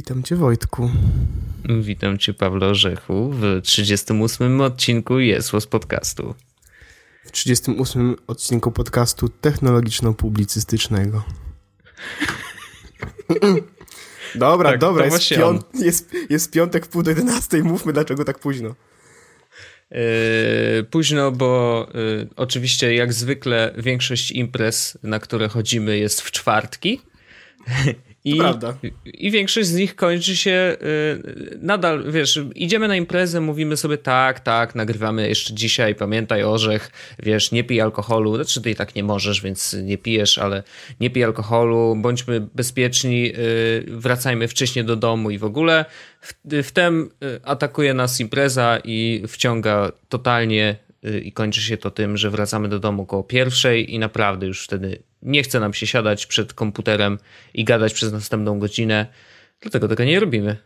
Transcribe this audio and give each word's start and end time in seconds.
Witam 0.00 0.22
cię 0.22 0.36
Wojtku. 0.36 0.90
Witam 1.80 2.18
cię 2.18 2.34
Pawle 2.34 2.66
Orzechu 2.66 3.30
w 3.32 3.60
38 3.62 4.60
odcinku 4.60 5.18
Jest 5.18 5.50
z 5.60 5.66
podcastu. 5.66 6.34
W 7.24 7.30
38 7.30 8.16
odcinku 8.26 8.72
podcastu 8.72 9.28
technologiczno-publicystycznego. 9.40 11.22
dobra, 14.34 14.70
tak, 14.70 14.80
dobra, 14.80 15.04
jest, 15.04 15.28
piąt, 15.28 15.66
jest, 15.74 16.12
jest 16.30 16.50
piątek 16.50 16.86
w 16.86 16.88
pół 16.88 17.02
do 17.02 17.10
11, 17.10 17.62
mówmy 17.62 17.92
dlaczego 17.92 18.24
tak 18.24 18.38
późno. 18.38 18.74
Yy, 19.90 19.98
późno, 20.90 21.32
bo 21.32 21.86
yy, 21.94 22.28
oczywiście 22.36 22.94
jak 22.94 23.12
zwykle 23.12 23.74
większość 23.78 24.30
imprez, 24.30 24.98
na 25.02 25.18
które 25.18 25.48
chodzimy 25.48 25.98
jest 25.98 26.20
w 26.20 26.30
czwartki. 26.30 27.00
I, 28.24 28.36
prawda. 28.36 28.74
I 29.04 29.30
większość 29.30 29.68
z 29.68 29.74
nich 29.74 29.96
kończy 29.96 30.36
się 30.36 30.76
y, 30.82 31.58
nadal, 31.62 32.12
wiesz, 32.12 32.40
idziemy 32.54 32.88
na 32.88 32.96
imprezę, 32.96 33.40
mówimy 33.40 33.76
sobie 33.76 33.98
tak, 33.98 34.40
tak, 34.40 34.74
nagrywamy 34.74 35.28
jeszcze 35.28 35.54
dzisiaj, 35.54 35.94
pamiętaj 35.94 36.42
orzech, 36.42 36.90
wiesz, 37.18 37.52
nie 37.52 37.64
pij 37.64 37.80
alkoholu, 37.80 38.36
znaczy 38.36 38.62
ty 38.62 38.70
i 38.70 38.74
tak 38.74 38.94
nie 38.94 39.04
możesz, 39.04 39.42
więc 39.42 39.76
nie 39.82 39.98
pijesz, 39.98 40.38
ale 40.38 40.62
nie 41.00 41.10
pij 41.10 41.24
alkoholu, 41.24 41.96
bądźmy 41.96 42.40
bezpieczni, 42.54 43.32
y, 43.38 43.84
wracajmy 43.88 44.48
wcześniej 44.48 44.84
do 44.84 44.96
domu 44.96 45.30
i 45.30 45.38
w 45.38 45.44
ogóle. 45.44 45.84
Wtem 46.62 47.10
y, 47.24 47.40
atakuje 47.44 47.94
nas 47.94 48.20
impreza 48.20 48.78
i 48.84 49.22
wciąga 49.28 49.92
totalnie 50.08 50.76
i 51.22 51.32
kończy 51.32 51.60
się 51.60 51.76
to 51.76 51.90
tym, 51.90 52.16
że 52.16 52.30
wracamy 52.30 52.68
do 52.68 52.78
domu 52.78 53.06
koło 53.06 53.22
pierwszej 53.22 53.94
i 53.94 53.98
naprawdę 53.98 54.46
już 54.46 54.64
wtedy 54.64 55.02
nie 55.22 55.42
chce 55.42 55.60
nam 55.60 55.74
się 55.74 55.86
siadać 55.86 56.26
przed 56.26 56.54
komputerem 56.54 57.18
i 57.54 57.64
gadać 57.64 57.92
przez 57.92 58.12
następną 58.12 58.58
godzinę, 58.58 59.06
dlatego 59.60 59.88
tego 59.88 60.04
nie 60.04 60.20
robimy. 60.20 60.56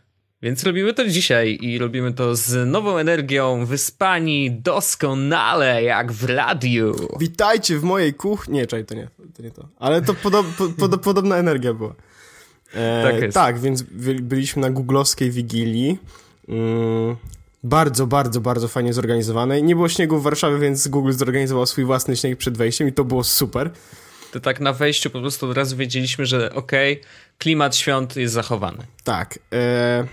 Więc 0.41 0.63
robimy 0.63 0.93
to 0.93 1.07
dzisiaj 1.07 1.57
i 1.61 1.77
robimy 1.77 2.13
to 2.13 2.35
z 2.35 2.69
nową 2.69 2.97
energią, 2.97 3.65
wyspani 3.65 4.51
doskonale, 4.51 5.83
jak 5.83 6.11
w 6.11 6.23
radiu. 6.23 6.95
Witajcie 7.19 7.79
w 7.79 7.83
mojej 7.83 8.13
kuchni. 8.13 8.53
Nie, 8.53 8.67
czekaj, 8.67 8.85
to 8.85 8.95
nie, 8.95 9.07
to 9.35 9.43
nie 9.43 9.51
to. 9.51 9.67
Ale 9.79 10.01
to 10.01 10.13
podo 10.13 10.43
pod 10.79 11.01
podobna 11.01 11.37
energia 11.37 11.73
była. 11.73 11.95
E, 12.73 13.19
tak, 13.21 13.33
tak, 13.33 13.59
więc 13.59 13.81
byliśmy 14.21 14.61
na 14.61 14.69
googlowskiej 14.69 15.31
wigilii. 15.31 15.97
Mm, 16.49 17.15
bardzo, 17.65 18.07
bardzo, 18.07 18.41
bardzo 18.41 18.67
fajnie 18.67 18.93
zorganizowanej. 18.93 19.63
Nie 19.63 19.75
było 19.75 19.89
śniegu 19.89 20.19
w 20.19 20.23
Warszawie, 20.23 20.59
więc 20.59 20.87
Google 20.87 21.11
zorganizował 21.11 21.65
swój 21.65 21.85
własny 21.85 22.15
śnieg 22.15 22.37
przed 22.37 22.57
wejściem 22.57 22.87
i 22.87 22.93
to 22.93 23.03
było 23.03 23.23
super 23.23 23.71
to 24.35 24.39
tak 24.39 24.59
na 24.59 24.73
wejściu 24.73 25.09
po 25.09 25.19
prostu 25.19 25.49
od 25.49 25.57
razu 25.57 25.77
wiedzieliśmy, 25.77 26.25
że 26.25 26.53
okej, 26.53 26.93
okay, 26.93 27.05
klimat 27.37 27.75
świąt 27.75 28.15
jest 28.15 28.33
zachowany. 28.33 28.77
Tak. 29.03 29.39
E, 29.53 30.07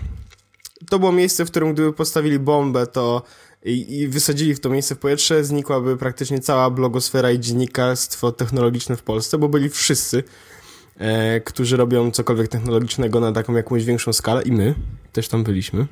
to 0.89 0.99
było 0.99 1.11
miejsce, 1.11 1.45
w 1.45 1.51
którym 1.51 1.73
gdyby 1.73 1.93
postawili 1.93 2.39
bombę, 2.39 2.87
to 2.87 3.23
i, 3.65 3.99
i, 3.99 4.07
wysadzili 4.07 4.55
w 4.55 4.59
to 4.59 4.69
miejsce 4.69 4.95
w 4.95 4.99
powietrze, 4.99 5.43
znikłaby 5.43 5.97
praktycznie 5.97 6.39
cała 6.39 6.69
blogosfera 6.69 7.31
i 7.31 7.39
dziennikarstwo 7.39 8.31
technologiczne 8.31 8.97
w 8.97 9.03
Polsce, 9.03 9.37
bo 9.37 9.49
byli 9.49 9.69
wszyscy, 9.69 10.23
e, 10.97 11.41
którzy 11.41 11.77
robią 11.77 12.11
cokolwiek 12.11 12.47
technologicznego 12.47 13.19
na 13.19 13.31
taką 13.31 13.53
jakąś 13.53 13.85
większą 13.85 14.13
skalę 14.13 14.41
i 14.41 14.51
my 14.51 14.75
też 15.11 15.27
tam 15.27 15.43
byliśmy. 15.43 15.87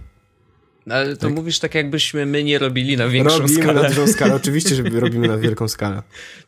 Ale 0.89 1.15
to 1.15 1.21
tak. 1.27 1.35
mówisz 1.35 1.59
tak, 1.59 1.75
jakbyśmy 1.75 2.25
my 2.25 2.43
nie 2.43 2.59
robili 2.59 2.97
na 2.97 3.07
większą 3.07 3.37
robimy 3.37 3.49
skalę. 3.49 3.73
Robimy 3.73 3.83
na 3.83 3.89
dużą 3.89 4.13
skalę, 4.13 4.35
oczywiście, 4.41 4.75
że 4.75 4.83
robimy 4.83 5.27
na 5.27 5.37
wielką 5.37 5.67
skalę. 5.67 5.95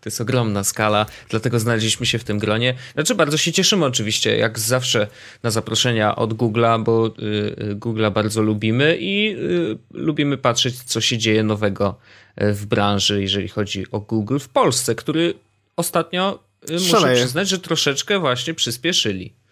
To 0.01 0.09
jest 0.09 0.21
ogromna 0.21 0.63
skala, 0.63 1.05
dlatego 1.29 1.59
znaleźliśmy 1.59 2.05
się 2.05 2.19
w 2.19 2.23
tym 2.23 2.39
gronie. 2.39 2.73
Znaczy, 2.93 3.15
bardzo 3.15 3.37
się 3.37 3.51
cieszymy 3.51 3.85
oczywiście, 3.85 4.37
jak 4.37 4.59
zawsze, 4.59 5.07
na 5.43 5.51
zaproszenia 5.51 6.15
od 6.15 6.33
Google'a, 6.33 6.83
bo 6.83 7.07
y, 7.07 7.75
Google'a 7.75 8.11
bardzo 8.11 8.41
lubimy 8.41 8.97
i 8.99 9.35
y, 9.37 9.77
lubimy 9.91 10.37
patrzeć, 10.37 10.83
co 10.83 11.01
się 11.01 11.17
dzieje 11.17 11.43
nowego 11.43 11.97
y, 12.41 12.53
w 12.53 12.65
branży, 12.65 13.21
jeżeli 13.21 13.47
chodzi 13.47 13.85
o 13.91 13.99
Google 13.99 14.39
w 14.39 14.49
Polsce, 14.49 14.95
który 14.95 15.33
ostatnio, 15.75 16.43
y, 16.69 16.73
muszę 16.73 17.13
przyznać, 17.13 17.49
że 17.49 17.59
troszeczkę 17.59 18.19
właśnie 18.19 18.53
przyspieszyli. 18.53 19.42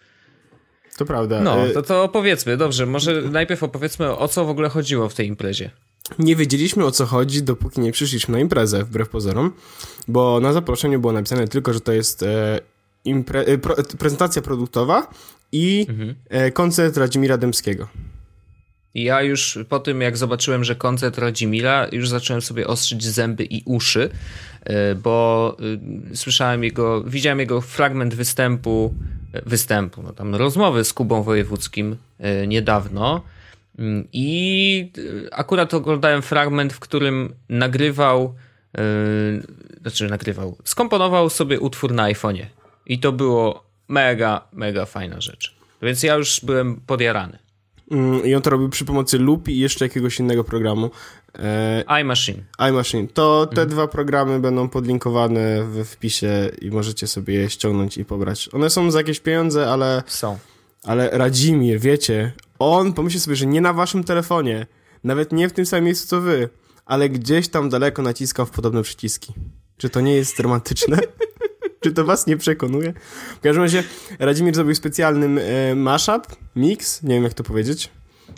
To 1.02 1.06
prawda. 1.06 1.40
No, 1.40 1.56
to, 1.74 1.82
to 1.82 2.04
opowiedzmy, 2.04 2.56
dobrze, 2.56 2.86
może 2.86 3.22
najpierw 3.22 3.62
opowiedzmy 3.62 4.16
o 4.16 4.28
co 4.28 4.44
w 4.44 4.48
ogóle 4.48 4.68
chodziło 4.68 5.08
w 5.08 5.14
tej 5.14 5.26
imprezie. 5.26 5.70
Nie 6.18 6.36
wiedzieliśmy 6.36 6.84
o 6.84 6.90
co 6.90 7.06
chodzi, 7.06 7.42
dopóki 7.42 7.80
nie 7.80 7.92
przyszliśmy 7.92 8.32
na 8.32 8.40
imprezę, 8.40 8.84
wbrew 8.84 9.08
pozorom, 9.08 9.52
bo 10.08 10.40
na 10.40 10.52
zaproszeniu 10.52 11.00
było 11.00 11.12
napisane 11.12 11.48
tylko, 11.48 11.72
że 11.72 11.80
to 11.80 11.92
jest 11.92 12.22
e, 12.22 12.60
impre, 13.04 13.40
e, 13.40 13.58
pro, 13.58 13.74
prezentacja 13.98 14.42
produktowa 14.42 15.10
i 15.52 15.86
mhm. 15.88 16.14
e, 16.28 16.50
koncert 16.50 16.96
Radzimira 16.96 17.38
Dębskiego. 17.38 17.88
Ja 18.94 19.22
już 19.22 19.58
po 19.68 19.80
tym, 19.80 20.00
jak 20.00 20.16
zobaczyłem, 20.16 20.64
że 20.64 20.74
koncert 20.74 21.18
Radzimira, 21.18 21.88
już 21.92 22.08
zacząłem 22.08 22.42
sobie 22.42 22.66
ostrzyć 22.66 23.04
zęby 23.04 23.44
i 23.44 23.62
uszy, 23.64 24.10
e, 24.64 24.94
bo 24.94 25.56
e, 26.12 26.16
słyszałem 26.16 26.64
jego, 26.64 27.04
widziałem 27.04 27.38
jego 27.38 27.60
fragment 27.60 28.14
występu 28.14 28.94
występu, 29.46 30.02
no 30.02 30.12
tam 30.12 30.34
rozmowy 30.34 30.84
z 30.84 30.92
Kubą 30.92 31.22
Wojewódzkim 31.22 31.96
e, 32.18 32.46
niedawno 32.46 33.22
mm, 33.78 34.08
i 34.12 34.90
e, 35.28 35.34
akurat 35.34 35.74
oglądałem 35.74 36.22
fragment, 36.22 36.72
w 36.72 36.80
którym 36.80 37.34
nagrywał, 37.48 38.34
yy, 38.74 38.82
znaczy 39.80 40.08
nagrywał, 40.08 40.56
skomponował 40.64 41.30
sobie 41.30 41.60
utwór 41.60 41.92
na 41.92 42.12
iPhone'ie 42.12 42.46
i 42.86 42.98
to 42.98 43.12
było 43.12 43.64
mega, 43.88 44.48
mega 44.52 44.86
fajna 44.86 45.20
rzecz. 45.20 45.54
Więc 45.82 46.02
ja 46.02 46.14
już 46.14 46.40
byłem 46.42 46.76
podjarany. 46.76 47.41
Mm, 47.92 48.24
I 48.24 48.34
on 48.34 48.42
to 48.42 48.50
robił 48.50 48.68
przy 48.68 48.84
pomocy 48.84 49.18
Loop 49.18 49.48
i 49.48 49.58
jeszcze 49.58 49.84
jakiegoś 49.84 50.20
innego 50.20 50.44
programu. 50.44 50.90
E, 51.38 51.84
iMachine. 52.00 52.44
iMachine. 52.68 53.08
To 53.08 53.46
te 53.46 53.50
mhm. 53.50 53.68
dwa 53.68 53.88
programy 53.88 54.40
będą 54.40 54.68
podlinkowane 54.68 55.64
w 55.64 55.84
wpisie 55.84 56.50
i 56.60 56.70
możecie 56.70 57.06
sobie 57.06 57.34
je 57.34 57.50
ściągnąć 57.50 57.98
i 57.98 58.04
pobrać. 58.04 58.48
One 58.52 58.70
są 58.70 58.90
za 58.90 58.98
jakieś 58.98 59.20
pieniądze, 59.20 59.70
ale... 59.70 60.02
Są. 60.06 60.38
Ale 60.84 61.10
Radzimir, 61.10 61.80
wiecie, 61.80 62.32
on 62.58 62.92
pomyśli 62.92 63.20
sobie, 63.20 63.36
że 63.36 63.46
nie 63.46 63.60
na 63.60 63.72
waszym 63.72 64.04
telefonie, 64.04 64.66
nawet 65.04 65.32
nie 65.32 65.48
w 65.48 65.52
tym 65.52 65.66
samym 65.66 65.84
miejscu 65.84 66.08
co 66.08 66.20
wy, 66.20 66.48
ale 66.86 67.08
gdzieś 67.08 67.48
tam 67.48 67.68
daleko 67.68 68.02
naciskał 68.02 68.46
w 68.46 68.50
podobne 68.50 68.82
przyciski. 68.82 69.32
Czy 69.76 69.90
to 69.90 70.00
nie 70.00 70.14
jest 70.14 70.40
romantyczne? 70.40 70.98
Czy 71.82 71.92
to 71.92 72.04
was 72.04 72.26
nie 72.26 72.36
przekonuje? 72.36 72.92
W 73.36 73.40
każdym 73.40 73.62
razie 73.62 73.84
Radzimir 74.18 74.54
zrobił 74.54 74.74
specjalny 74.74 75.42
e, 75.42 75.74
mashup, 75.74 76.26
mix, 76.56 77.02
nie 77.02 77.14
wiem 77.14 77.24
jak 77.24 77.34
to 77.34 77.42
powiedzieć. 77.42 77.90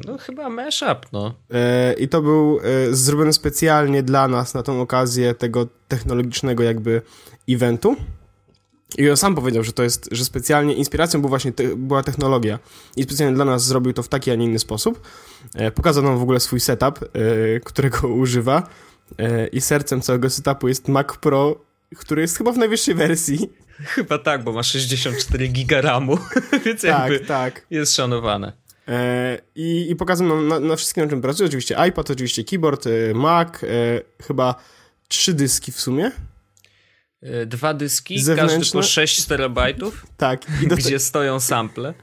No 0.06 0.19
chyba 0.19 0.49
mashup, 0.49 1.06
no. 1.12 1.34
E, 1.50 1.93
I 1.93 2.09
to 2.09 2.22
był 2.22 2.60
e, 2.62 2.94
zrobiony 2.94 3.33
specjalnie 3.33 4.03
dla 4.03 4.28
nas 4.28 4.54
na 4.54 4.62
tą 4.62 4.81
okazję 4.81 5.34
tego 5.34 5.66
technologicznego 5.88 6.62
jakby 6.62 7.03
eventu. 7.49 7.97
I 8.99 9.10
on 9.10 9.16
sam 9.16 9.34
powiedział, 9.34 9.65
że 9.65 9.72
to 9.72 9.83
jest, 9.83 10.09
że 10.12 10.25
specjalnie 10.25 10.75
inspiracją 10.75 11.21
był 11.21 11.28
właśnie 11.28 11.53
te, 11.53 11.77
była 11.77 12.03
technologia 12.03 12.59
i 12.97 13.03
specjalnie 13.03 13.34
dla 13.34 13.44
nas 13.44 13.65
zrobił 13.65 13.93
to 13.93 14.03
w 14.03 14.09
taki, 14.09 14.31
a 14.31 14.34
nie 14.34 14.44
inny 14.44 14.59
sposób. 14.59 15.00
E, 15.54 15.71
pokazał 15.71 16.04
nam 16.04 16.19
w 16.19 16.22
ogóle 16.22 16.41
swój 16.41 16.60
setup, 16.60 16.99
e, 17.03 17.09
którego 17.60 18.09
używa 18.22 18.69
e, 19.19 19.47
i 19.47 19.60
sercem 19.60 20.00
całego 20.00 20.31
setupu 20.31 20.69
jest 20.69 20.88
Mac 20.88 21.06
Pro, 21.21 21.56
który 21.94 22.22
jest 22.22 22.38
chyba 22.38 22.53
w 22.53 22.59
najwyższej 22.59 22.94
wersji. 22.94 23.50
Chyba 23.94 24.19
tak, 24.19 24.44
bo 24.44 24.53
ma 24.53 24.62
64 24.62 25.49
giga 25.49 25.81
RAMu, 25.81 26.19
więc 26.65 26.82
tak, 26.82 27.10
jakby 27.10 27.21
tak. 27.27 27.66
jest 27.71 27.94
szanowane. 27.94 28.53
E, 28.88 29.38
I, 29.55 29.91
i 29.91 29.97
pokazują 29.97 30.28
nam 30.28 30.49
na, 30.49 30.60
na 30.60 30.77
wszystkim, 30.77 31.04
na 31.04 31.10
czym 31.10 31.21
pracuje. 31.21 31.47
Oczywiście 31.47 31.77
iPad, 31.88 32.10
oczywiście 32.10 32.44
keyboard, 32.44 32.87
e, 32.87 33.15
Mac, 33.15 33.49
e, 33.49 33.66
chyba 34.27 34.54
trzy 35.09 35.34
dyski 35.34 35.72
w 35.72 35.81
sumie. 35.81 36.10
Dwa 37.47 37.74
dyski, 37.74 38.22
Zewnętrzne. 38.22 38.59
każdy 38.59 38.72
po 38.72 38.83
6 38.83 39.24
terabajtów. 39.24 40.07
Tak. 40.16 40.42
I 40.63 40.66
do 40.69 40.77
gdzie 40.77 40.98
stoją 40.98 41.41
sample. 41.41 41.95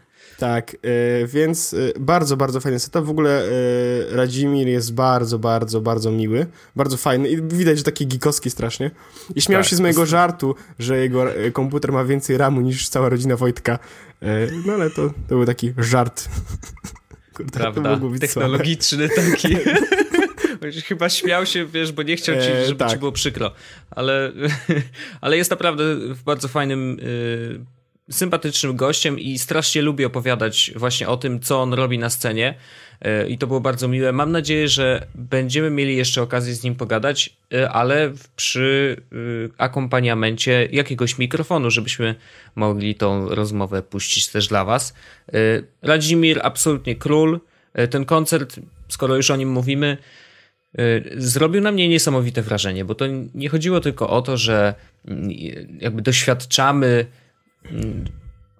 Tak, 0.41 0.75
y, 0.85 1.27
więc 1.27 1.73
y, 1.73 1.93
bardzo, 1.99 2.37
bardzo 2.37 2.59
fajny 2.59 2.79
setup. 2.79 3.05
W 3.05 3.09
ogóle 3.09 3.45
y, 3.45 4.15
Radzimir 4.15 4.67
jest 4.67 4.93
bardzo, 4.93 5.39
bardzo, 5.39 5.81
bardzo 5.81 6.11
miły. 6.11 6.45
Bardzo 6.75 6.97
fajny 6.97 7.29
i 7.29 7.41
widać, 7.41 7.77
że 7.77 7.83
taki 7.83 8.07
gikowski 8.07 8.49
strasznie. 8.49 8.91
I 9.35 9.41
śmiał 9.41 9.61
tak, 9.61 9.69
się 9.69 9.75
z 9.75 9.79
mojego 9.79 10.05
żartu, 10.05 10.55
że 10.79 10.97
jego 10.97 11.25
komputer 11.53 11.91
ma 11.91 12.03
więcej 12.05 12.37
ramu 12.37 12.61
niż 12.61 12.89
cała 12.89 13.09
rodzina 13.09 13.35
Wojtka. 13.35 13.79
No 14.65 14.73
ale 14.73 14.89
to, 14.89 15.09
to 15.09 15.35
był 15.35 15.45
taki 15.45 15.73
żart. 15.77 16.29
Kurde, 17.35 17.59
Prawda, 17.59 17.99
technologiczny 18.19 19.09
słabe. 19.09 19.31
taki. 19.31 19.57
Chyba 20.87 21.09
śmiał 21.09 21.45
się, 21.45 21.65
wiesz, 21.65 21.91
bo 21.91 22.03
nie 22.03 22.15
chciał 22.15 22.35
ci, 22.35 22.65
żeby 22.65 22.79
tak. 22.79 22.91
ci 22.91 22.97
było 22.97 23.11
przykro. 23.11 23.51
Ale, 23.91 24.31
ale 25.21 25.37
jest 25.37 25.51
naprawdę 25.51 25.95
w 25.95 26.23
bardzo 26.23 26.47
fajnym 26.47 26.97
sympatycznym 28.09 28.75
gościem 28.75 29.19
i 29.19 29.39
strasznie 29.39 29.81
lubi 29.81 30.05
opowiadać 30.05 30.71
właśnie 30.75 31.07
o 31.07 31.17
tym, 31.17 31.39
co 31.39 31.61
on 31.61 31.73
robi 31.73 31.99
na 31.99 32.09
scenie. 32.09 32.55
e, 33.01 33.27
i 33.27 33.37
to 33.37 33.47
było 33.47 33.61
bardzo 33.61 33.87
miłe. 33.87 34.11
Mam 34.11 34.31
nadzieję, 34.31 34.67
że 34.67 35.07
będziemy 35.15 35.69
mieli 35.69 35.97
jeszcze 35.97 36.21
okazję 36.21 36.53
z 36.53 36.63
nim 36.63 36.75
pogadać, 36.75 37.35
e, 37.53 37.69
ale 37.69 38.13
przy 38.35 38.97
akompaniamencie 39.57 40.69
jakiegoś 40.71 41.17
mikrofonu, 41.17 41.71
żebyśmy 41.71 42.15
mogli 42.55 42.95
tą 42.95 43.29
rozmowę 43.29 43.81
puścić 43.81 44.27
też 44.27 44.47
dla 44.47 44.65
was. 44.65 44.93
Radzimir, 45.81 46.39
absolutnie 46.43 46.95
król. 46.95 47.39
Ten 47.89 48.05
koncert, 48.05 48.59
skoro 48.87 49.15
już 49.15 49.31
o 49.31 49.35
nim 49.35 49.51
mówimy, 49.51 49.97
zrobił 51.17 51.61
na 51.61 51.71
mnie 51.71 51.89
niesamowite 51.89 52.41
wrażenie, 52.41 52.85
bo 52.85 52.95
to 52.95 53.05
nie 53.33 53.49
chodziło 53.49 53.79
tylko 53.79 54.09
o 54.09 54.21
to, 54.21 54.37
że 54.37 54.73
mm, 55.07 55.29
jakby 55.79 56.01
doświadczamy 56.01 57.05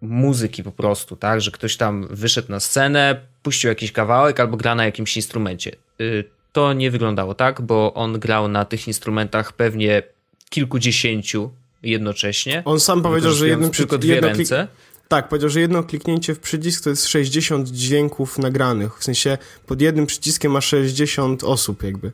muzyki 0.01 0.63
po 0.63 0.71
prostu, 0.71 1.15
tak, 1.15 1.41
że 1.41 1.51
ktoś 1.51 1.77
tam 1.77 2.07
wyszedł 2.09 2.51
na 2.51 2.59
scenę, 2.59 3.21
puścił 3.43 3.69
jakiś 3.69 3.91
kawałek 3.91 4.39
albo 4.39 4.57
gra 4.57 4.75
na 4.75 4.85
jakimś 4.85 5.15
instrumencie. 5.15 5.71
Y, 6.01 6.23
to 6.51 6.73
nie 6.73 6.91
wyglądało 6.91 7.35
tak, 7.35 7.61
bo 7.61 7.93
on 7.93 8.19
grał 8.19 8.47
na 8.47 8.65
tych 8.65 8.87
instrumentach 8.87 9.53
pewnie 9.53 10.03
kilkudziesięciu 10.49 11.51
jednocześnie. 11.83 12.61
On 12.65 12.79
sam 12.79 13.01
powiedział, 13.01 13.31
że 13.31 13.47
jednym 13.47 13.71
tylko 13.71 13.97
dwie 13.97 14.15
jedno 14.15 14.29
ręce. 14.29 14.67
Tak, 15.07 15.29
powiedział, 15.29 15.49
że 15.49 15.59
jedno 15.59 15.83
kliknięcie 15.83 16.35
w 16.35 16.39
przycisk 16.39 16.83
to 16.83 16.89
jest 16.89 17.07
60 17.07 17.69
dźwięków 17.69 18.37
nagranych. 18.37 18.99
W 18.99 19.03
sensie 19.03 19.37
pod 19.65 19.81
jednym 19.81 20.05
przyciskiem 20.05 20.51
ma 20.51 20.61
60 20.61 21.43
osób 21.43 21.83
jakby. 21.83 22.11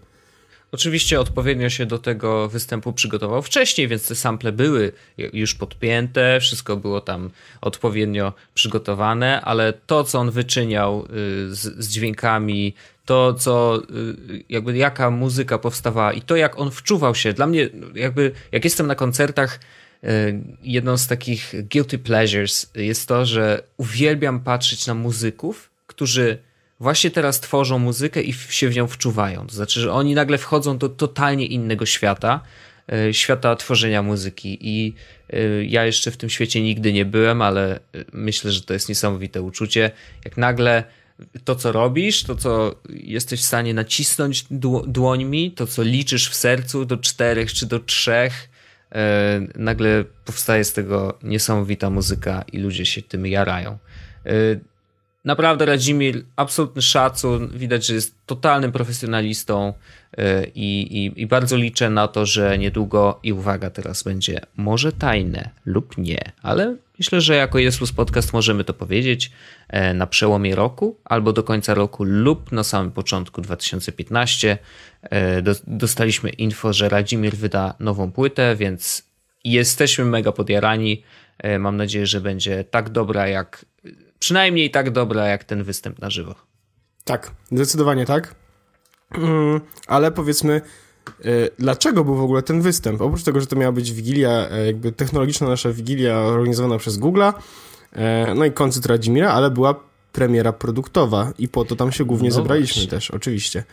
Oczywiście 0.71 1.19
odpowiednio 1.19 1.69
się 1.69 1.85
do 1.85 1.99
tego 1.99 2.49
występu 2.49 2.93
przygotował 2.93 3.41
wcześniej, 3.41 3.87
więc 3.87 4.07
te 4.07 4.15
sample 4.15 4.51
były 4.51 4.91
już 5.17 5.55
podpięte, 5.55 6.39
wszystko 6.41 6.77
było 6.77 7.01
tam 7.01 7.29
odpowiednio 7.61 8.33
przygotowane, 8.53 9.41
ale 9.41 9.73
to, 9.73 10.03
co 10.03 10.19
on 10.19 10.31
wyczyniał 10.31 11.05
y, 11.05 11.07
z, 11.55 11.85
z 11.85 11.87
dźwiękami, 11.87 12.73
to, 13.05 13.33
co, 13.33 13.81
y, 14.29 14.43
jakby 14.49 14.77
jaka 14.77 15.11
muzyka 15.11 15.57
powstawała 15.57 16.13
i 16.13 16.21
to, 16.21 16.35
jak 16.35 16.59
on 16.59 16.71
wczuwał 16.71 17.15
się. 17.15 17.33
Dla 17.33 17.47
mnie, 17.47 17.69
jakby, 17.95 18.31
jak 18.51 18.63
jestem 18.63 18.87
na 18.87 18.95
koncertach, 18.95 19.59
y, 20.03 20.07
jedną 20.63 20.97
z 20.97 21.07
takich 21.07 21.53
guilty 21.71 21.99
pleasures 21.99 22.71
jest 22.75 23.07
to, 23.07 23.25
że 23.25 23.63
uwielbiam 23.77 24.39
patrzeć 24.39 24.87
na 24.87 24.93
muzyków, 24.93 25.69
którzy 25.87 26.46
właśnie 26.79 27.11
teraz 27.11 27.39
tworzą 27.39 27.79
muzykę 27.79 28.21
i 28.21 28.33
się 28.33 28.69
w 28.69 28.75
nią 28.75 28.87
wczuwają. 28.87 29.47
To 29.47 29.55
znaczy, 29.55 29.79
że 29.79 29.93
oni 29.93 30.15
nagle 30.15 30.37
wchodzą 30.37 30.77
do 30.77 30.89
totalnie 30.89 31.45
innego 31.45 31.85
świata, 31.85 32.43
e, 32.91 33.13
świata 33.13 33.55
tworzenia 33.55 34.03
muzyki. 34.03 34.57
I 34.61 34.93
e, 35.29 35.65
ja 35.65 35.85
jeszcze 35.85 36.11
w 36.11 36.17
tym 36.17 36.29
świecie 36.29 36.61
nigdy 36.61 36.93
nie 36.93 37.05
byłem, 37.05 37.41
ale 37.41 37.75
e, 37.75 37.79
myślę, 38.13 38.51
że 38.51 38.61
to 38.61 38.73
jest 38.73 38.89
niesamowite 38.89 39.41
uczucie. 39.41 39.91
Jak 40.25 40.37
nagle 40.37 40.83
to, 41.43 41.55
co 41.55 41.71
robisz, 41.71 42.23
to, 42.23 42.35
co 42.35 42.75
jesteś 42.89 43.41
w 43.41 43.45
stanie 43.45 43.73
nacisnąć 43.73 44.45
dłońmi, 44.87 45.51
to, 45.51 45.67
co 45.67 45.83
liczysz 45.83 46.29
w 46.29 46.35
sercu 46.35 46.85
do 46.85 46.97
czterech 46.97 47.53
czy 47.53 47.65
do 47.65 47.79
trzech, 47.79 48.49
nagle 49.55 50.03
powstaje 50.25 50.63
z 50.63 50.73
tego 50.73 51.17
niesamowita 51.23 51.89
muzyka 51.89 52.43
i 52.53 52.57
ludzie 52.57 52.85
się 52.85 53.01
tym 53.01 53.27
jarają. 53.27 53.77
Naprawdę 55.27 55.65
Radzimir, 55.65 56.23
absolutny 56.35 56.81
szacun, 56.81 57.49
widać, 57.53 57.85
że 57.85 57.93
jest 57.93 58.15
totalnym 58.25 58.71
profesjonalistą 58.71 59.73
e, 60.17 60.45
i, 60.55 61.05
i, 61.05 61.21
i, 61.21 61.27
bardzo 61.27 61.57
liczę 61.57 61.89
na 61.89 62.07
to, 62.07 62.25
że 62.25 62.57
niedługo 62.57 63.19
i 63.23 63.33
uwaga, 63.33 63.69
teraz 63.69 64.03
będzie 64.03 64.41
może 64.57 64.91
tajne 64.91 65.49
lub 65.65 65.97
nie, 65.97 66.31
ale 66.41 66.75
myślę, 66.99 67.21
że 67.21 67.35
jako 67.35 67.59
Jesus 67.59 67.91
Podcast 67.91 68.33
możemy 68.33 68.63
to 68.63 68.73
powiedzieć 68.73 69.31
e, 69.69 69.93
na 69.93 70.07
przełomie 70.07 70.55
roku 70.55 70.97
albo 71.05 71.33
do 71.33 71.43
końca 71.43 71.73
roku 71.73 72.03
lub 72.03 72.51
na 72.51 72.63
samym 72.63 72.91
początku 72.91 73.41
2015 73.41 74.57
e, 75.03 75.41
dostaliśmy 75.67 76.29
info, 76.29 76.73
że 76.73 76.89
Radzimir 76.89 77.35
wyda 77.35 77.73
nową 77.79 78.11
płytę, 78.11 78.55
więc 78.55 79.03
jesteśmy 79.43 80.05
mega 80.05 80.31
podjarani. 80.31 81.03
Mam 81.59 81.77
nadzieję, 81.77 82.05
że 82.05 82.21
będzie 82.21 82.63
tak 82.63 82.89
dobra 82.89 83.27
jak 83.27 83.65
przynajmniej 84.19 84.71
tak 84.71 84.91
dobra 84.91 85.27
jak 85.27 85.43
ten 85.43 85.63
występ 85.63 85.99
na 85.99 86.09
żywo. 86.09 86.35
Tak, 87.03 87.31
zdecydowanie 87.51 88.05
tak. 88.05 88.35
Mm, 89.11 89.61
ale 89.87 90.11
powiedzmy, 90.11 90.61
y, 91.25 91.49
dlaczego 91.59 92.03
był 92.03 92.15
w 92.15 92.21
ogóle 92.21 92.41
ten 92.41 92.61
występ? 92.61 93.01
Oprócz 93.01 93.23
tego, 93.23 93.41
że 93.41 93.47
to 93.47 93.55
miała 93.55 93.71
być 93.71 93.91
wigilia, 93.91 94.49
e, 94.51 94.65
jakby 94.65 94.91
technologiczna 94.91 95.47
nasza 95.47 95.71
wigilia 95.71 96.17
organizowana 96.17 96.77
przez 96.77 96.99
Google'a, 96.99 97.33
e, 97.93 98.33
no 98.35 98.45
i 98.45 98.51
koncert 98.51 98.85
Radzimira, 98.85 99.31
ale 99.31 99.51
była 99.51 99.75
premiera 100.13 100.53
produktowa 100.53 101.31
i 101.39 101.47
po 101.47 101.65
to 101.65 101.75
tam 101.75 101.91
się 101.91 102.05
głównie 102.05 102.29
no 102.29 102.35
zebraliśmy 102.35 102.75
właśnie. 102.75 102.89
też, 102.89 103.11
oczywiście. 103.11 103.63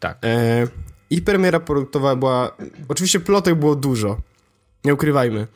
Tak. 0.00 0.18
E, 0.24 0.66
I 1.10 1.22
premiera 1.22 1.60
produktowa 1.60 2.16
była, 2.16 2.56
oczywiście 2.88 3.20
plotek 3.20 3.54
było 3.54 3.76
dużo, 3.76 4.16
nie 4.84 4.94
ukrywajmy. 4.94 5.46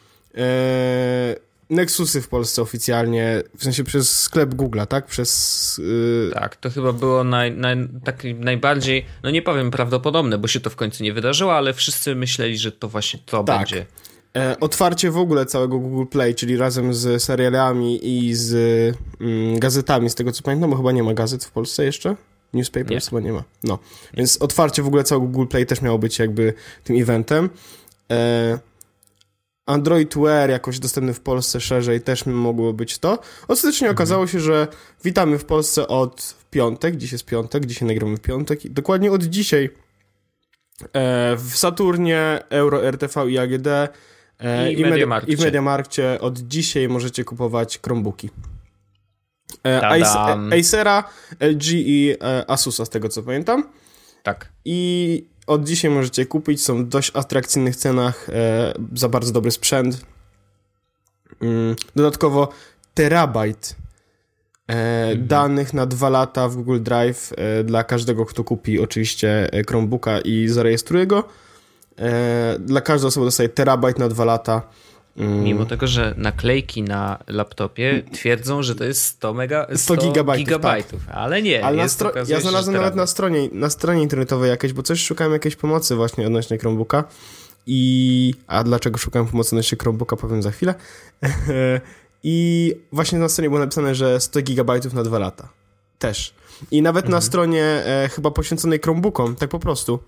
Nexusy 1.71 2.23
w 2.23 2.29
Polsce 2.29 2.63
oficjalnie, 2.63 3.43
w 3.57 3.65
sensie 3.65 3.85
przez 3.85 4.21
sklep 4.21 4.55
Google'a, 4.55 4.87
tak? 4.87 5.07
Przez... 5.07 5.81
Yy... 5.85 6.31
Tak, 6.35 6.57
to 6.57 6.71
chyba 6.71 6.93
było 6.93 7.25
naj, 7.25 7.53
naj, 7.53 7.89
tak 8.05 8.23
najbardziej, 8.39 9.07
no 9.23 9.31
nie 9.31 9.43
powiem 9.43 9.71
prawdopodobne, 9.71 10.39
bo 10.39 10.49
się 10.49 10.61
to 10.61 10.71
w 10.71 10.77
końcu 10.77 11.05
nie 11.05 11.13
wydarzyło, 11.13 11.55
ale 11.55 11.75
wszyscy 11.75 12.15
myśleli, 12.15 12.59
że 12.59 12.73
to 12.73 12.89
właśnie 12.89 13.21
to 13.27 13.45
tak. 13.45 13.59
będzie. 13.59 13.87
E, 14.37 14.61
otwarcie 14.61 15.11
w 15.11 15.17
ogóle 15.17 15.47
całego 15.47 15.79
Google 15.79 16.07
Play, 16.11 16.35
czyli 16.35 16.57
razem 16.57 16.95
z 16.95 17.23
serialami 17.23 18.01
i 18.03 18.35
z 18.35 18.55
mm, 19.21 19.59
gazetami, 19.59 20.11
z 20.11 20.15
tego 20.15 20.33
co 20.33 20.43
pamiętam, 20.43 20.71
bo 20.71 20.77
chyba 20.77 20.93
nie 20.93 21.03
ma 21.03 21.15
gazet 21.15 21.45
w 21.45 21.51
Polsce 21.51 21.85
jeszcze. 21.85 22.17
Newspapers 22.53 23.07
nie. 23.07 23.11
chyba 23.11 23.21
nie 23.21 23.33
ma. 23.33 23.45
No. 23.65 23.79
Więc 24.15 24.37
otwarcie 24.43 24.83
w 24.83 24.87
ogóle 24.87 25.05
całego 25.05 25.27
Google 25.27 25.47
Play 25.47 25.67
też 25.67 25.83
miało 25.83 25.99
być 25.99 26.19
jakby 26.19 26.55
tym 26.85 27.03
eventem. 27.03 27.51
E, 28.11 28.59
Android 29.71 30.15
Wear 30.15 30.51
jakoś 30.51 30.79
dostępny 30.79 31.15
w 31.15 31.21
Polsce 31.21 31.61
szerzej 31.61 32.01
też 32.01 32.27
mogło 32.27 32.73
być 32.73 32.99
to. 32.99 33.19
Ostatecznie 33.49 33.87
mhm. 33.87 33.97
okazało 33.97 34.27
się, 34.27 34.41
że 34.41 34.69
witamy 35.05 35.39
w 35.39 35.45
Polsce 35.45 35.89
od 35.89 36.35
piątek, 36.51 36.97
dziś 36.97 37.13
jest 37.13 37.25
piątek, 37.25 37.67
dzisiaj 37.67 37.89
nagramy 37.89 38.17
w 38.17 38.21
piątek 38.21 38.65
i 38.65 38.71
dokładnie 38.71 39.13
od 39.13 39.23
dzisiaj 39.23 39.71
e, 40.93 41.37
w 41.37 41.57
Saturnie, 41.57 42.39
Euro, 42.51 42.85
RTV 42.85 43.31
i 43.31 43.39
AGD 43.39 43.67
e, 43.67 44.73
i, 44.73 44.77
i, 44.77 44.81
i 45.27 45.37
w 45.37 45.41
Mediamarkcie 45.41 46.21
od 46.21 46.39
dzisiaj 46.39 46.89
możecie 46.89 47.25
kupować 47.25 47.81
Chromebooki. 47.85 48.31
E, 49.67 49.81
Acera, 50.61 51.05
LG 51.41 51.65
i 51.73 52.15
e, 52.23 52.51
Asusa 52.51 52.85
z 52.85 52.91
tego 52.91 53.09
co 53.09 53.23
pamiętam. 53.23 53.65
Tak. 54.23 54.49
I 54.65 55.25
od 55.51 55.65
dzisiaj 55.65 55.91
możecie 55.91 56.27
kupić, 56.27 56.65
są 56.65 56.85
w 56.85 56.89
dość 56.89 57.11
atrakcyjnych 57.15 57.77
cenach 57.77 58.29
e, 58.29 58.75
za 58.95 59.09
bardzo 59.09 59.33
dobry 59.33 59.51
sprzęt. 59.51 60.05
Mm, 61.41 61.77
dodatkowo 61.97 62.49
terabajt 62.95 63.77
e, 64.69 64.73
mhm. 64.73 65.27
danych 65.27 65.75
na 65.75 65.87
dwa 65.87 66.09
lata 66.09 66.49
w 66.49 66.57
Google 66.57 66.81
Drive 66.81 67.33
e, 67.37 67.65
dla 67.65 67.85
każdego, 67.85 68.27
kto 68.27 68.45
kupi 68.45 68.81
oczywiście 68.81 69.51
Chromebooka 69.69 70.21
i 70.21 70.49
zarejestruje 70.49 71.07
go. 71.07 71.25
Dla 72.59 72.81
każdej 72.81 73.09
osoby 73.09 73.27
dostaje 73.27 73.49
terabajt 73.49 73.99
na 73.99 74.09
dwa 74.09 74.25
lata 74.25 74.63
Mm. 75.17 75.43
Mimo 75.45 75.67
tego, 75.67 75.87
że 75.87 76.15
naklejki 76.17 76.83
na 76.83 77.19
laptopie 77.27 78.03
twierdzą, 78.13 78.63
że 78.63 78.75
to 78.75 78.85
jest 78.85 79.05
100, 79.05 79.35
mega, 79.35 79.67
100, 79.75 79.79
100 79.79 79.97
gigabajtów, 79.97 80.47
gigabajtów 80.47 81.07
tak. 81.07 81.17
ale 81.17 81.43
nie. 81.43 81.65
Ale 81.65 81.77
jest, 81.77 82.01
stro- 82.01 82.29
ja 82.29 82.41
znalazłem 82.41 82.77
nawet 82.77 82.95
na 82.95 83.07
stronie, 83.07 83.49
na 83.53 83.71
stronie 83.71 84.03
internetowej 84.03 84.51
jakieś, 84.51 84.73
bo 84.73 84.83
coś 84.83 85.03
szukałem 85.03 85.33
jakiejś 85.33 85.57
pomocy 85.57 85.97
właśnie 85.97 86.27
odnośnie 86.27 86.59
Chromebooka 86.59 87.05
i... 87.67 88.35
A 88.47 88.65
dlaczego 88.65 88.99
szukałem 88.99 89.29
pomocy 89.29 89.57
odnośnie 89.57 89.79
Chromebooka 89.79 90.17
powiem 90.17 90.43
za 90.43 90.51
chwilę. 90.51 90.75
I 92.23 92.75
właśnie 92.93 93.19
na 93.19 93.29
stronie 93.29 93.49
było 93.49 93.61
napisane, 93.61 93.95
że 93.95 94.21
100 94.21 94.43
gigabajtów 94.43 94.93
na 94.93 95.03
dwa 95.03 95.19
lata. 95.19 95.49
Też. 95.99 96.35
I 96.71 96.83
nawet 96.83 97.05
mhm. 97.05 97.13
na 97.13 97.21
stronie 97.21 97.65
e, 97.65 98.09
chyba 98.13 98.31
poświęconej 98.31 98.79
Chromebookom, 98.79 99.37
tak 99.37 99.51
po 99.51 99.59
prostu, 99.59 99.99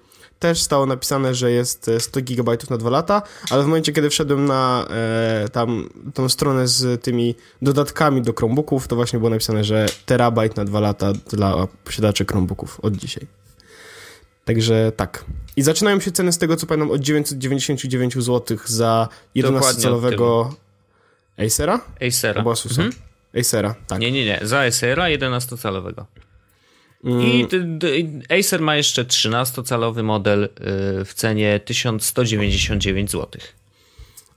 też 0.42 0.62
stało 0.62 0.86
napisane, 0.86 1.34
że 1.34 1.50
jest 1.50 1.90
100 1.98 2.20
e, 2.20 2.22
GB 2.22 2.56
na 2.70 2.78
2 2.78 2.90
lata, 2.90 3.22
ale 3.50 3.62
w 3.62 3.66
momencie, 3.66 3.92
kiedy 3.92 4.10
wszedłem 4.10 4.46
na 4.46 4.86
e, 4.90 5.48
tam 5.48 5.88
tą 6.14 6.28
stronę 6.28 6.68
z 6.68 7.02
tymi 7.02 7.34
dodatkami 7.62 8.22
do 8.22 8.32
Chromebooków, 8.32 8.88
to 8.88 8.96
właśnie 8.96 9.18
było 9.18 9.30
napisane, 9.30 9.64
że 9.64 9.86
terabajt 10.06 10.56
na 10.56 10.64
2 10.64 10.80
lata 10.80 11.12
dla 11.12 11.66
posiadaczy 11.84 12.24
Chromebooków 12.24 12.80
od 12.80 12.96
dzisiaj. 12.96 13.26
Także 14.44 14.92
tak. 14.96 15.24
I 15.56 15.62
zaczynają 15.62 16.00
się 16.00 16.12
ceny 16.12 16.32
z 16.32 16.38
tego, 16.38 16.56
co 16.56 16.66
pamiętam, 16.66 16.90
od 16.90 17.00
999 17.00 18.14
zł 18.14 18.58
za 18.64 19.08
11-calowego 19.36 20.52
Acera? 21.46 21.80
Acera. 22.00 22.44
Mhm. 22.70 22.92
Acera, 23.40 23.74
tak. 23.86 24.00
Nie, 24.00 24.12
nie, 24.12 24.24
nie. 24.24 24.40
Za 24.42 24.60
Acera 24.60 25.04
11-calowego. 25.04 26.04
I 27.04 27.46
mm. 27.52 28.22
Acer 28.38 28.60
ma 28.60 28.76
jeszcze 28.76 29.04
13-calowy 29.04 30.02
model 30.02 30.44
y, 30.44 30.48
w 31.04 31.14
cenie 31.14 31.60
1199 31.60 33.10
zł. 33.10 33.40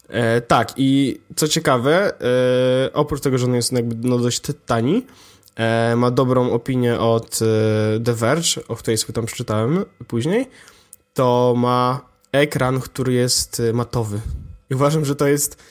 E, 0.10 0.42
tak, 0.42 0.74
i 0.78 1.20
co 1.36 1.48
ciekawe, 1.48 2.14
e, 2.22 2.94
oprócz 2.94 3.22
tego, 3.22 3.38
że 3.38 3.46
on 3.46 3.56
jest 3.56 3.72
jakby 3.72 4.10
no 4.10 4.18
dość 4.18 4.42
tani, 4.66 5.06
e, 5.56 5.96
ma 5.96 6.12
dobrą 6.12 6.52
opinię 6.52 7.00
od 7.00 7.40
e, 7.42 8.00
The 8.00 8.14
Verge, 8.14 8.68
o 8.68 8.76
której 8.76 8.98
sobie 8.98 9.14
tam 9.14 9.26
przeczytałem 9.26 9.86
później, 10.08 10.48
to 11.14 11.54
ma 11.58 12.02
ekran, 12.32 12.80
który 12.80 13.14
jest 13.14 13.60
e, 13.60 13.74
matowy. 13.74 14.20
I 14.70 14.76
uważam, 14.76 15.06
że 15.06 15.16
to 15.16 15.28
jest, 15.28 15.64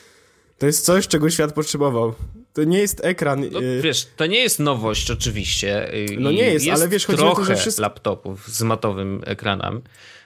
to 0.57 0.65
jest 0.65 0.85
coś, 0.85 1.07
czego 1.07 1.29
świat 1.29 1.53
potrzebował. 1.53 2.13
To 2.55 2.63
nie 2.63 2.79
jest 2.79 3.05
ekran. 3.05 3.45
No, 3.51 3.59
wiesz, 3.81 4.07
to 4.15 4.25
nie 4.25 4.39
jest 4.39 4.59
nowość 4.59 5.11
oczywiście. 5.11 5.91
No 6.19 6.31
nie 6.31 6.43
jest, 6.43 6.65
jest 6.65 6.81
ale 6.81 6.89
wiesz, 6.89 7.05
chodzi 7.05 7.23
o 7.23 7.35
to, 7.35 7.45
że 7.45 7.55
wszystko... 7.55 7.81
laptopów 7.81 8.47
z 8.47 8.61
matowym 8.61 9.21
ekranem, 9.25 9.81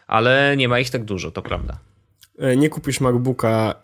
ale 0.08 0.58
nie 0.58 0.68
ma 0.68 0.80
ich 0.80 0.90
tak 0.90 1.04
dużo, 1.04 1.32
to 1.32 1.42
prawda. 1.42 1.80
Nie 2.58 2.70
kupisz 2.70 3.00
MacBooka 3.02 3.76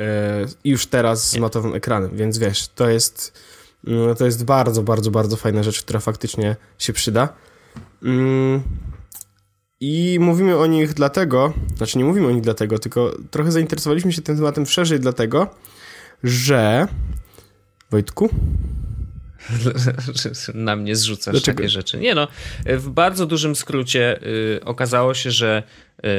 już 0.63 0.85
teraz 0.85 1.29
z 1.29 1.37
matowym 1.37 1.75
ekranem, 1.75 2.17
więc 2.17 2.37
wiesz, 2.37 2.67
to 2.67 2.89
jest 2.89 3.39
no, 3.83 4.15
to 4.15 4.25
jest 4.25 4.45
bardzo, 4.45 4.83
bardzo, 4.83 5.11
bardzo 5.11 5.37
fajna 5.37 5.63
rzecz, 5.63 5.81
która 5.81 5.99
faktycznie 5.99 6.55
się 6.79 6.93
przyda. 6.93 7.29
Mm, 8.03 8.61
I 9.79 10.17
mówimy 10.21 10.57
o 10.57 10.65
nich 10.65 10.93
dlatego, 10.93 11.53
znaczy 11.77 11.97
nie 11.97 12.05
mówimy 12.05 12.27
o 12.27 12.31
nich 12.31 12.41
dlatego, 12.41 12.79
tylko 12.79 13.11
trochę 13.31 13.51
zainteresowaliśmy 13.51 14.13
się 14.13 14.21
tym 14.21 14.37
tematem 14.37 14.65
szerzej 14.65 14.99
dlatego, 14.99 15.47
że 16.23 16.87
Wojtku? 17.95 18.29
Na 20.53 20.75
mnie 20.75 20.95
zrzucasz 20.95 21.31
Dlaczego? 21.33 21.57
takie 21.57 21.69
rzeczy. 21.69 21.97
Nie 21.97 22.15
no, 22.15 22.27
w 22.65 22.89
bardzo 22.89 23.25
dużym 23.25 23.55
skrócie 23.55 24.19
y, 24.23 24.61
okazało 24.65 25.13
się, 25.13 25.31
że 25.31 25.63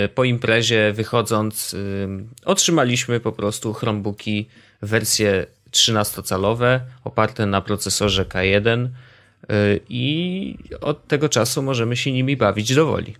y, 0.05 0.09
po 0.09 0.25
imprezie 0.25 0.93
wychodząc 0.93 1.75
y, 1.75 2.09
otrzymaliśmy 2.45 3.21
po 3.21 3.33
prostu 3.33 3.73
Chromebooki 3.73 4.49
wersję 4.83 5.47
13-calowe 5.71 6.81
oparte 7.05 7.47
na 7.47 7.61
procesorze 7.61 8.25
K1 8.25 8.87
y, 8.87 9.81
i 9.89 10.59
od 10.81 11.09
tego 11.09 11.29
czasu 11.29 11.63
możemy 11.63 11.97
się 11.97 12.13
nimi 12.13 12.37
bawić 12.37 12.75
dowoli. 12.75 13.17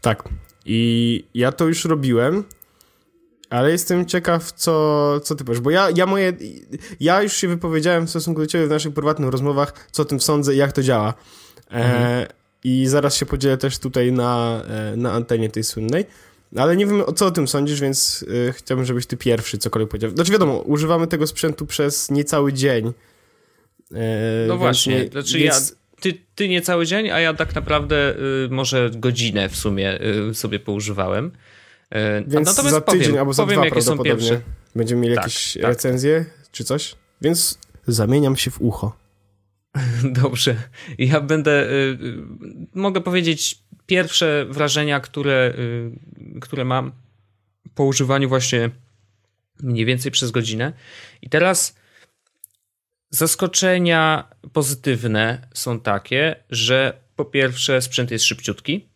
Tak. 0.00 0.28
I 0.64 1.24
ja 1.34 1.52
to 1.52 1.66
już 1.66 1.84
robiłem, 1.84 2.44
ale 3.50 3.70
jestem 3.70 4.06
ciekaw, 4.06 4.52
co, 4.52 5.20
co 5.20 5.34
ty 5.34 5.44
powiesz, 5.44 5.60
bo 5.60 5.70
ja, 5.70 5.88
ja 5.96 6.06
moje, 6.06 6.32
ja 7.00 7.22
już 7.22 7.32
się 7.32 7.48
wypowiedziałem 7.48 8.06
w 8.06 8.10
stosunku 8.10 8.40
do 8.40 8.46
ciebie 8.46 8.66
w 8.66 8.70
naszych 8.70 8.94
prywatnych 8.94 9.30
rozmowach, 9.30 9.88
co 9.90 10.02
o 10.02 10.06
tym 10.06 10.20
sądzę 10.20 10.54
i 10.54 10.56
jak 10.56 10.72
to 10.72 10.82
działa. 10.82 11.14
E, 11.70 11.74
mhm. 11.74 12.02
E, 12.02 12.26
I 12.64 12.86
zaraz 12.86 13.16
się 13.16 13.26
podzielę 13.26 13.56
też 13.56 13.78
tutaj 13.78 14.12
na, 14.12 14.62
e, 14.68 14.96
na 14.96 15.12
antenie 15.12 15.50
tej 15.50 15.64
słynnej. 15.64 16.04
Ale 16.56 16.76
nie 16.76 16.86
wiem, 16.86 17.02
co 17.16 17.26
o 17.26 17.30
tym 17.30 17.48
sądzisz, 17.48 17.80
więc 17.80 18.22
y, 18.22 18.52
chciałbym, 18.52 18.86
żebyś 18.86 19.06
ty 19.06 19.16
pierwszy 19.16 19.58
cokolwiek 19.58 19.90
powiedział. 19.90 20.10
Znaczy 20.10 20.32
wiadomo, 20.32 20.58
używamy 20.58 21.06
tego 21.06 21.26
sprzętu 21.26 21.66
przez 21.66 22.10
niecały 22.10 22.52
dzień. 22.52 22.92
E, 23.94 24.46
no 24.48 24.56
właśnie, 24.56 24.98
nie, 24.98 25.08
znaczy 25.08 25.38
więc... 25.38 25.70
ja, 25.70 25.76
ty, 26.00 26.18
ty 26.34 26.48
nie 26.48 26.62
cały 26.62 26.86
dzień, 26.86 27.10
a 27.10 27.20
ja 27.20 27.34
tak 27.34 27.54
naprawdę 27.54 28.14
y, 28.44 28.48
może 28.50 28.90
godzinę 28.94 29.48
w 29.48 29.56
sumie 29.56 30.00
y, 30.30 30.34
sobie 30.34 30.60
poużywałem. 30.60 31.32
E, 31.90 32.20
więc 32.20 32.48
Natomiast 32.48 32.74
za 32.74 32.80
tydzień 32.80 33.06
powiem, 33.06 33.18
albo 33.18 33.32
za 33.32 33.42
powiem, 33.42 33.60
dwa 33.60 33.70
prawdopodobnie 33.70 34.40
będziemy 34.74 35.00
mieli 35.00 35.14
tak, 35.14 35.24
jakieś 35.24 35.52
tak. 35.52 35.62
recenzje 35.62 36.24
czy 36.52 36.64
coś. 36.64 36.94
Więc 37.22 37.58
zamieniam 37.86 38.36
się 38.36 38.50
w 38.50 38.60
ucho. 38.60 38.96
Dobrze. 40.22 40.56
Ja 40.98 41.20
będę. 41.20 41.70
Y, 41.70 41.98
mogę 42.74 43.00
powiedzieć 43.00 43.58
pierwsze 43.86 44.46
wrażenia, 44.48 45.00
które, 45.00 45.54
y, 45.58 46.40
które 46.40 46.64
mam 46.64 46.92
po 47.74 47.84
używaniu 47.84 48.28
właśnie 48.28 48.70
mniej 49.62 49.84
więcej 49.84 50.12
przez 50.12 50.30
godzinę. 50.30 50.72
I 51.22 51.28
teraz 51.28 51.76
zaskoczenia 53.10 54.28
pozytywne 54.52 55.48
są 55.54 55.80
takie, 55.80 56.44
że 56.50 57.00
po 57.16 57.24
pierwsze 57.24 57.82
sprzęt 57.82 58.10
jest 58.10 58.24
szybciutki, 58.24 58.88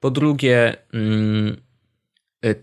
po 0.00 0.10
drugie 0.10 0.76
mm, 0.92 1.67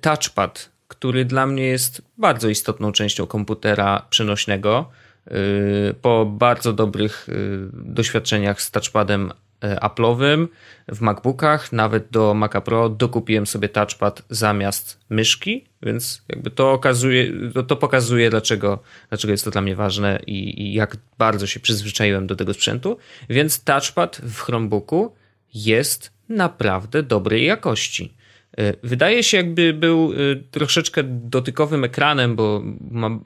touchpad, 0.02 0.70
który 0.88 1.26
dla 1.26 1.48
mnie 1.48 1.64
jest 1.64 2.02
bardzo 2.18 2.50
istotną 2.50 2.92
częścią 2.92 3.28
komputera 3.28 4.06
przenośnego, 4.10 4.90
y, 5.28 5.94
po 6.02 6.26
bardzo 6.26 6.74
dobrych 6.74 7.30
y, 7.30 7.34
doświadczeniach 7.74 8.62
z 8.62 8.72
touchpadem 8.72 9.32
Apple'owym 9.62 10.48
w 10.88 11.02
MacBookach, 11.02 11.72
nawet 11.72 12.10
do 12.12 12.34
Maca 12.34 12.62
Pro 12.62 12.90
dokupiłem 12.90 13.48
sobie 13.48 13.70
touchpad 13.70 14.22
zamiast 14.30 15.00
myszki, 15.10 15.66
więc 15.82 16.22
jakby 16.30 16.52
to 16.52 16.72
okazuje, 16.72 17.32
to 17.68 17.76
pokazuje 17.76 18.30
dlaczego, 18.30 18.80
dlaczego 19.10 19.32
jest 19.32 19.46
to 19.46 19.52
dla 19.52 19.62
mnie 19.62 19.76
ważne 19.76 20.20
i, 20.28 20.62
i, 20.62 20.74
jak 20.74 20.98
bardzo 21.18 21.48
się 21.48 21.60
przyzwyczaiłem 21.60 22.28
do 22.28 22.36
tego 22.36 22.54
sprzętu. 22.54 22.98
Więc 23.30 23.64
touchpad 23.64 24.22
w 24.24 24.40
Chromebooku 24.42 25.16
jest 25.54 26.12
naprawdę 26.30 27.04
dobrej 27.04 27.46
jakości. 27.46 28.14
E, 28.58 28.74
wydaje 28.84 29.24
się, 29.24 29.38
jakby 29.38 29.74
był 29.74 30.14
e, 30.14 30.16
troszeczkę 30.36 31.04
dotykowym 31.04 31.84
ekranem, 31.84 32.36
bo 32.36 32.64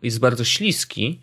jest 0.04 0.20
bardzo 0.20 0.44
śliski. 0.44 1.20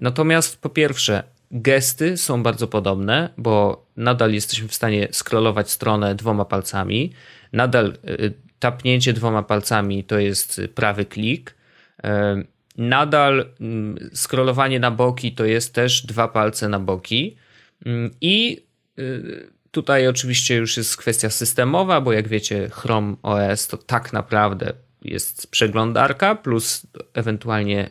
Natomiast 0.00 0.62
po 0.62 0.68
pierwsze, 0.68 1.22
gesty 1.50 2.16
są 2.16 2.42
bardzo 2.42 2.68
podobne, 2.68 3.30
bo 3.38 3.86
nadal 3.96 4.32
jesteśmy 4.32 4.68
w 4.68 4.74
stanie 4.74 5.08
scrollować 5.12 5.70
stronę 5.70 6.14
dwoma 6.14 6.44
palcami. 6.44 7.12
Nadal 7.52 7.96
tapnięcie 8.58 9.12
dwoma 9.12 9.42
palcami 9.42 10.04
to 10.04 10.18
jest 10.18 10.60
prawy 10.74 11.04
klik. 11.04 11.54
Nadal 12.76 13.46
mm, 13.60 14.10
scrollowanie 14.14 14.80
na 14.80 14.90
boki 14.90 15.32
to 15.32 15.44
jest 15.44 15.74
też 15.74 16.06
dwa 16.06 16.28
palce 16.28 16.68
na 16.68 16.80
boki. 16.80 17.36
Mm, 17.86 18.10
I 18.20 18.62
y, 18.98 19.50
tutaj 19.70 20.08
oczywiście 20.08 20.56
już 20.56 20.76
jest 20.76 20.96
kwestia 20.96 21.30
systemowa, 21.30 22.00
bo 22.00 22.12
jak 22.12 22.28
wiecie, 22.28 22.68
Chrome 22.72 23.16
OS 23.22 23.66
to 23.66 23.76
tak 23.76 24.12
naprawdę 24.12 24.72
jest 25.02 25.50
przeglądarka 25.50 26.34
plus 26.34 26.86
ewentualnie 27.14 27.90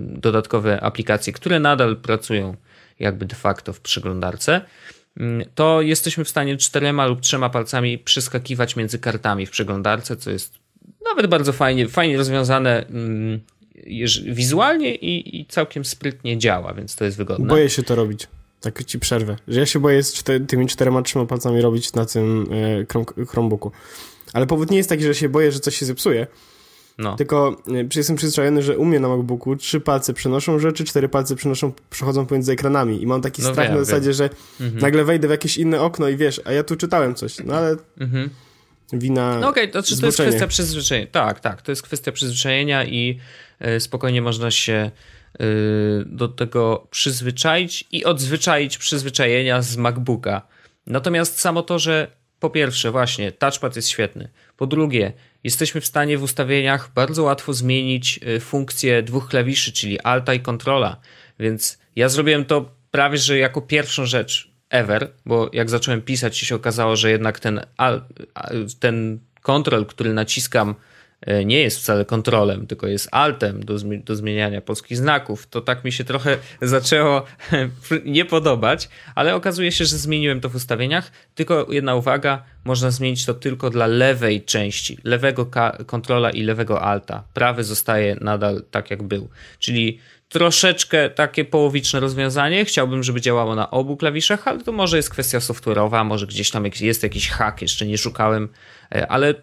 dodatkowe 0.00 0.80
aplikacje, 0.80 1.32
które 1.32 1.60
nadal 1.60 1.96
pracują 1.96 2.56
jakby 2.98 3.26
de 3.26 3.36
facto 3.36 3.72
w 3.72 3.80
przeglądarce, 3.80 4.60
mm, 5.16 5.48
to 5.54 5.82
jesteśmy 5.82 6.24
w 6.24 6.28
stanie 6.28 6.56
czterema 6.56 7.06
lub 7.06 7.20
trzema 7.20 7.50
palcami 7.50 7.98
przeskakiwać 7.98 8.76
między 8.76 8.98
kartami 8.98 9.46
w 9.46 9.50
przeglądarce, 9.50 10.16
co 10.16 10.30
jest 10.30 10.58
nawet 11.04 11.26
bardzo 11.26 11.52
fajnie, 11.52 11.88
fajnie 11.88 12.16
rozwiązane 12.16 12.86
mm, 12.86 13.40
wizualnie 14.24 14.94
i, 14.94 15.40
i 15.40 15.46
całkiem 15.46 15.84
sprytnie 15.84 16.38
działa, 16.38 16.74
więc 16.74 16.96
to 16.96 17.04
jest 17.04 17.16
wygodne. 17.16 17.46
Boję 17.46 17.70
się 17.70 17.82
to 17.82 17.94
robić. 17.94 18.28
Tak 18.60 18.84
ci 18.84 18.98
przerwę. 18.98 19.36
Że 19.48 19.60
ja 19.60 19.66
się 19.66 19.78
boję 19.78 20.02
z 20.02 20.12
czter 20.12 20.46
tymi 20.46 20.66
czterema, 20.66 21.02
trzema 21.02 21.26
palcami 21.26 21.60
robić 21.60 21.92
na 21.92 22.06
tym 22.06 22.46
e, 23.20 23.24
Chromebooku. 23.26 23.72
Ale 24.32 24.46
powód 24.46 24.70
nie 24.70 24.76
jest 24.76 24.88
taki, 24.88 25.02
że 25.02 25.14
się 25.14 25.28
boję, 25.28 25.52
że 25.52 25.60
coś 25.60 25.76
się 25.76 25.86
zepsuje, 25.86 26.26
no. 26.98 27.16
Tylko 27.16 27.62
y, 27.68 27.88
jestem 27.96 28.16
przyzwyczajony, 28.16 28.62
że 28.62 28.78
u 28.78 28.84
mnie 28.84 29.00
na 29.00 29.08
MacBooku 29.08 29.56
trzy 29.56 29.80
palce 29.80 30.14
przenoszą 30.14 30.58
rzeczy, 30.58 30.84
cztery 30.84 31.08
palce 31.08 31.36
przenoszą, 31.36 31.72
przechodzą 31.90 32.26
pomiędzy 32.26 32.52
ekranami 32.52 33.02
i 33.02 33.06
mam 33.06 33.22
taki 33.22 33.42
no 33.42 33.52
strach 33.52 33.66
wiem, 33.66 33.78
na 33.78 33.84
zasadzie, 33.84 34.06
wiem. 34.06 34.14
że 34.14 34.30
mhm. 34.60 34.82
nagle 34.82 35.04
wejdę 35.04 35.28
w 35.28 35.30
jakieś 35.30 35.56
inne 35.56 35.80
okno 35.80 36.08
i 36.08 36.16
wiesz, 36.16 36.40
a 36.44 36.52
ja 36.52 36.62
tu 36.62 36.76
czytałem 36.76 37.14
coś, 37.14 37.38
no 37.44 37.54
ale 37.54 37.76
mhm. 38.00 38.30
wina 38.92 39.38
No 39.40 39.48
okej, 39.48 39.70
okay, 39.70 39.82
to, 39.82 39.96
to 40.00 40.06
jest 40.06 40.18
kwestia 40.20 40.46
przyzwyczajenia. 40.46 41.06
Tak, 41.12 41.40
tak, 41.40 41.62
to 41.62 41.72
jest 41.72 41.82
kwestia 41.82 42.12
przyzwyczajenia 42.12 42.84
i 42.84 43.18
y, 43.76 43.80
spokojnie 43.80 44.22
można 44.22 44.50
się 44.50 44.90
y, 44.94 45.17
do 46.06 46.28
tego 46.28 46.86
przyzwyczaić 46.90 47.84
i 47.92 48.04
odzwyczaić 48.04 48.78
przyzwyczajenia 48.78 49.62
z 49.62 49.76
MacBooka. 49.76 50.42
Natomiast 50.86 51.40
samo 51.40 51.62
to, 51.62 51.78
że 51.78 52.18
po 52.40 52.50
pierwsze, 52.50 52.90
właśnie, 52.90 53.32
touchpad 53.32 53.76
jest 53.76 53.88
świetny. 53.88 54.28
Po 54.56 54.66
drugie, 54.66 55.12
jesteśmy 55.44 55.80
w 55.80 55.86
stanie 55.86 56.18
w 56.18 56.22
ustawieniach 56.22 56.90
bardzo 56.94 57.22
łatwo 57.22 57.52
zmienić 57.52 58.20
y, 58.36 58.40
funkcję 58.40 59.02
dwóch 59.02 59.28
klawiszy, 59.28 59.72
czyli 59.72 60.00
Alta 60.00 60.34
i 60.34 60.40
Controla. 60.40 60.96
Więc 61.38 61.78
ja 61.96 62.08
zrobiłem 62.08 62.44
to 62.44 62.70
prawie 62.90 63.18
że 63.18 63.38
jako 63.38 63.60
pierwszą 63.60 64.06
rzecz 64.06 64.50
ever, 64.70 65.10
bo 65.26 65.50
jak 65.52 65.70
zacząłem 65.70 66.02
pisać, 66.02 66.38
się 66.38 66.54
okazało, 66.54 66.96
że 66.96 67.10
jednak 67.10 67.40
ten, 67.40 67.60
ten 68.80 69.18
kontrol, 69.42 69.86
który 69.86 70.12
naciskam 70.12 70.74
nie 71.44 71.60
jest 71.60 71.78
wcale 71.78 72.04
kontrolem, 72.04 72.66
tylko 72.66 72.86
jest 72.86 73.08
altem 73.12 73.64
do, 73.64 73.74
do 74.04 74.16
zmieniania 74.16 74.60
polskich 74.60 74.98
znaków, 74.98 75.46
to 75.46 75.60
tak 75.60 75.84
mi 75.84 75.92
się 75.92 76.04
trochę 76.04 76.38
zaczęło 76.62 77.24
nie 78.04 78.24
podobać, 78.24 78.88
ale 79.14 79.34
okazuje 79.34 79.72
się, 79.72 79.84
że 79.84 79.96
zmieniłem 79.96 80.40
to 80.40 80.48
w 80.48 80.54
ustawieniach. 80.54 81.12
Tylko 81.34 81.66
jedna 81.70 81.94
uwaga, 81.94 82.42
można 82.64 82.90
zmienić 82.90 83.26
to 83.26 83.34
tylko 83.34 83.70
dla 83.70 83.86
lewej 83.86 84.44
części, 84.44 84.98
lewego 85.04 85.50
kontrola 85.86 86.30
i 86.30 86.42
lewego 86.42 86.82
alta. 86.82 87.24
Prawy 87.34 87.64
zostaje 87.64 88.16
nadal 88.20 88.62
tak 88.70 88.90
jak 88.90 89.02
był. 89.02 89.28
Czyli 89.58 89.98
troszeczkę 90.28 91.10
takie 91.10 91.44
połowiczne 91.44 92.00
rozwiązanie. 92.00 92.64
Chciałbym, 92.64 93.02
żeby 93.02 93.20
działało 93.20 93.54
na 93.54 93.70
obu 93.70 93.96
klawiszach, 93.96 94.48
ale 94.48 94.60
to 94.60 94.72
może 94.72 94.96
jest 94.96 95.10
kwestia 95.10 95.38
software'owa, 95.38 96.04
może 96.04 96.26
gdzieś 96.26 96.50
tam 96.50 96.64
jest 96.80 97.02
jakiś 97.02 97.28
hack, 97.28 97.62
jeszcze 97.62 97.86
nie 97.86 97.98
szukałem, 97.98 98.48
e, 98.94 99.08
ale 99.08 99.34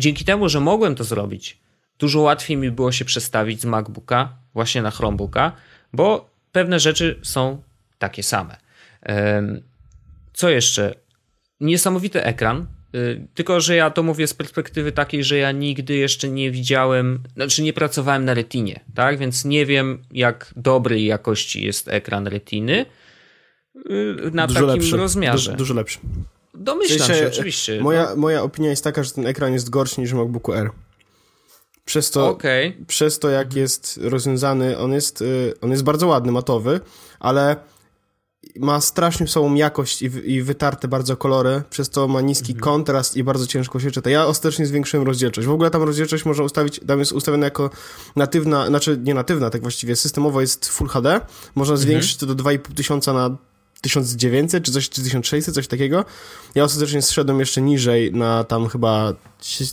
dzięki 0.00 0.24
temu, 0.24 0.48
że 0.48 0.60
mogłem 0.60 0.94
to 0.94 1.04
zrobić, 1.04 1.60
dużo 1.98 2.20
łatwiej 2.20 2.56
mi 2.56 2.70
było 2.70 2.92
się 2.92 3.04
przestawić 3.04 3.60
z 3.60 3.64
MacBooka 3.64 4.36
właśnie 4.54 4.82
na 4.82 4.90
Chromebooka, 4.90 5.52
bo 5.92 6.30
pewne 6.52 6.80
rzeczy 6.80 7.20
są 7.22 7.62
takie 7.98 8.22
same. 8.22 8.56
Co 10.32 10.50
jeszcze? 10.50 10.94
Niesamowity 11.60 12.24
ekran, 12.24 12.66
y, 12.94 13.26
tylko, 13.34 13.60
że 13.60 13.76
ja 13.76 13.90
to 13.90 14.02
mówię 14.02 14.26
z 14.26 14.34
perspektywy 14.34 14.92
takiej, 14.92 15.24
że 15.24 15.36
ja 15.36 15.52
nigdy 15.52 15.94
jeszcze 15.94 16.28
nie 16.28 16.50
widziałem, 16.50 17.22
znaczy 17.34 17.62
nie 17.62 17.72
pracowałem 17.72 18.24
na 18.24 18.34
retinie, 18.34 18.80
tak? 18.94 19.18
Więc 19.18 19.44
nie 19.44 19.66
wiem, 19.66 20.02
jak 20.12 20.54
dobrej 20.56 21.04
jakości 21.04 21.64
jest 21.64 21.88
ekran 21.88 22.26
retiny 22.26 22.86
y, 23.90 24.30
na 24.32 24.46
dużo 24.46 24.66
takim 24.66 24.82
lepszy. 24.82 24.96
rozmiarze. 24.96 25.50
Du 25.50 25.56
dużo 25.56 25.74
lepszy. 25.74 25.98
Domyślam 26.54 26.98
sensie, 26.98 27.22
się, 27.22 27.28
oczywiście. 27.28 27.80
Moja, 27.80 28.10
no. 28.10 28.16
moja 28.16 28.42
opinia 28.42 28.70
jest 28.70 28.84
taka, 28.84 29.02
że 29.02 29.10
ten 29.10 29.26
ekran 29.26 29.52
jest 29.52 29.70
gorszy 29.70 30.00
niż 30.00 30.10
w 30.10 30.14
MacBooku 30.14 30.52
R. 30.52 30.70
Przez 31.84 32.10
to, 32.10 32.28
okay. 32.28 32.76
przez 32.86 33.18
to 33.18 33.30
jak 33.30 33.54
jest 33.54 34.00
rozwiązany, 34.02 34.78
on 34.78 34.92
jest, 34.92 35.22
y, 35.22 35.54
on 35.60 35.70
jest 35.70 35.82
bardzo 35.82 36.06
ładny, 36.06 36.32
matowy, 36.32 36.80
ale 37.20 37.56
ma 38.56 38.80
strasznie 38.80 39.28
słabą 39.28 39.54
jakość 39.54 40.02
i, 40.02 40.10
i 40.24 40.42
wytarte 40.42 40.88
bardzo 40.88 41.16
kolory, 41.16 41.62
przez 41.70 41.90
to 41.90 42.08
ma 42.08 42.20
niski 42.20 42.52
mhm. 42.52 42.60
kontrast 42.60 43.16
i 43.16 43.24
bardzo 43.24 43.46
ciężko 43.46 43.80
się 43.80 43.90
czyta. 43.90 44.10
Ja 44.10 44.26
ostatecznie 44.26 44.66
zwiększyłem 44.66 45.06
rozdzielczość. 45.06 45.48
W 45.48 45.50
ogóle 45.50 45.70
tam 45.70 45.82
rozdzielczość 45.82 46.24
można 46.24 46.44
ustawić, 46.44 46.80
tam 46.86 46.98
jest 46.98 47.12
ustawiona 47.12 47.44
jako 47.44 47.70
natywna, 48.16 48.66
znaczy 48.66 48.98
nie 49.04 49.14
natywna, 49.14 49.50
tak 49.50 49.62
właściwie 49.62 49.96
systemowo 49.96 50.40
jest 50.40 50.68
Full 50.68 50.88
HD. 50.88 51.20
Można 51.54 51.72
mhm. 51.74 51.88
zwiększyć 51.88 52.16
to 52.16 52.26
do 52.26 52.34
2,5 52.34 53.14
na 53.14 53.36
1900 53.80 54.64
czy 54.64 54.72
coś, 54.72 54.88
czy 54.88 55.02
1600, 55.02 55.54
coś 55.54 55.68
takiego. 55.68 56.04
Ja 56.54 56.64
ostatecznie 56.64 57.02
zszedłem 57.02 57.40
jeszcze 57.40 57.62
niżej 57.62 58.12
na 58.12 58.44
tam 58.44 58.68
chyba 58.68 59.14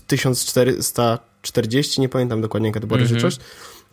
1440, 0.07 2.01
nie 2.01 2.09
pamiętam 2.09 2.41
dokładnie 2.41 2.69
jaka 2.69 2.79
to 2.79 2.87
była 2.87 2.99
mm 2.99 3.13
-hmm. 3.13 3.39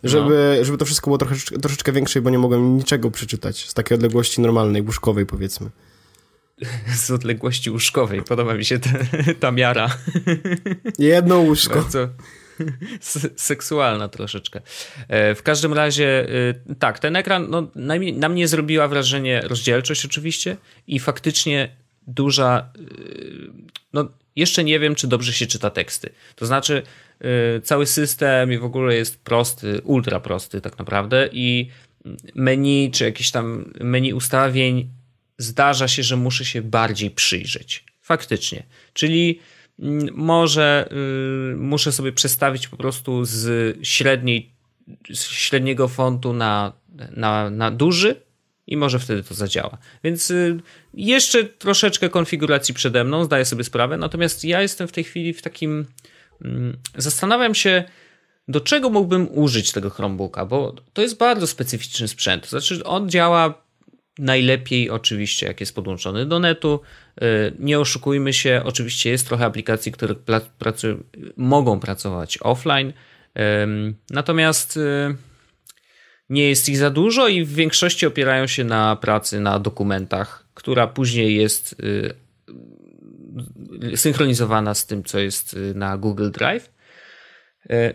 żeby, 0.03 0.55
no. 0.59 0.65
żeby 0.65 0.77
to 0.77 0.85
wszystko 0.85 1.05
było 1.05 1.17
troszeczkę, 1.17 1.59
troszeczkę 1.59 1.91
większe, 1.91 2.21
bo 2.21 2.29
nie 2.29 2.39
mogłem 2.39 2.77
niczego 2.77 3.11
przeczytać 3.11 3.69
z 3.69 3.73
takiej 3.73 3.95
odległości 3.95 4.41
normalnej, 4.41 4.81
łóżkowej 4.81 5.25
powiedzmy. 5.25 5.69
Z 7.05 7.11
odległości 7.11 7.71
łóżkowej, 7.71 8.23
podoba 8.23 8.53
mi 8.53 8.65
się 8.65 8.79
ta, 8.79 8.89
ta 9.39 9.51
miara. 9.51 9.97
Jedno 10.99 11.39
łóżko. 11.39 11.75
Bardzo 11.75 12.09
seksualna 13.35 14.07
troszeczkę. 14.07 14.61
E, 15.07 15.35
w 15.35 15.43
każdym 15.43 15.73
razie, 15.73 16.27
e, 16.69 16.75
tak, 16.75 16.99
ten 16.99 17.15
ekran 17.15 17.47
no, 17.49 17.67
na 18.13 18.29
mnie 18.29 18.47
zrobiła 18.47 18.87
wrażenie 18.87 19.41
rozdzielczość 19.41 20.05
oczywiście 20.05 20.57
i 20.87 20.99
faktycznie 20.99 21.75
duża, 22.07 22.69
e, 22.75 22.81
no 23.93 24.09
jeszcze 24.35 24.63
nie 24.63 24.79
wiem, 24.79 24.95
czy 24.95 25.07
dobrze 25.07 25.33
się 25.33 25.47
czyta 25.47 25.69
teksty. 25.69 26.09
To 26.35 26.45
znaczy, 26.45 26.81
cały 27.63 27.85
system 27.85 28.53
i 28.53 28.57
w 28.57 28.63
ogóle 28.63 28.95
jest 28.95 29.19
prosty, 29.23 29.81
ultra 29.83 30.19
prosty 30.19 30.61
tak 30.61 30.79
naprawdę 30.79 31.29
i 31.31 31.69
menu, 32.35 32.91
czy 32.91 33.03
jakieś 33.03 33.31
tam 33.31 33.73
menu 33.79 34.13
ustawień 34.13 34.89
zdarza 35.37 35.87
się, 35.87 36.03
że 36.03 36.17
muszę 36.17 36.45
się 36.45 36.61
bardziej 36.61 37.11
przyjrzeć. 37.11 37.83
Faktycznie. 38.01 38.63
Czyli 38.93 39.39
może 40.13 40.89
y, 41.51 41.55
muszę 41.55 41.91
sobie 41.91 42.11
przestawić 42.11 42.67
po 42.67 42.77
prostu 42.77 43.25
z 43.25 43.77
średniej, 43.87 44.51
z 45.13 45.23
średniego 45.23 45.87
fontu 45.87 46.33
na, 46.33 46.73
na, 47.11 47.49
na 47.49 47.71
duży 47.71 48.15
i 48.67 48.77
może 48.77 48.99
wtedy 48.99 49.23
to 49.23 49.33
zadziała. 49.33 49.77
Więc 50.03 50.31
y, 50.31 50.59
jeszcze 50.93 51.43
troszeczkę 51.43 52.09
konfiguracji 52.09 52.73
przede 52.73 53.03
mną, 53.03 53.23
zdaję 53.23 53.45
sobie 53.45 53.63
sprawę, 53.63 53.97
natomiast 53.97 54.45
ja 54.45 54.61
jestem 54.61 54.87
w 54.87 54.91
tej 54.91 55.03
chwili 55.03 55.33
w 55.33 55.41
takim. 55.41 55.85
Mm, 56.41 56.77
zastanawiam 56.97 57.55
się, 57.55 57.83
do 58.47 58.61
czego 58.61 58.89
mógłbym 58.89 59.27
użyć 59.31 59.71
tego 59.71 59.89
Chromebooka, 59.89 60.45
bo 60.45 60.75
to 60.93 61.01
jest 61.01 61.17
bardzo 61.17 61.47
specyficzny 61.47 62.07
sprzęt. 62.07 62.49
Znaczy, 62.49 62.83
on 62.83 63.09
działa 63.09 63.65
Najlepiej 64.19 64.89
oczywiście, 64.89 65.47
jak 65.47 65.59
jest 65.59 65.75
podłączony 65.75 66.25
do 66.25 66.39
netu. 66.39 66.79
Y, 67.23 67.53
nie 67.59 67.79
oszukujmy 67.79 68.33
się, 68.33 68.61
oczywiście 68.65 69.09
jest 69.09 69.27
trochę 69.27 69.45
aplikacji, 69.45 69.91
które 69.91 70.15
mogą 71.37 71.79
pracować 71.79 72.37
offline, 72.41 72.93
natomiast 74.09 74.77
y, 74.77 75.15
nie 76.29 76.49
jest 76.49 76.69
ich 76.69 76.77
za 76.77 76.89
dużo 76.89 77.27
i 77.27 77.43
w 77.43 77.53
większości 77.53 78.05
opierają 78.05 78.47
się 78.47 78.63
na 78.63 78.95
pracy 78.95 79.39
na 79.39 79.59
dokumentach, 79.59 80.47
która 80.53 80.87
później 80.87 81.35
jest 81.35 81.75
y, 83.91 83.97
synchronizowana 83.97 84.73
z 84.73 84.85
tym, 84.85 85.03
co 85.03 85.19
jest 85.19 85.55
na 85.75 85.97
Google 85.97 86.31
Drive. 86.31 86.75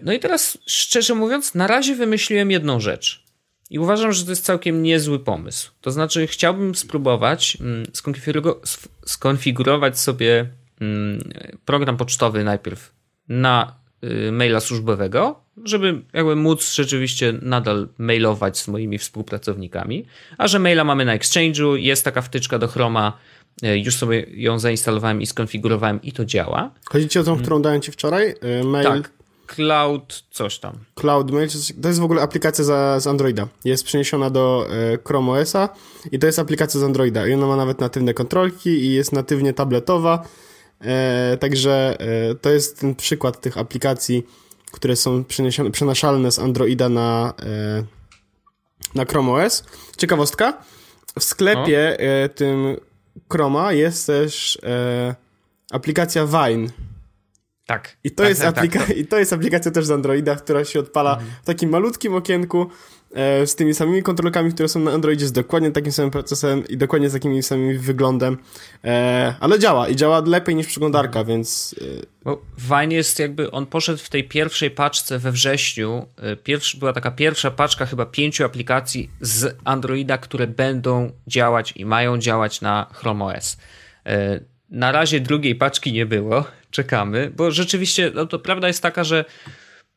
No 0.02 0.12
i 0.12 0.18
teraz, 0.18 0.58
szczerze 0.66 1.14
mówiąc, 1.14 1.54
na 1.54 1.66
razie 1.66 1.94
wymyśliłem 1.94 2.50
jedną 2.50 2.80
rzecz. 2.80 3.29
I 3.70 3.78
uważam, 3.78 4.12
że 4.12 4.24
to 4.24 4.30
jest 4.30 4.44
całkiem 4.44 4.82
niezły 4.82 5.18
pomysł. 5.18 5.70
To 5.80 5.90
znaczy, 5.90 6.26
chciałbym 6.26 6.74
spróbować 6.74 7.58
mm, 7.60 7.86
skonfigurować 9.06 9.98
sobie 9.98 10.50
mm, 10.80 11.32
program 11.64 11.96
pocztowy 11.96 12.44
najpierw 12.44 12.92
na 13.28 13.74
y, 14.04 14.32
maila 14.32 14.60
służbowego, 14.60 15.40
żeby 15.64 16.02
jakby 16.12 16.36
móc 16.36 16.74
rzeczywiście 16.74 17.34
nadal 17.42 17.88
mailować 17.98 18.58
z 18.58 18.68
moimi 18.68 18.98
współpracownikami. 18.98 20.06
A 20.38 20.48
że 20.48 20.58
maila 20.58 20.84
mamy 20.84 21.04
na 21.04 21.18
Exchange'u, 21.18 21.74
jest 21.74 22.04
taka 22.04 22.22
wtyczka 22.22 22.58
do 22.58 22.68
Chroma, 22.68 23.18
y, 23.62 23.78
już 23.78 23.96
sobie 23.96 24.26
ją 24.30 24.58
zainstalowałem 24.58 25.22
i 25.22 25.26
skonfigurowałem 25.26 26.02
i 26.02 26.12
to 26.12 26.24
działa. 26.24 26.70
Chodzi 26.90 27.08
ci 27.08 27.18
o 27.18 27.24
tą, 27.24 27.38
którą 27.38 27.62
dałem 27.62 27.80
ci 27.80 27.92
wczoraj? 27.92 28.34
Y, 28.60 28.64
mail 28.64 28.84
tak. 28.84 29.19
Cloud 29.54 30.24
coś 30.30 30.58
tam. 30.58 30.78
Cloud 30.94 31.30
Mail, 31.30 31.48
to 31.82 31.88
jest 31.88 32.00
w 32.00 32.04
ogóle 32.04 32.22
aplikacja 32.22 32.64
za, 32.64 33.00
z 33.00 33.06
Androida. 33.06 33.48
Jest 33.64 33.84
przeniesiona 33.84 34.30
do 34.30 34.66
e, 34.70 34.98
Chrome 35.06 35.32
OS-a 35.32 35.68
i 36.12 36.18
to 36.18 36.26
jest 36.26 36.38
aplikacja 36.38 36.80
z 36.80 36.82
Androida. 36.82 37.26
I 37.26 37.34
ona 37.34 37.46
ma 37.46 37.56
nawet 37.56 37.80
natywne 37.80 38.14
kontrolki 38.14 38.70
i 38.70 38.92
jest 38.92 39.12
natywnie 39.12 39.52
tabletowa. 39.52 40.24
E, 40.80 41.36
także 41.40 41.96
e, 42.00 42.34
to 42.34 42.50
jest 42.50 42.80
ten 42.80 42.94
przykład 42.94 43.40
tych 43.40 43.58
aplikacji, 43.58 44.26
które 44.72 44.96
są 44.96 45.24
przenaszalne 45.72 46.32
z 46.32 46.38
Androida 46.38 46.88
na, 46.88 47.34
e, 47.42 47.84
na 48.94 49.04
Chrome 49.04 49.32
OS. 49.32 49.64
Ciekawostka. 49.96 50.62
W 51.18 51.24
sklepie 51.24 52.00
e, 52.00 52.28
tym 52.28 52.76
Chroma 53.32 53.72
jest 53.72 54.06
też 54.06 54.58
e, 54.62 55.14
aplikacja 55.70 56.26
Vine 56.26 56.68
tak. 57.70 57.96
I 58.04 58.10
to, 58.10 58.22
tak, 58.22 58.28
jest, 58.28 58.40
tak, 58.40 58.56
aplika- 58.56 58.86
tak, 58.86 58.96
I 58.96 59.06
to 59.06 59.18
jest 59.18 59.32
aplikacja 59.32 59.70
też 59.70 59.86
z 59.86 59.90
Androida, 59.90 60.36
która 60.36 60.64
się 60.64 60.80
odpala 60.80 61.12
mhm. 61.12 61.30
w 61.42 61.46
takim 61.46 61.70
malutkim 61.70 62.14
okienku 62.14 62.66
e, 63.14 63.46
z 63.46 63.54
tymi 63.54 63.74
samymi 63.74 64.02
kontrolkami, 64.02 64.52
które 64.52 64.68
są 64.68 64.80
na 64.80 64.90
Androidzie, 64.90 65.26
z 65.26 65.32
dokładnie 65.32 65.70
takim 65.70 65.92
samym 65.92 66.10
procesem 66.10 66.68
i 66.68 66.76
dokładnie 66.76 67.10
z 67.10 67.12
takim 67.12 67.42
samym 67.42 67.78
wyglądem. 67.78 68.38
E, 68.84 69.34
ale 69.40 69.58
działa 69.58 69.88
i 69.88 69.96
działa 69.96 70.22
lepiej 70.26 70.54
niż 70.54 70.66
przeglądarka, 70.66 71.20
mhm. 71.20 71.26
więc... 71.26 71.74
E... 72.26 72.36
Vine 72.58 72.94
jest 72.94 73.18
jakby, 73.18 73.50
on 73.50 73.66
poszedł 73.66 73.98
w 73.98 74.08
tej 74.08 74.28
pierwszej 74.28 74.70
paczce 74.70 75.18
we 75.18 75.32
wrześniu. 75.32 76.06
E, 76.16 76.36
pierwszy, 76.36 76.78
była 76.78 76.92
taka 76.92 77.10
pierwsza 77.10 77.50
paczka 77.50 77.86
chyba 77.86 78.06
pięciu 78.06 78.44
aplikacji 78.44 79.10
z 79.20 79.56
Androida, 79.64 80.18
które 80.18 80.46
będą 80.46 81.12
działać 81.26 81.72
i 81.76 81.84
mają 81.84 82.18
działać 82.18 82.60
na 82.60 82.86
Chrome 82.92 83.24
OS. 83.24 83.56
E, 84.06 84.40
na 84.70 84.92
razie 84.92 85.20
drugiej 85.20 85.54
paczki 85.54 85.92
nie 85.92 86.06
było, 86.06 86.44
czekamy, 86.70 87.32
bo 87.36 87.50
rzeczywiście 87.50 88.12
no 88.14 88.26
to 88.26 88.38
prawda 88.38 88.68
jest 88.68 88.82
taka, 88.82 89.04
że 89.04 89.24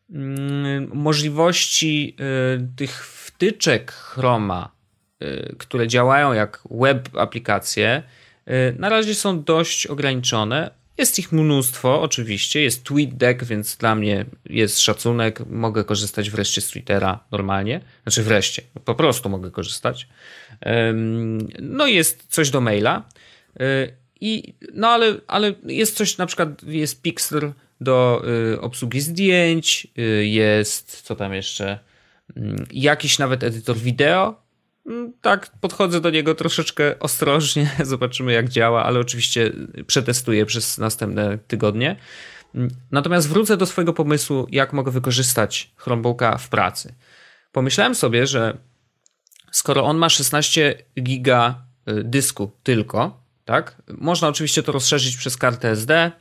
mm, 0.09 0.89
możliwości 0.93 2.15
y, 2.59 2.67
tych 2.75 3.07
wtyczek 3.07 3.91
Chroma, 3.91 4.71
y, 5.23 5.55
które 5.57 5.87
działają 5.87 6.33
jak 6.33 6.63
web 6.71 7.17
aplikacje, 7.17 8.03
y, 8.47 8.75
na 8.79 8.89
razie 8.89 9.15
są 9.15 9.43
dość 9.43 9.87
ograniczone. 9.87 10.71
Jest 10.97 11.19
ich 11.19 11.31
mnóstwo, 11.31 12.01
oczywiście. 12.01 12.61
Jest 12.61 12.83
TweetDeck, 12.83 13.43
więc 13.43 13.77
dla 13.77 13.95
mnie 13.95 14.25
jest 14.45 14.79
szacunek. 14.79 15.39
Mogę 15.49 15.83
korzystać 15.83 16.29
wreszcie 16.29 16.61
z 16.61 16.67
Twittera 16.67 17.19
normalnie. 17.31 17.81
Znaczy 18.03 18.23
wreszcie, 18.23 18.61
po 18.85 18.95
prostu 18.95 19.29
mogę 19.29 19.51
korzystać. 19.51 20.07
No 21.59 21.87
jest 21.87 22.25
coś 22.29 22.49
do 22.49 22.61
maila. 22.61 23.03
I, 24.23 24.53
no 24.73 24.87
ale, 24.87 25.15
ale 25.27 25.53
jest 25.63 25.97
coś, 25.97 26.17
na 26.17 26.25
przykład 26.25 26.63
jest 26.63 27.01
Pixel 27.01 27.53
do 27.81 28.23
y, 28.53 28.61
obsługi 28.61 29.01
zdjęć, 29.01 29.87
y, 29.97 30.25
jest, 30.27 31.01
co 31.01 31.15
tam 31.15 31.33
jeszcze, 31.33 31.79
y, 32.37 32.41
jakiś 32.71 33.19
nawet 33.19 33.43
edytor 33.43 33.77
wideo. 33.77 34.43
Mm, 34.85 35.13
tak, 35.21 35.51
podchodzę 35.61 36.01
do 36.01 36.09
niego 36.09 36.35
troszeczkę 36.35 36.99
ostrożnie, 36.99 37.71
zobaczymy 37.83 38.33
jak 38.33 38.49
działa, 38.49 38.83
ale 38.83 38.99
oczywiście 38.99 39.51
przetestuję 39.87 40.45
przez 40.45 40.77
następne 40.77 41.37
tygodnie. 41.37 41.95
Mm, 42.55 42.69
natomiast 42.91 43.29
wrócę 43.29 43.57
do 43.57 43.65
swojego 43.65 43.93
pomysłu, 43.93 44.47
jak 44.51 44.73
mogę 44.73 44.91
wykorzystać 44.91 45.71
Chromebooka 45.75 46.37
w 46.37 46.49
pracy. 46.49 46.93
Pomyślałem 47.51 47.95
sobie, 47.95 48.27
że 48.27 48.57
skoro 49.51 49.83
on 49.83 49.97
ma 49.97 50.09
16 50.09 50.83
giga 51.01 51.65
y, 51.89 52.03
dysku 52.03 52.51
tylko, 52.63 53.22
tak? 53.45 53.81
Można 53.97 54.27
oczywiście 54.27 54.63
to 54.63 54.71
rozszerzyć 54.71 55.17
przez 55.17 55.37
kartę 55.37 55.69
SD, 55.69 56.11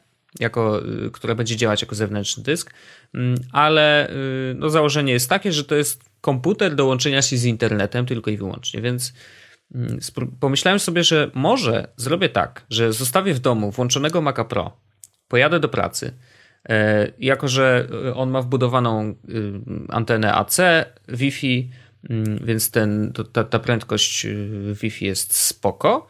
jako, 0.40 0.82
y, 1.06 1.11
która 1.11 1.35
będzie 1.35 1.56
działać 1.56 1.82
jako 1.82 1.94
zewnętrzny 1.94 2.42
dysk, 2.42 2.74
mm, 3.14 3.35
ale 3.52 4.11
y, 4.11 4.54
no, 4.58 4.70
założenie 4.70 5.12
jest 5.12 5.28
takie, 5.28 5.52
że 5.52 5.64
to 5.64 5.74
jest 5.74 6.04
komputer 6.20 6.74
do 6.74 6.87
łączenia 6.87 7.22
się 7.22 7.37
z 7.37 7.44
internetem 7.44 8.06
tylko 8.06 8.30
i 8.30 8.37
wyłącznie, 8.37 8.82
więc 8.82 9.12
mm, 9.74 9.98
pomyślałem 10.40 10.78
sobie, 10.78 11.04
że 11.04 11.30
może 11.35 11.88
zrobię 11.96 12.28
tak, 12.28 12.64
że 12.70 12.92
zostawię 12.92 13.35
w 13.35 13.40
domu 13.40 13.70
włączonego 13.70 14.20
Maca 14.20 14.44
Pro, 14.44 14.76
pojadę 15.28 15.61
do 15.61 15.68
pracy, 15.68 16.12
e, 16.68 17.12
jako 17.18 17.48
że 17.48 17.88
on 18.14 18.30
ma 18.30 18.42
wbudowaną 18.42 19.11
y, 19.11 19.14
antenę 19.88 20.35
AC, 20.35 20.58
Wi-Fi, 21.08 21.70
mm, 22.11 22.38
więc 22.44 22.70
ten, 22.70 23.12
ta, 23.32 23.44
ta 23.44 23.58
prędkość 23.58 24.26
y, 24.26 24.74
Wi-Fi 24.82 25.04
jest 25.04 25.37
spoko, 25.37 26.08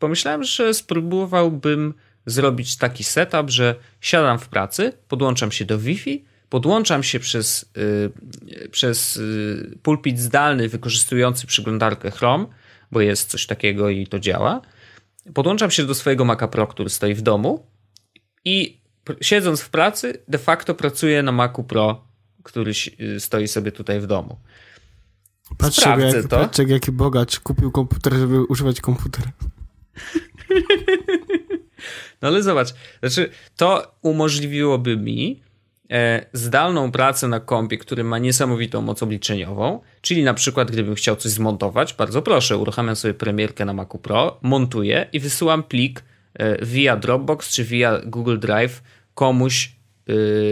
pomyślałem, 0.00 0.44
że 0.44 0.74
spróbowałbym 0.74 1.94
zrobić 2.26 2.76
taki 2.76 3.04
setup, 3.04 3.50
że 3.50 3.74
siadam 4.00 4.38
w 4.38 4.48
pracy, 4.48 4.92
podłączam 5.08 5.52
się 5.52 5.64
do 5.64 5.78
Wi-Fi, 5.78 6.24
podłączam 6.48 7.02
się 7.02 7.20
przez, 7.20 7.70
yy, 7.76 8.68
przez 8.68 9.16
yy, 9.16 9.78
pulpit 9.82 10.18
zdalny 10.18 10.68
wykorzystujący 10.68 11.46
przeglądarkę 11.46 12.10
Chrome, 12.10 12.46
bo 12.92 13.00
jest 13.00 13.30
coś 13.30 13.46
takiego 13.46 13.90
i 13.90 14.06
to 14.06 14.18
działa. 14.18 14.60
Podłączam 15.34 15.70
się 15.70 15.86
do 15.86 15.94
swojego 15.94 16.24
Maca 16.24 16.48
Pro, 16.48 16.66
który 16.66 16.90
stoi 16.90 17.14
w 17.14 17.22
domu 17.22 17.66
i 18.44 18.80
siedząc 19.20 19.60
w 19.60 19.70
pracy, 19.70 20.22
de 20.28 20.38
facto 20.38 20.74
pracuję 20.74 21.22
na 21.22 21.32
Macu 21.32 21.64
Pro, 21.64 22.04
który 22.42 22.72
y, 23.00 23.20
stoi 23.20 23.48
sobie 23.48 23.72
tutaj 23.72 24.00
w 24.00 24.06
domu. 24.06 24.36
Patrzcie, 25.58 25.90
jak, 25.90 26.28
to. 26.28 26.38
Patrzcie, 26.38 26.62
jaki 26.62 26.92
bogacz 26.92 27.40
kupił 27.40 27.70
komputer, 27.70 28.12
żeby 28.12 28.44
używać 28.44 28.80
komputera. 28.80 29.32
No 32.22 32.28
ale 32.28 32.42
zobacz, 32.42 32.68
znaczy 33.00 33.30
to 33.56 33.94
umożliwiłoby 34.02 34.96
mi 34.96 35.42
e, 35.90 36.26
zdalną 36.32 36.92
pracę 36.92 37.28
na 37.28 37.40
kompie, 37.40 37.78
który 37.78 38.04
ma 38.04 38.18
niesamowitą 38.18 38.82
moc 38.82 39.02
obliczeniową, 39.02 39.80
czyli 40.00 40.22
na 40.22 40.34
przykład 40.34 40.70
gdybym 40.70 40.94
chciał 40.94 41.16
coś 41.16 41.32
zmontować, 41.32 41.94
bardzo 41.94 42.22
proszę, 42.22 42.56
uruchamiam 42.56 42.96
sobie 42.96 43.14
premierkę 43.14 43.64
na 43.64 43.72
Macu 43.72 43.98
Pro, 43.98 44.38
montuję 44.42 45.06
i 45.12 45.20
wysyłam 45.20 45.62
plik 45.62 46.04
e, 46.34 46.66
via 46.66 46.96
Dropbox 46.96 47.48
czy 47.48 47.64
via 47.64 48.00
Google 48.06 48.38
Drive 48.38 48.82
komuś 49.14 49.66
e, 49.66 49.70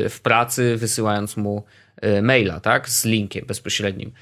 w 0.08 0.20
pracy, 0.22 0.76
wysyłając 0.76 1.36
mu 1.36 1.64
maila, 2.22 2.60
tak, 2.60 2.88
z 2.88 3.04
linkiem 3.04 3.46
bezpośrednim. 3.46 4.12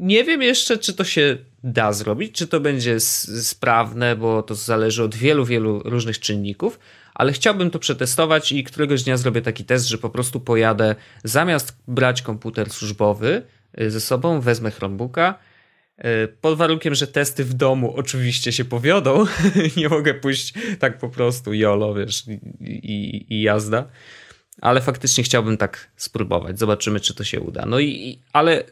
Nie 0.00 0.24
wiem 0.24 0.42
jeszcze, 0.42 0.78
czy 0.78 0.92
to 0.92 1.04
się 1.04 1.36
da 1.64 1.92
zrobić, 1.92 2.34
czy 2.34 2.46
to 2.46 2.60
będzie 2.60 3.00
sprawne, 3.00 4.16
bo 4.16 4.42
to 4.42 4.54
zależy 4.54 5.02
od 5.02 5.14
wielu, 5.14 5.44
wielu 5.44 5.78
różnych 5.78 6.20
czynników, 6.20 6.78
ale 7.14 7.32
chciałbym 7.32 7.70
to 7.70 7.78
przetestować 7.78 8.52
i 8.52 8.64
któregoś 8.64 9.02
dnia 9.02 9.16
zrobię 9.16 9.42
taki 9.42 9.64
test, 9.64 9.88
że 9.88 9.98
po 9.98 10.10
prostu 10.10 10.40
pojadę, 10.40 10.94
zamiast 11.24 11.76
brać 11.88 12.22
komputer 12.22 12.70
służbowy 12.70 13.42
y, 13.80 13.90
ze 13.90 14.00
sobą, 14.00 14.40
wezmę 14.40 14.70
Chromebooka, 14.70 15.38
y, 15.98 16.04
pod 16.40 16.58
warunkiem, 16.58 16.94
że 16.94 17.06
testy 17.06 17.44
w 17.44 17.54
domu 17.54 17.94
oczywiście 17.96 18.52
się 18.52 18.64
powiodą. 18.64 19.24
Nie 19.76 19.88
mogę 19.88 20.14
pójść 20.14 20.54
tak 20.78 20.98
po 20.98 21.08
prostu 21.08 21.54
jolo, 21.54 21.94
wiesz, 21.94 22.24
i, 22.28 22.32
i, 22.70 23.34
i 23.34 23.42
jazda. 23.42 23.88
Ale 24.60 24.80
faktycznie 24.80 25.24
chciałbym 25.24 25.56
tak 25.56 25.90
spróbować. 25.96 26.58
Zobaczymy, 26.58 27.00
czy 27.00 27.14
to 27.14 27.24
się 27.24 27.40
uda. 27.40 27.66
No 27.66 27.80
i, 27.80 28.18
ale 28.32 28.64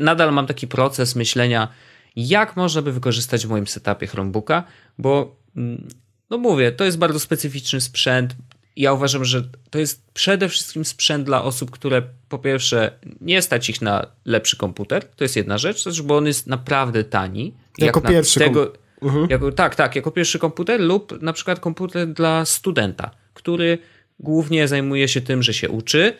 nadal 0.00 0.32
mam 0.32 0.46
taki 0.46 0.66
proces 0.68 1.16
myślenia, 1.16 1.68
jak 2.16 2.56
można 2.56 2.82
by 2.82 2.92
wykorzystać 2.92 3.46
w 3.46 3.50
moim 3.50 3.66
setupie 3.66 4.06
Chromebooka, 4.06 4.64
bo 4.98 5.36
mm, 5.56 5.88
no 6.30 6.38
mówię, 6.38 6.72
to 6.72 6.84
jest 6.84 6.98
bardzo 6.98 7.20
specyficzny 7.20 7.80
sprzęt. 7.80 8.36
Ja 8.76 8.92
uważam, 8.92 9.24
że 9.24 9.42
to 9.70 9.78
jest 9.78 10.04
przede 10.14 10.48
wszystkim 10.48 10.84
sprzęt 10.84 11.24
dla 11.24 11.42
osób, 11.42 11.70
które 11.70 12.02
po 12.28 12.38
pierwsze 12.38 12.92
nie 13.20 13.42
stać 13.42 13.70
ich 13.70 13.82
na 13.82 14.06
lepszy 14.24 14.56
komputer, 14.56 15.04
to 15.04 15.24
jest 15.24 15.36
jedna 15.36 15.58
rzecz, 15.58 15.84
też, 15.84 16.02
bo 16.02 16.16
on 16.16 16.26
jest 16.26 16.46
naprawdę 16.46 17.04
tani. 17.04 17.54
Jako 17.78 18.00
jak 18.00 18.10
pierwszy 18.10 18.38
tego, 18.38 18.72
mhm. 19.02 19.26
jako, 19.30 19.52
Tak, 19.52 19.74
tak, 19.74 19.96
jako 19.96 20.10
pierwszy 20.10 20.38
komputer 20.38 20.80
lub 20.80 21.22
na 21.22 21.32
przykład 21.32 21.60
komputer 21.60 22.08
dla 22.08 22.44
studenta, 22.44 23.10
który 23.34 23.78
głównie 24.20 24.68
zajmuje 24.68 25.08
się 25.08 25.20
tym, 25.20 25.42
że 25.42 25.54
się 25.54 25.68
uczy, 25.68 26.14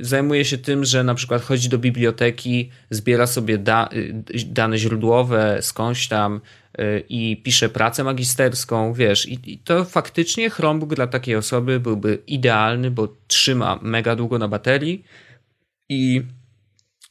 zajmuje 0.00 0.44
się 0.44 0.58
tym, 0.58 0.84
że 0.84 1.04
na 1.04 1.14
przykład 1.14 1.42
chodzi 1.42 1.68
do 1.68 1.78
biblioteki, 1.78 2.70
zbiera 2.90 3.26
sobie 3.26 3.58
da, 3.58 3.88
dane 4.46 4.78
źródłowe 4.78 5.58
skądś 5.60 6.08
tam 6.08 6.40
e, 6.78 7.00
i 7.00 7.42
pisze 7.42 7.68
pracę 7.68 8.04
magisterską, 8.04 8.92
wiesz, 8.92 9.28
i, 9.28 9.52
i 9.52 9.58
to 9.58 9.84
faktycznie 9.84 10.50
Chromebook 10.50 10.94
dla 10.94 11.06
takiej 11.06 11.36
osoby 11.36 11.80
byłby 11.80 12.22
idealny, 12.26 12.90
bo 12.90 13.16
trzyma 13.26 13.78
mega 13.82 14.16
długo 14.16 14.38
na 14.38 14.48
baterii 14.48 15.04
i 15.88 16.22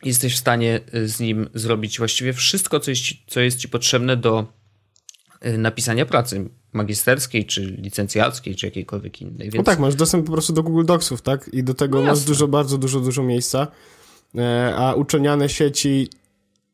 jesteś 0.04 0.34
w 0.36 0.40
stanie 0.40 0.80
z 1.06 1.20
nim 1.20 1.50
zrobić 1.54 1.98
właściwie 1.98 2.34
wszystko, 2.34 2.80
co 2.80 2.92
jest, 2.92 3.04
co 3.28 3.40
jest 3.40 3.60
ci 3.60 3.70
potrzebne 3.70 4.18
do 4.18 4.54
e, 5.42 5.58
napisania 5.58 6.06
pracy 6.06 6.50
magisterskiej, 6.74 7.46
czy 7.46 7.62
licencjackiej, 7.62 8.56
czy 8.56 8.66
jakiejkolwiek 8.66 9.22
innej. 9.22 9.50
Więc... 9.50 9.56
No 9.56 9.64
tak, 9.64 9.80
masz 9.80 9.96
dostęp 9.96 10.26
po 10.26 10.32
prostu 10.32 10.54
do 10.54 10.64
Google 10.64 10.86
Docsów, 10.86 11.22
tak? 11.22 11.50
I 11.54 11.64
do 11.64 11.74
tego 11.74 12.00
no 12.00 12.06
masz 12.06 12.24
dużo, 12.24 12.48
bardzo 12.48 12.78
dużo, 12.78 13.00
dużo 13.00 13.24
miejsca. 13.24 13.68
E, 14.36 14.76
a 14.76 14.94
uczelniane 14.94 15.50
sieci 15.50 16.10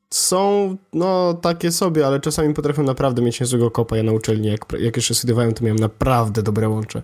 są, 0.09 0.75
no, 0.93 1.33
takie 1.33 1.71
sobie, 1.71 2.07
ale 2.07 2.19
czasami 2.19 2.53
potrafią 2.53 2.83
naprawdę 2.83 3.21
mieć 3.21 3.39
niezłego 3.39 3.71
kopa. 3.71 3.97
Ja 3.97 4.03
na 4.03 4.11
uczelni, 4.11 4.47
jak, 4.47 4.65
jak 4.79 4.95
jeszcze 4.95 5.13
studiowałem, 5.13 5.53
to 5.53 5.63
miałem 5.63 5.79
naprawdę 5.79 6.43
dobre 6.43 6.69
łącze. 6.69 7.01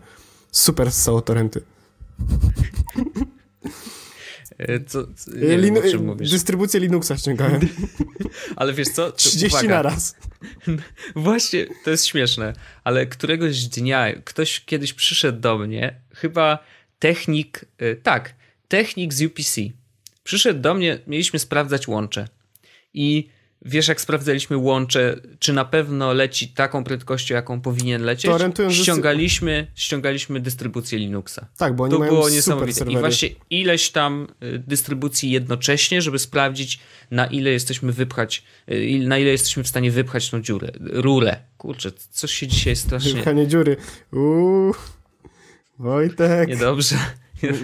Super 0.51 0.91
z 0.91 1.05
torrenty. 1.25 1.61
E, 4.59 4.79
co, 4.79 5.07
co, 5.15 5.31
nie 5.31 5.57
Linu 5.57 5.81
wiem, 5.81 6.17
dystrybucję 6.17 6.79
Linuxa 6.79 7.17
ściągałem. 7.17 7.61
ale 8.55 8.73
wiesz 8.73 8.89
co? 8.89 9.11
30 9.11 9.47
uwaga. 9.47 9.69
na 9.69 9.81
raz. 9.81 10.15
Właśnie, 11.15 11.65
to 11.83 11.91
jest 11.91 12.05
śmieszne, 12.05 12.53
ale 12.83 13.05
któregoś 13.07 13.65
dnia 13.65 14.13
ktoś 14.23 14.65
kiedyś 14.65 14.93
przyszedł 14.93 15.39
do 15.39 15.57
mnie, 15.57 15.95
chyba 16.13 16.59
technik, 16.99 17.65
e, 17.77 17.95
tak, 17.95 18.35
technik 18.67 19.13
z 19.13 19.21
UPC. 19.21 19.61
Przyszedł 20.23 20.59
do 20.61 20.73
mnie, 20.73 20.99
mieliśmy 21.07 21.39
sprawdzać 21.39 21.87
łącze. 21.87 22.27
I 22.93 23.29
wiesz, 23.61 23.87
jak 23.87 24.01
sprawdzaliśmy 24.01 24.57
łącze, 24.57 25.15
czy 25.39 25.53
na 25.53 25.65
pewno 25.65 26.13
leci 26.13 26.47
taką 26.47 26.83
prędkością, 26.83 27.35
jaką 27.35 27.61
powinien 27.61 28.03
lecieć, 28.03 28.31
to 28.55 28.71
ściągaliśmy, 28.71 29.67
ściągaliśmy 29.75 30.39
dystrybucję 30.39 30.99
Linuxa. 30.99 31.39
Tak, 31.57 31.75
bo 31.75 31.83
oni 31.83 31.93
to 31.93 31.99
mają 31.99 32.11
było 32.11 32.29
niesamowite. 32.29 32.91
I 32.91 32.97
właśnie 32.97 33.29
ileś 33.49 33.89
tam 33.89 34.27
y, 34.43 34.63
dystrybucji 34.67 35.31
jednocześnie, 35.31 36.01
żeby 36.01 36.19
sprawdzić, 36.19 36.79
na 37.11 37.25
ile 37.25 37.49
jesteśmy 37.49 37.91
wypchać, 37.91 38.43
y, 38.71 38.99
na 39.07 39.17
ile 39.17 39.29
jesteśmy 39.29 39.63
w 39.63 39.67
stanie 39.67 39.91
wypchać 39.91 40.29
tą 40.29 40.41
dziurę, 40.41 40.71
rurę. 40.79 41.37
Kurczę, 41.57 41.91
coś 42.11 42.33
się 42.33 42.47
dzisiaj 42.47 42.75
strasznie... 42.75 43.13
Wypchanie 43.13 43.47
dziury. 43.47 43.77
Uuu, 44.13 44.75
Wojtek. 45.79 46.49
Niedobrze. 46.49 46.95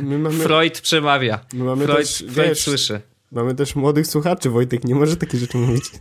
My 0.01 0.19
mamy... 0.19 0.43
Freud 0.43 0.81
przemawia. 0.81 1.45
My 1.53 1.63
mamy 1.63 1.86
Freud, 1.86 1.99
też, 1.99 2.17
Freud 2.17 2.49
wiesz, 2.49 2.60
słyszy. 2.60 3.01
Mamy 3.31 3.55
też 3.55 3.75
młodych 3.75 4.07
słuchaczy, 4.07 4.49
Wojtek 4.49 4.83
nie 4.83 4.95
może 4.95 5.17
takie 5.17 5.38
rzeczy 5.38 5.57
mówić. 5.57 5.91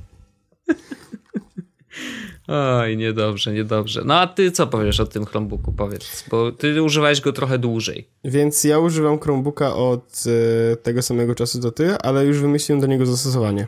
Oj, 2.48 2.96
niedobrze, 2.96 3.52
niedobrze. 3.52 4.02
No 4.04 4.14
a 4.14 4.26
ty 4.26 4.52
co 4.52 4.66
powiesz 4.66 5.00
o 5.00 5.06
tym 5.06 5.24
Chromebooku, 5.24 5.72
powiedz, 5.72 6.24
bo 6.30 6.52
ty 6.52 6.82
używałeś 6.82 7.20
go 7.20 7.32
trochę 7.32 7.58
dłużej. 7.58 8.08
Więc 8.24 8.64
ja 8.64 8.78
używam 8.78 9.20
Chromebooka 9.20 9.74
od 9.74 10.24
e, 10.72 10.76
tego 10.76 11.02
samego 11.02 11.34
czasu 11.34 11.60
do 11.60 11.72
ty, 11.72 11.98
ale 11.98 12.26
już 12.26 12.38
wymyśliłem 12.38 12.80
do 12.80 12.86
niego 12.86 13.06
zastosowanie. 13.06 13.66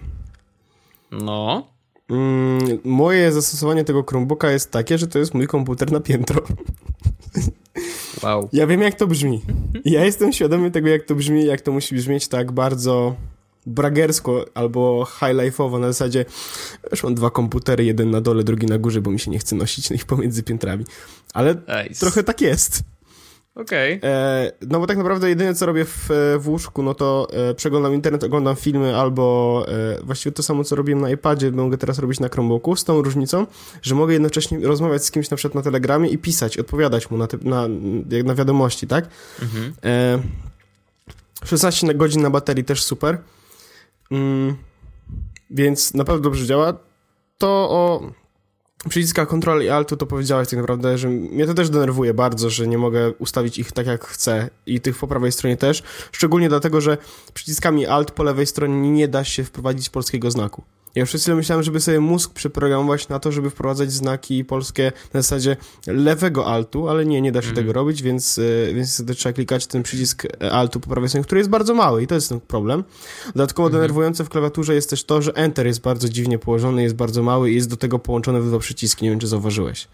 No. 1.10 1.66
Mm, 2.10 2.78
moje 2.84 3.32
zastosowanie 3.32 3.84
tego 3.84 4.02
Chromebooka 4.02 4.50
jest 4.50 4.70
takie, 4.70 4.98
że 4.98 5.06
to 5.06 5.18
jest 5.18 5.34
mój 5.34 5.46
komputer 5.46 5.92
na 5.92 6.00
piętro. 6.00 6.42
Wow. 8.22 8.48
Ja 8.52 8.66
wiem, 8.66 8.82
jak 8.82 8.94
to 8.94 9.06
brzmi. 9.06 9.42
Ja 9.84 10.04
jestem 10.04 10.32
świadomy 10.32 10.70
tego, 10.70 10.88
jak 10.88 11.02
to 11.02 11.14
brzmi, 11.14 11.44
jak 11.44 11.60
to 11.60 11.72
musi 11.72 11.94
brzmieć 11.94 12.28
tak 12.28 12.52
bardzo 12.52 13.16
bragersko 13.66 14.44
albo 14.54 15.06
high-life'owo 15.20 15.80
na 15.80 15.86
zasadzie 15.86 16.24
już 16.90 17.02
mam 17.02 17.14
dwa 17.14 17.30
komputery, 17.30 17.84
jeden 17.84 18.10
na 18.10 18.20
dole, 18.20 18.44
drugi 18.44 18.66
na 18.66 18.78
górze, 18.78 19.00
bo 19.00 19.10
mi 19.10 19.20
się 19.20 19.30
nie 19.30 19.38
chce 19.38 19.56
nosić 19.56 19.90
ich 19.90 20.04
pomiędzy 20.04 20.42
piętrami. 20.42 20.84
Ale 21.34 21.54
nice. 21.54 22.00
trochę 22.00 22.22
tak 22.22 22.40
jest. 22.40 22.82
Okej. 23.56 23.98
Okay. 23.98 24.10
E, 24.10 24.52
no 24.68 24.80
bo 24.80 24.86
tak 24.86 24.96
naprawdę 24.96 25.28
jedyne, 25.28 25.54
co 25.54 25.66
robię 25.66 25.84
w, 25.84 26.08
w 26.38 26.48
łóżku, 26.48 26.82
no 26.82 26.94
to 26.94 27.28
e, 27.32 27.54
przeglądam 27.54 27.94
internet, 27.94 28.24
oglądam 28.24 28.56
filmy 28.56 28.96
albo 28.96 29.66
e, 29.68 30.00
właściwie 30.02 30.32
to 30.32 30.42
samo, 30.42 30.64
co 30.64 30.76
robiłem 30.76 31.00
na 31.00 31.10
iPadzie, 31.10 31.50
mogę 31.50 31.78
teraz 31.78 31.98
robić 31.98 32.20
na 32.20 32.28
Chromebooku, 32.28 32.76
z 32.76 32.84
tą 32.84 33.02
różnicą, 33.02 33.46
że 33.82 33.94
mogę 33.94 34.12
jednocześnie 34.12 34.58
rozmawiać 34.58 35.04
z 35.04 35.10
kimś 35.10 35.30
na 35.30 35.36
przykład 35.36 35.54
na 35.54 35.62
Telegramie 35.62 36.08
i 36.08 36.18
pisać, 36.18 36.58
odpowiadać 36.58 37.10
mu 37.10 37.18
na, 37.18 37.26
te, 37.26 37.38
na, 37.42 37.68
na 38.24 38.34
wiadomości, 38.34 38.86
tak? 38.86 39.08
Mhm. 39.42 39.72
E, 39.84 40.18
16 41.44 41.94
godzin 41.94 42.22
na 42.22 42.30
baterii 42.30 42.64
też 42.64 42.82
super. 42.82 43.18
Mm, 44.10 44.56
więc 45.50 45.94
naprawdę 45.94 46.22
dobrze 46.22 46.46
działa. 46.46 46.72
To 47.38 47.48
o 47.70 48.12
przyciskach 48.88 49.28
Ctrl 49.28 49.62
i 49.62 49.68
Alt 49.68 49.98
to 49.98 50.06
powiedziałeś 50.06 50.48
tak 50.48 50.58
naprawdę, 50.58 50.98
że 50.98 51.08
mnie 51.08 51.46
to 51.46 51.54
też 51.54 51.70
denerwuje 51.70 52.14
bardzo, 52.14 52.50
że 52.50 52.66
nie 52.66 52.78
mogę 52.78 53.12
ustawić 53.12 53.58
ich 53.58 53.72
tak 53.72 53.86
jak 53.86 54.04
chcę 54.04 54.50
i 54.66 54.80
tych 54.80 54.98
po 54.98 55.06
prawej 55.06 55.32
stronie 55.32 55.56
też, 55.56 55.82
szczególnie 56.12 56.48
dlatego, 56.48 56.80
że 56.80 56.98
przyciskami 57.34 57.86
Alt 57.86 58.10
po 58.10 58.22
lewej 58.22 58.46
stronie 58.46 58.90
nie 58.90 59.08
da 59.08 59.24
się 59.24 59.44
wprowadzić 59.44 59.90
polskiego 59.90 60.30
znaku. 60.30 60.62
Ja 60.96 61.04
przez 61.04 61.22
chwilę 61.22 61.36
myślałem, 61.36 61.62
żeby 61.62 61.80
sobie 61.80 62.00
mózg 62.00 62.32
przeprogramować 62.32 63.08
na 63.08 63.18
to, 63.18 63.32
żeby 63.32 63.50
wprowadzać 63.50 63.92
znaki 63.92 64.44
polskie 64.44 64.92
na 65.14 65.22
zasadzie 65.22 65.56
lewego 65.86 66.46
altu, 66.46 66.88
ale 66.88 67.06
nie, 67.06 67.20
nie 67.20 67.32
da 67.32 67.42
się 67.42 67.48
mm. 67.48 67.56
tego 67.56 67.72
robić, 67.72 68.02
więc, 68.02 68.38
y, 68.38 68.72
więc 68.74 69.04
trzeba 69.16 69.32
klikać 69.32 69.66
ten 69.66 69.82
przycisk 69.82 70.26
altu 70.50 70.80
po 70.80 70.90
prawej 70.90 71.08
stronie, 71.08 71.24
który 71.24 71.38
jest 71.38 71.50
bardzo 71.50 71.74
mały 71.74 72.02
i 72.02 72.06
to 72.06 72.14
jest 72.14 72.28
ten 72.28 72.40
problem. 72.40 72.84
Dodatkowo 73.26 73.68
mm. 73.68 73.80
denerwujące 73.80 74.24
w 74.24 74.28
klawiaturze 74.28 74.74
jest 74.74 74.90
też 74.90 75.04
to, 75.04 75.22
że 75.22 75.32
Enter 75.34 75.66
jest 75.66 75.80
bardzo 75.80 76.08
dziwnie 76.08 76.38
położony, 76.38 76.82
jest 76.82 76.94
bardzo 76.94 77.22
mały 77.22 77.50
i 77.50 77.54
jest 77.54 77.70
do 77.70 77.76
tego 77.76 77.98
połączony 77.98 78.40
w 78.40 78.46
dwa 78.48 78.58
przyciski, 78.58 79.04
nie 79.04 79.10
wiem 79.10 79.18
czy 79.20 79.26
zauważyłeś. 79.26 79.88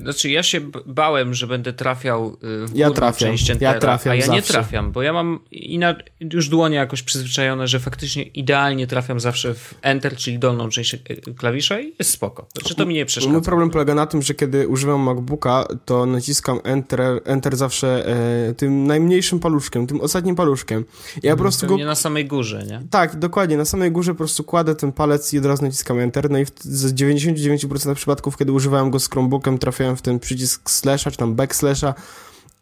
Znaczy 0.00 0.30
ja 0.30 0.42
się 0.42 0.60
bałem, 0.86 1.34
że 1.34 1.46
będę 1.46 1.72
trafiał 1.72 2.36
y, 2.64 2.66
w 2.66 2.76
ja 2.76 2.90
trafiam, 2.90 3.30
część 3.30 3.50
Entera, 3.50 3.72
ja 3.72 3.80
trafiam 3.80 4.12
a 4.12 4.14
ja 4.14 4.20
zawsze. 4.20 4.36
nie 4.36 4.42
trafiam, 4.42 4.92
bo 4.92 5.02
ja 5.02 5.12
mam 5.12 5.40
ina- 5.50 5.94
już 6.32 6.48
dłonie 6.48 6.76
jakoś 6.76 7.02
przyzwyczajone, 7.02 7.68
że 7.68 7.80
faktycznie 7.80 8.22
idealnie 8.22 8.86
trafiam 8.86 9.20
zawsze 9.20 9.54
w 9.54 9.74
Enter, 9.82 10.16
czyli 10.16 10.38
dolną 10.38 10.68
część 10.68 10.94
y, 10.94 11.00
klawisza 11.36 11.80
i 11.80 11.94
jest 11.98 12.10
spoko. 12.10 12.46
Znaczy 12.58 12.74
to 12.74 12.86
mi 12.86 12.94
nie 12.94 13.06
przeszkadza. 13.06 13.32
Mój 13.32 13.42
problem 13.42 13.70
polega 13.70 13.94
na 13.94 14.06
tym, 14.06 14.22
że 14.22 14.34
kiedy 14.34 14.68
używam 14.68 15.00
MacBooka, 15.00 15.66
to 15.84 16.06
naciskam 16.06 16.60
Enter, 16.64 17.00
enter 17.24 17.56
zawsze 17.56 18.06
e, 18.48 18.54
tym 18.54 18.86
najmniejszym 18.86 19.40
paluszkiem, 19.40 19.86
tym 19.86 20.00
ostatnim 20.00 20.36
paluszkiem. 20.36 20.84
Ja 21.22 21.32
po 21.32 21.42
prostu 21.42 21.54
prostu 21.54 21.66
go... 21.66 21.76
Nie 21.76 21.86
na 21.86 21.94
samej 21.94 22.26
górze, 22.26 22.64
nie? 22.66 22.82
Tak, 22.90 23.18
dokładnie. 23.18 23.56
Na 23.56 23.64
samej 23.64 23.92
górze 23.92 24.12
po 24.12 24.18
prostu 24.18 24.44
kładę 24.44 24.74
ten 24.74 24.92
palec 24.92 25.32
i 25.32 25.38
od 25.38 25.46
razu 25.46 25.64
naciskam 25.64 25.98
Enter. 25.98 26.30
No 26.30 26.38
i 26.38 26.44
w, 26.44 26.50
z 26.60 26.94
99% 26.94 27.94
przypadków, 27.94 28.36
kiedy 28.36 28.52
używałem 28.52 28.90
go 28.90 29.00
z 29.00 29.08
Chromebookiem, 29.08 29.58
trafiałem 29.74 29.96
w 29.96 30.02
ten 30.02 30.18
przycisk 30.18 30.70
slasha, 30.70 31.10
czy 31.10 31.16
tam 31.16 31.34
backslasha 31.34 31.94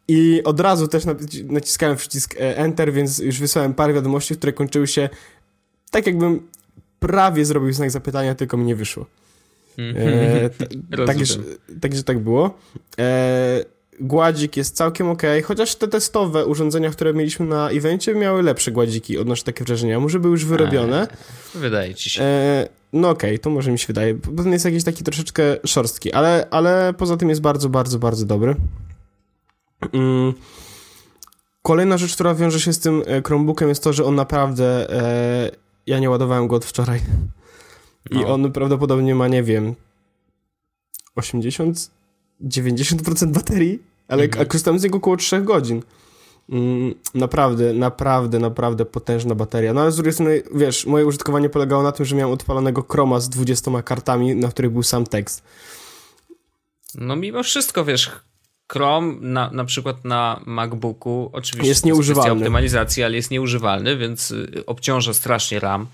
i 0.08 0.42
od 0.44 0.60
razu 0.60 0.88
też 0.88 1.04
naciskałem 1.44 1.96
przycisk 1.96 2.34
e, 2.34 2.56
Enter, 2.56 2.92
więc 2.92 3.18
już 3.18 3.38
wysłałem 3.38 3.74
parę 3.74 3.94
wiadomości, 3.94 4.36
które 4.36 4.52
kończyły 4.52 4.86
się 4.86 5.08
tak 5.90 6.06
jakbym 6.06 6.48
prawie 7.00 7.44
zrobił 7.44 7.72
znak 7.72 7.90
zapytania, 7.90 8.34
tylko 8.34 8.56
mi 8.56 8.64
nie 8.64 8.76
wyszło. 8.76 9.06
E, 9.78 10.50
także, 11.06 11.38
także 11.80 12.02
tak 12.02 12.18
było. 12.18 12.58
E, 12.98 13.64
gładzik 14.00 14.56
jest 14.56 14.76
całkiem 14.76 15.08
ok, 15.08 15.22
chociaż 15.44 15.74
te 15.74 15.88
testowe 15.88 16.46
urządzenia, 16.46 16.90
które 16.90 17.14
mieliśmy 17.14 17.46
na 17.46 17.70
evencie, 17.70 18.14
miały 18.14 18.42
lepsze 18.42 18.72
gładziki, 18.72 19.18
odnoszę 19.18 19.44
takie 19.44 19.64
wrażenia. 19.64 20.00
Może 20.00 20.20
były 20.20 20.32
już 20.32 20.44
wyrobione. 20.44 21.08
A, 21.54 21.58
wydaje 21.58 21.94
ci 21.94 22.10
się. 22.10 22.22
E, 22.22 22.68
no 22.92 23.10
okej, 23.10 23.30
okay, 23.30 23.38
to 23.38 23.50
może 23.50 23.72
mi 23.72 23.78
się 23.78 23.86
wydaje. 23.86 24.14
Potem 24.14 24.52
jest 24.52 24.64
jakiś 24.64 24.84
taki 24.84 25.04
troszeczkę 25.04 25.42
szorstki, 25.66 26.12
ale, 26.12 26.46
ale 26.50 26.94
poza 26.98 27.16
tym 27.16 27.28
jest 27.28 27.40
bardzo, 27.40 27.68
bardzo, 27.68 27.98
bardzo 27.98 28.26
dobry. 28.26 28.54
Mm. 29.92 30.32
Kolejna 31.62 31.98
rzecz, 31.98 32.14
która 32.14 32.34
wiąże 32.34 32.60
się 32.60 32.72
z 32.72 32.78
tym 32.78 33.02
e, 33.06 33.22
Chromebookiem 33.22 33.68
jest 33.68 33.84
to, 33.84 33.92
że 33.92 34.04
on 34.04 34.14
naprawdę... 34.14 34.90
E, 34.90 35.50
ja 35.86 35.98
nie 35.98 36.10
ładowałem 36.10 36.48
go 36.48 36.56
od 36.56 36.64
wczoraj. 36.64 37.00
I 38.10 38.14
no. 38.18 38.34
on 38.34 38.52
prawdopodobnie 38.52 39.14
ma, 39.14 39.28
nie 39.28 39.42
wiem, 39.42 39.74
80, 41.16 41.90
90% 42.48 43.26
baterii, 43.26 43.82
ale 44.08 44.24
mhm. 44.24 44.46
korzystam 44.46 44.78
z 44.78 44.82
niego 44.82 44.98
około 44.98 45.16
3 45.16 45.40
godzin. 45.40 45.82
Mm, 46.50 46.94
naprawdę, 47.14 47.72
naprawdę, 47.72 48.38
naprawdę 48.38 48.84
potężna 48.84 49.34
bateria. 49.34 49.72
No 49.72 49.80
ale 49.80 49.92
z 49.92 49.96
drugiej 49.96 50.12
strony, 50.12 50.42
wiesz, 50.54 50.86
moje 50.86 51.06
użytkowanie 51.06 51.48
polegało 51.48 51.82
na 51.82 51.92
tym, 51.92 52.06
że 52.06 52.16
miałem 52.16 52.34
odpalonego 52.34 52.84
Chroma 52.90 53.20
z 53.20 53.28
20 53.28 53.82
kartami, 53.82 54.36
na 54.36 54.48
których 54.48 54.70
był 54.70 54.82
sam 54.82 55.06
tekst. 55.06 55.42
No 56.94 57.16
mimo 57.16 57.42
wszystko, 57.42 57.84
wiesz, 57.84 58.10
Chrome 58.72 59.14
na, 59.20 59.50
na 59.50 59.64
przykład 59.64 60.04
na 60.04 60.40
MacBooku 60.46 61.30
oczywiście 61.32 61.68
jest 61.68 61.86
nieużywalny. 61.86 62.32
optymalizacji, 62.32 63.02
ale 63.02 63.16
jest 63.16 63.30
nieużywalny, 63.30 63.96
więc 63.96 64.30
y, 64.30 64.66
obciąża 64.66 65.14
strasznie 65.14 65.60
RAM. 65.60 65.86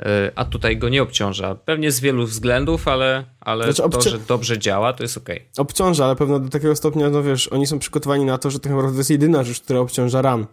Y, 0.00 0.30
a 0.34 0.44
tutaj 0.44 0.78
go 0.78 0.88
nie 0.88 1.02
obciąża. 1.02 1.54
Pewnie 1.54 1.92
z 1.92 2.00
wielu 2.00 2.26
względów, 2.26 2.88
ale, 2.88 3.24
ale 3.40 3.72
znaczy, 3.72 3.90
to, 3.90 4.00
że 4.00 4.18
dobrze 4.18 4.58
działa, 4.58 4.92
to 4.92 5.02
jest 5.02 5.16
ok. 5.16 5.28
Obciąża, 5.58 6.04
ale 6.04 6.16
pewno 6.16 6.40
do 6.40 6.48
takiego 6.48 6.76
stopnia, 6.76 7.10
no 7.10 7.22
wiesz, 7.22 7.48
oni 7.48 7.66
są 7.66 7.78
przygotowani 7.78 8.24
na 8.24 8.38
to, 8.38 8.50
że 8.50 8.60
tak 8.60 8.72
naprawdę 8.72 8.92
to 8.92 9.00
jest 9.00 9.10
jedyna 9.10 9.44
rzecz, 9.44 9.60
która 9.60 9.80
obciąża 9.80 10.22
RAM. 10.22 10.46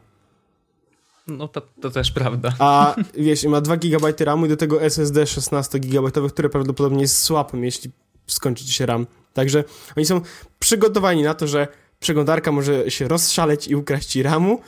No 1.27 1.47
to, 1.47 1.62
to 1.81 1.89
też 1.89 2.12
prawda. 2.12 2.53
A 2.60 2.95
wiesz, 3.13 3.43
ma 3.43 3.62
2 3.62 3.77
GB 3.77 4.13
RAMu 4.19 4.45
i 4.45 4.49
do 4.49 4.57
tego 4.57 4.81
SSD 4.81 5.27
16 5.27 5.79
GB, 5.79 6.29
które 6.29 6.49
prawdopodobnie 6.49 7.01
jest 7.01 7.23
słabym, 7.23 7.63
jeśli 7.63 7.91
skończy 8.27 8.67
się 8.67 8.86
RAM. 8.86 9.07
Także 9.33 9.63
oni 9.97 10.05
są 10.05 10.21
przygotowani 10.60 11.23
na 11.23 11.33
to, 11.33 11.47
że 11.47 11.67
przeglądarka 11.99 12.51
może 12.51 12.91
się 12.91 13.07
rozszaleć 13.07 13.67
i 13.67 13.75
ukraść 13.75 14.07
ci 14.07 14.23
RAMu, 14.23 14.62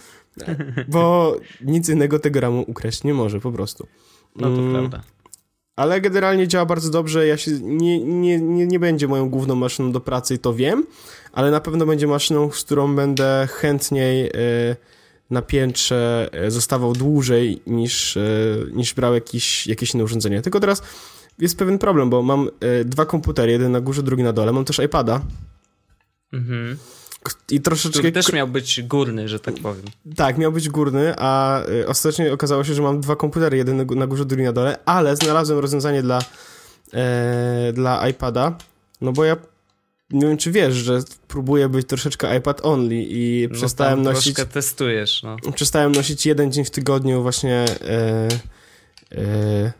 bo 0.87 1.35
nic 1.61 1.89
innego 1.89 2.19
tego 2.19 2.39
RAMu 2.39 2.63
ukraść 2.67 3.03
nie 3.03 3.13
może, 3.13 3.39
po 3.39 3.51
prostu. 3.51 3.87
No 4.35 4.47
to 4.47 4.61
mm. 4.61 4.71
prawda. 4.71 5.01
Ale 5.75 6.01
generalnie 6.01 6.47
działa 6.47 6.65
bardzo 6.65 6.89
dobrze. 6.89 7.27
Ja 7.27 7.37
się 7.37 7.51
nie, 7.51 7.99
nie, 7.99 8.39
nie, 8.39 8.67
nie 8.67 8.79
będzie 8.79 9.07
moją 9.07 9.29
główną 9.29 9.55
maszyną 9.55 9.91
do 9.91 9.99
pracy 9.99 10.35
i 10.35 10.39
to 10.39 10.53
wiem, 10.53 10.85
ale 11.33 11.51
na 11.51 11.59
pewno 11.59 11.85
będzie 11.85 12.07
maszyną, 12.07 12.51
z 12.51 12.63
którą 12.63 12.95
będę 12.95 13.47
chętniej 13.51 14.25
y, 14.25 14.75
na 15.29 15.41
piętrze 15.41 16.29
e, 16.31 16.51
zostawał 16.51 16.93
dłużej 16.93 17.61
niż, 17.67 18.17
y, 18.17 18.71
niż 18.73 18.93
brał 18.93 19.13
jakieś, 19.13 19.67
jakieś 19.67 19.93
inne 19.93 20.03
urządzenie. 20.03 20.41
Tylko 20.41 20.59
teraz 20.59 20.81
jest 21.39 21.57
pewien 21.57 21.77
problem, 21.77 22.09
bo 22.09 22.21
mam 22.21 22.49
y, 22.81 22.85
dwa 22.85 23.05
komputery, 23.05 23.51
jeden 23.51 23.71
na 23.71 23.81
górze, 23.81 24.03
drugi 24.03 24.23
na 24.23 24.33
dole. 24.33 24.51
Mam 24.51 24.65
też 24.65 24.79
iPada. 24.79 25.21
Mhm. 26.33 26.77
I 27.51 27.61
troszeczkę... 27.61 27.99
Który 27.99 28.11
też 28.11 28.33
miał 28.33 28.47
być 28.47 28.81
górny, 28.81 29.27
że 29.27 29.39
tak 29.39 29.55
powiem. 29.55 29.85
Tak, 30.15 30.37
miał 30.37 30.51
być 30.51 30.69
górny, 30.69 31.13
a 31.17 31.61
y, 31.69 31.87
ostatecznie 31.87 32.33
okazało 32.33 32.63
się, 32.63 32.73
że 32.73 32.81
mam 32.81 33.01
dwa 33.01 33.15
komputery, 33.15 33.57
jeden 33.57 33.97
na 33.97 34.07
górze, 34.07 34.25
drugi 34.25 34.43
na 34.43 34.53
dole, 34.53 34.77
ale 34.85 35.15
znalazłem 35.15 35.59
rozwiązanie 35.59 36.01
dla, 36.01 36.19
e, 36.93 37.73
dla 37.73 38.09
iPada, 38.09 38.57
no 39.01 39.11
bo 39.11 39.25
ja 39.25 39.35
nie 40.11 40.27
wiem, 40.27 40.37
czy 40.37 40.51
wiesz, 40.51 40.73
że 40.73 40.99
próbuję 41.27 41.69
być 41.69 41.87
troszeczkę 41.87 42.37
iPad 42.37 42.65
only 42.65 42.95
i 42.95 43.47
no 43.51 43.55
przestałem 43.55 44.01
nosić... 44.01 44.35
troszkę 44.35 44.53
testujesz, 44.53 45.23
no. 45.23 45.37
Przestałem 45.55 45.91
nosić 45.91 46.25
jeden 46.25 46.51
dzień 46.51 46.65
w 46.65 46.71
tygodniu 46.71 47.21
właśnie 47.21 47.65
e, 47.81 48.27
e, 49.11 49.73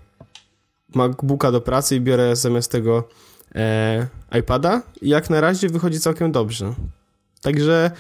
MacBooka 0.95 1.52
do 1.52 1.62
pracy 1.62 1.95
i 1.95 2.02
biorę 2.02 2.36
zamiast 2.36 2.71
tego 2.71 3.08
e, 3.56 4.08
iPada 4.39 4.82
i 5.02 5.10
jak 5.10 5.30
na 5.30 5.41
razie 5.41 5.69
wychodzi 5.69 5.99
całkiem 5.99 6.32
dobrze. 6.32 6.73
Także 7.41 7.91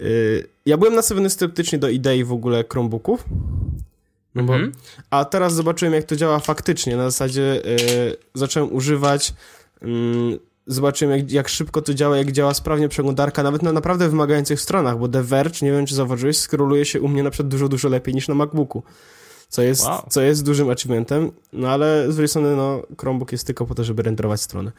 y, 0.00 0.46
ja 0.66 0.76
byłem 0.76 0.94
nastawiony 0.94 1.30
sceptycznie 1.30 1.78
do 1.78 1.88
idei 1.88 2.24
w 2.24 2.32
ogóle 2.32 2.64
Chromebooków. 2.72 3.24
No 4.34 4.42
bo, 4.42 4.52
-hmm. 4.52 4.70
A 5.10 5.24
teraz 5.24 5.54
zobaczyłem, 5.54 5.94
jak 5.94 6.04
to 6.04 6.16
działa 6.16 6.38
faktycznie. 6.38 6.96
Na 6.96 7.10
zasadzie 7.10 7.62
y, 7.66 8.16
zacząłem 8.34 8.72
używać, 8.72 9.34
y, 9.82 9.86
zobaczyłem, 10.66 11.18
jak, 11.18 11.30
jak, 11.30 11.48
szybko 11.48 11.82
to 11.82 11.94
działa, 11.94 12.16
jak 12.16 12.32
działa 12.32 12.54
sprawnie 12.54 12.88
przeglądarka, 12.88 13.42
nawet 13.42 13.62
na 13.62 13.72
naprawdę 13.72 14.08
wymagających 14.08 14.60
stronach, 14.60 14.98
bo 14.98 15.08
The 15.08 15.22
Verge, 15.22 15.62
nie 15.62 15.72
wiem, 15.72 15.86
czy 15.86 15.94
zauważyłeś, 15.94 16.38
skroluje 16.38 16.84
się 16.84 17.00
u 17.00 17.08
mnie 17.08 17.22
na 17.22 17.30
przykład 17.30 17.48
dużo, 17.48 17.68
dużo 17.68 17.88
lepiej 17.88 18.14
niż 18.14 18.28
na 18.28 18.34
MacBooku. 18.34 18.82
Co 19.48 19.62
jest, 19.62 19.84
wow. 19.84 20.02
co 20.10 20.20
jest 20.20 20.44
dużym 20.44 20.70
achievementem, 20.70 21.32
no 21.52 21.68
ale 21.68 22.12
z 22.12 22.14
drugiej 22.14 22.28
strony, 22.28 22.56
no, 22.56 22.82
Chromebook 23.00 23.32
jest 23.32 23.46
tylko 23.46 23.66
po 23.66 23.74
to, 23.74 23.84
żeby 23.84 24.02
renderować 24.02 24.40
strony. 24.40 24.72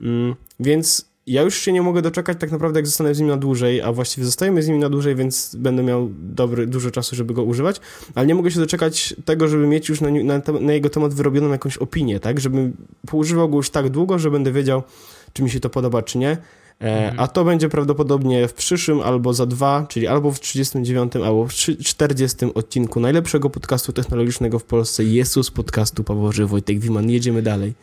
Mm, 0.00 0.34
więc 0.60 1.06
ja 1.26 1.42
już 1.42 1.58
się 1.58 1.72
nie 1.72 1.82
mogę 1.82 2.02
doczekać 2.02 2.40
tak 2.40 2.50
naprawdę, 2.50 2.78
jak 2.78 2.86
zostanę 2.86 3.14
z 3.14 3.18
nim 3.18 3.28
na 3.28 3.36
dłużej, 3.36 3.82
a 3.82 3.92
właściwie 3.92 4.24
zostajemy 4.24 4.62
z 4.62 4.68
nim 4.68 4.78
na 4.78 4.90
dłużej, 4.90 5.14
więc 5.14 5.54
będę 5.54 5.82
miał 5.82 6.10
dobry, 6.18 6.66
dużo 6.66 6.90
czasu, 6.90 7.16
żeby 7.16 7.34
go 7.34 7.42
używać, 7.42 7.80
ale 8.14 8.26
nie 8.26 8.34
mogę 8.34 8.50
się 8.50 8.60
doczekać 8.60 9.14
tego, 9.24 9.48
żeby 9.48 9.66
mieć 9.66 9.88
już 9.88 10.00
na, 10.00 10.10
na, 10.10 10.40
na 10.60 10.72
jego 10.72 10.90
temat 10.90 11.14
wyrobioną 11.14 11.50
jakąś 11.50 11.76
opinię, 11.76 12.20
tak? 12.20 12.40
Żebym 12.40 12.76
poużywał 13.06 13.48
go 13.48 13.56
już 13.56 13.70
tak 13.70 13.88
długo, 13.88 14.18
że 14.18 14.30
będę 14.30 14.52
wiedział, 14.52 14.82
czy 15.32 15.42
mi 15.42 15.50
się 15.50 15.60
to 15.60 15.70
podoba, 15.70 16.02
czy 16.02 16.18
nie. 16.18 16.30
E, 16.30 16.36
mhm. 16.80 17.20
A 17.20 17.28
to 17.28 17.44
będzie 17.44 17.68
prawdopodobnie 17.68 18.48
w 18.48 18.54
przyszłym 18.54 19.00
albo 19.00 19.34
za 19.34 19.46
dwa, 19.46 19.86
czyli 19.88 20.06
albo 20.06 20.32
w 20.32 20.40
39, 20.40 21.16
albo 21.16 21.46
w 21.46 21.52
40 21.84 22.36
odcinku 22.54 23.00
najlepszego 23.00 23.50
podcastu 23.50 23.92
technologicznego 23.92 24.58
w 24.58 24.64
Polsce, 24.64 25.04
Jezus 25.04 25.50
podcastu 25.50 26.04
Pawoży 26.04 26.46
Wojtek 26.46 26.78
Wiman. 26.78 27.10
Jedziemy 27.10 27.42
dalej. 27.42 27.74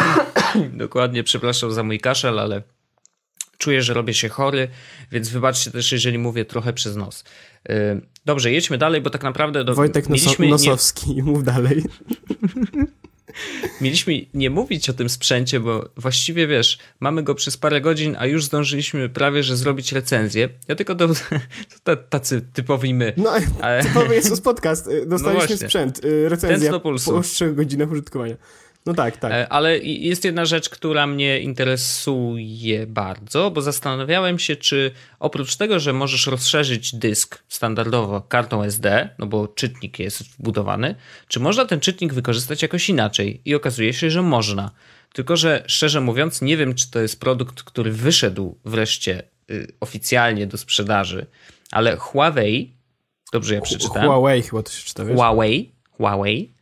Dokładnie, 0.72 1.24
przepraszam 1.24 1.72
za 1.72 1.82
mój 1.82 2.00
kaszel, 2.00 2.38
ale 2.38 2.62
czuję, 3.62 3.82
że 3.82 3.94
robię 3.94 4.14
się 4.14 4.28
chory, 4.28 4.68
więc 5.12 5.28
wybaczcie 5.28 5.70
też, 5.70 5.92
jeżeli 5.92 6.18
mówię 6.18 6.44
trochę 6.44 6.72
przez 6.72 6.96
nos. 6.96 7.24
Y, 7.70 8.00
dobrze, 8.24 8.52
jedźmy 8.52 8.78
dalej, 8.78 9.00
bo 9.00 9.10
tak 9.10 9.22
naprawdę... 9.22 9.64
Do... 9.64 9.74
Wojtek 9.74 10.08
Mieliśmy 10.08 10.48
Nosowski, 10.48 11.14
nie... 11.14 11.22
mów 11.32 11.44
dalej. 11.44 11.84
Mieliśmy 13.80 14.20
nie 14.34 14.50
mówić 14.50 14.90
o 14.90 14.92
tym 14.92 15.08
sprzęcie, 15.08 15.60
bo 15.60 15.88
właściwie 15.96 16.46
wiesz, 16.46 16.78
mamy 17.00 17.22
go 17.22 17.34
przez 17.34 17.56
parę 17.56 17.80
godzin, 17.80 18.16
a 18.18 18.26
już 18.26 18.44
zdążyliśmy 18.44 19.08
prawie, 19.08 19.42
że 19.42 19.56
zrobić 19.56 19.92
recenzję. 19.92 20.48
Ja 20.68 20.74
tylko 20.74 20.94
do, 20.94 21.08
to 21.84 21.96
tacy 21.96 22.42
typowi 22.52 22.94
my. 22.94 23.12
No, 23.16 23.32
ale... 23.60 23.82
typowy 23.82 24.14
jest 24.14 24.44
podcast. 24.44 24.86
Y, 24.86 25.06
dostaliśmy 25.06 25.56
no 25.60 25.66
sprzęt, 25.66 26.04
y, 26.04 26.28
recenzja 26.28 26.80
po 26.80 27.22
3 27.22 27.52
godzinach 27.52 27.90
użytkowania. 27.90 28.36
No 28.86 28.94
tak, 28.94 29.16
tak. 29.16 29.32
E, 29.32 29.48
ale 29.48 29.78
jest 29.78 30.24
jedna 30.24 30.44
rzecz, 30.44 30.68
która 30.68 31.06
mnie 31.06 31.40
interesuje 31.40 32.86
bardzo, 32.86 33.50
bo 33.50 33.62
zastanawiałem 33.62 34.38
się, 34.38 34.56
czy 34.56 34.90
oprócz 35.20 35.56
tego, 35.56 35.80
że 35.80 35.92
możesz 35.92 36.26
rozszerzyć 36.26 36.94
dysk 36.94 37.42
standardowo 37.48 38.20
kartą 38.20 38.62
SD, 38.62 39.08
no 39.18 39.26
bo 39.26 39.48
czytnik 39.48 39.98
jest 39.98 40.22
wbudowany, 40.22 40.94
czy 41.28 41.40
można 41.40 41.64
ten 41.64 41.80
czytnik 41.80 42.14
wykorzystać 42.14 42.62
jakoś 42.62 42.88
inaczej? 42.88 43.40
I 43.44 43.54
okazuje 43.54 43.92
się, 43.92 44.10
że 44.10 44.22
można. 44.22 44.70
Tylko, 45.12 45.36
że 45.36 45.64
szczerze 45.66 46.00
mówiąc, 46.00 46.42
nie 46.42 46.56
wiem, 46.56 46.74
czy 46.74 46.90
to 46.90 47.00
jest 47.00 47.20
produkt, 47.20 47.62
który 47.62 47.92
wyszedł 47.92 48.58
wreszcie 48.64 49.22
y, 49.50 49.72
oficjalnie 49.80 50.46
do 50.46 50.58
sprzedaży, 50.58 51.26
ale 51.70 51.96
Huawei, 51.96 52.72
dobrze 53.32 53.54
ja 53.54 53.60
przeczytałem? 53.60 54.08
Huawei 54.08 54.42
chyba 54.42 54.62
to 54.62 54.72
się 54.72 54.84
czyta, 54.84 55.04
wiesz? 55.04 55.16
Huawei, 55.16 55.72
Huawei 55.90 56.52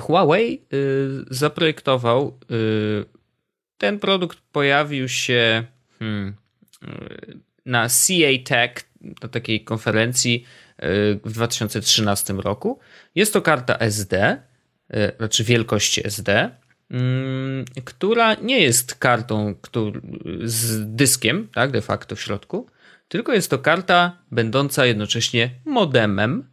Huawei 0.00 0.62
y, 0.72 1.24
zaprojektował, 1.30 2.38
y, 2.50 3.04
ten 3.78 3.98
produkt 3.98 4.38
pojawił 4.52 5.08
się 5.08 5.64
hmm, 5.98 6.34
y, 6.82 7.38
na 7.66 7.88
CA 7.88 8.44
Tech, 8.44 8.74
na 9.22 9.28
takiej 9.28 9.64
konferencji 9.64 10.44
w 11.24 11.32
2013 11.32 12.32
roku. 12.32 12.78
Jest 13.14 13.32
to 13.32 13.42
karta 13.42 13.76
SD, 13.78 14.42
znaczy 15.18 15.44
wielkości 15.44 16.06
SD, 16.06 16.50
mm, 16.90 17.64
która 17.84 18.34
nie 18.34 18.60
jest 18.60 18.94
kartą 18.94 19.54
z 20.44 20.94
dyskiem, 20.96 21.48
tak, 21.54 21.70
de 21.70 21.82
facto 21.82 22.16
w 22.16 22.20
środku, 22.20 22.66
tylko 23.08 23.32
jest 23.32 23.50
to 23.50 23.58
karta 23.58 24.18
będąca 24.30 24.86
jednocześnie 24.86 25.50
modemem 25.64 26.51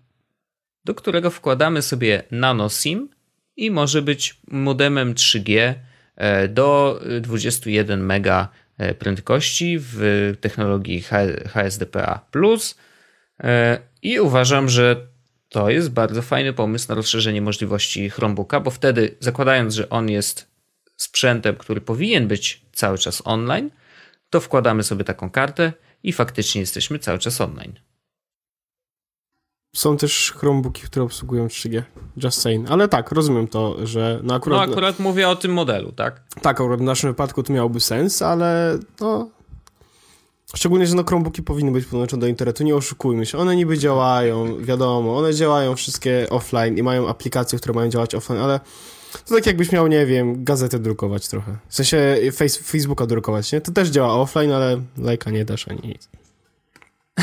do 0.85 0.95
którego 0.95 1.29
wkładamy 1.29 1.81
sobie 1.81 2.23
nano 2.31 2.69
SIM 2.69 3.09
i 3.57 3.71
może 3.71 4.01
być 4.01 4.39
modemem 4.47 5.13
3G 5.13 5.73
e, 6.15 6.47
do 6.47 7.01
21 7.21 8.05
mega 8.05 8.49
e, 8.77 8.93
prędkości 8.93 9.77
w 9.79 10.33
technologii 10.41 11.01
HSDPA+. 11.47 12.25
E, 13.43 13.79
I 14.01 14.19
uważam, 14.19 14.69
że 14.69 15.07
to 15.49 15.69
jest 15.69 15.91
bardzo 15.91 16.21
fajny 16.21 16.53
pomysł 16.53 16.85
na 16.89 16.95
rozszerzenie 16.95 17.41
możliwości 17.41 18.09
Chromebooka, 18.09 18.59
bo 18.59 18.71
wtedy 18.71 19.15
zakładając, 19.19 19.73
że 19.73 19.89
on 19.89 20.09
jest 20.09 20.47
sprzętem, 20.95 21.55
który 21.55 21.81
powinien 21.81 22.27
być 22.27 22.61
cały 22.73 22.97
czas 22.97 23.21
online, 23.25 23.69
to 24.29 24.39
wkładamy 24.39 24.83
sobie 24.83 25.03
taką 25.03 25.29
kartę 25.29 25.73
i 26.03 26.13
faktycznie 26.13 26.61
jesteśmy 26.61 26.99
cały 26.99 27.19
czas 27.19 27.41
online. 27.41 27.73
Są 29.75 29.97
też 29.97 30.33
Chromebooki, 30.37 30.81
które 30.81 31.03
obsługują 31.05 31.47
3G. 31.47 31.83
Just 32.23 32.41
saying. 32.41 32.71
Ale 32.71 32.87
tak, 32.87 33.11
rozumiem 33.11 33.47
to, 33.47 33.87
że 33.87 34.19
no 34.23 34.35
akurat... 34.35 34.67
No 34.67 34.73
akurat 34.73 34.99
mówię 34.99 35.29
o 35.29 35.35
tym 35.35 35.53
modelu, 35.53 35.91
tak? 35.91 36.21
Tak, 36.41 36.61
akurat 36.61 36.79
w 36.79 36.83
naszym 36.83 37.09
wypadku 37.09 37.43
to 37.43 37.53
miałoby 37.53 37.79
sens, 37.79 38.21
ale 38.21 38.79
no... 39.01 39.29
Szczególnie, 40.55 40.87
że 40.87 40.95
no 40.95 41.03
Chromebooki 41.03 41.43
powinny 41.43 41.71
być 41.71 41.85
podłączone 41.85 42.21
do 42.21 42.27
internetu, 42.27 42.63
nie 42.63 42.75
oszukujmy 42.75 43.25
się. 43.25 43.37
One 43.37 43.55
niby 43.55 43.77
działają, 43.77 44.63
wiadomo, 44.63 45.17
one 45.17 45.33
działają 45.33 45.75
wszystkie 45.75 46.27
offline 46.29 46.77
i 46.77 46.83
mają 46.83 47.09
aplikacje, 47.09 47.59
które 47.59 47.73
mają 47.73 47.89
działać 47.89 48.15
offline, 48.15 48.39
ale 48.39 48.59
to 49.25 49.35
tak 49.35 49.45
jakbyś 49.45 49.71
miał, 49.71 49.87
nie 49.87 50.05
wiem, 50.05 50.43
gazetę 50.43 50.79
drukować 50.79 51.27
trochę. 51.27 51.57
W 51.67 51.75
sensie 51.75 52.17
face, 52.31 52.63
Facebooka 52.63 53.05
drukować, 53.05 53.51
nie? 53.51 53.61
To 53.61 53.71
też 53.71 53.89
działa 53.89 54.13
offline, 54.13 54.51
ale 54.51 54.81
lajka 54.97 55.31
nie 55.31 55.45
dasz 55.45 55.67
ani 55.67 55.87
nic. 55.87 56.09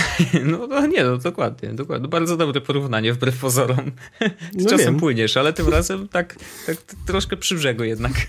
No, 0.44 0.66
no 0.66 0.86
nie, 0.86 1.04
no 1.04 1.16
dokładnie, 1.16 1.68
dokładnie. 1.72 2.08
Bardzo 2.08 2.36
dobre 2.36 2.60
porównanie 2.60 3.12
wbrew 3.12 3.38
pozorom. 3.38 3.92
no 4.54 4.70
czasem 4.70 4.86
wiem. 4.86 4.96
płyniesz, 4.96 5.36
ale 5.36 5.52
tym 5.52 5.68
razem 5.68 6.08
tak, 6.08 6.36
tak 6.66 6.76
troszkę 7.06 7.36
przy 7.36 7.54
brzegu 7.54 7.84
jednak. 7.84 8.12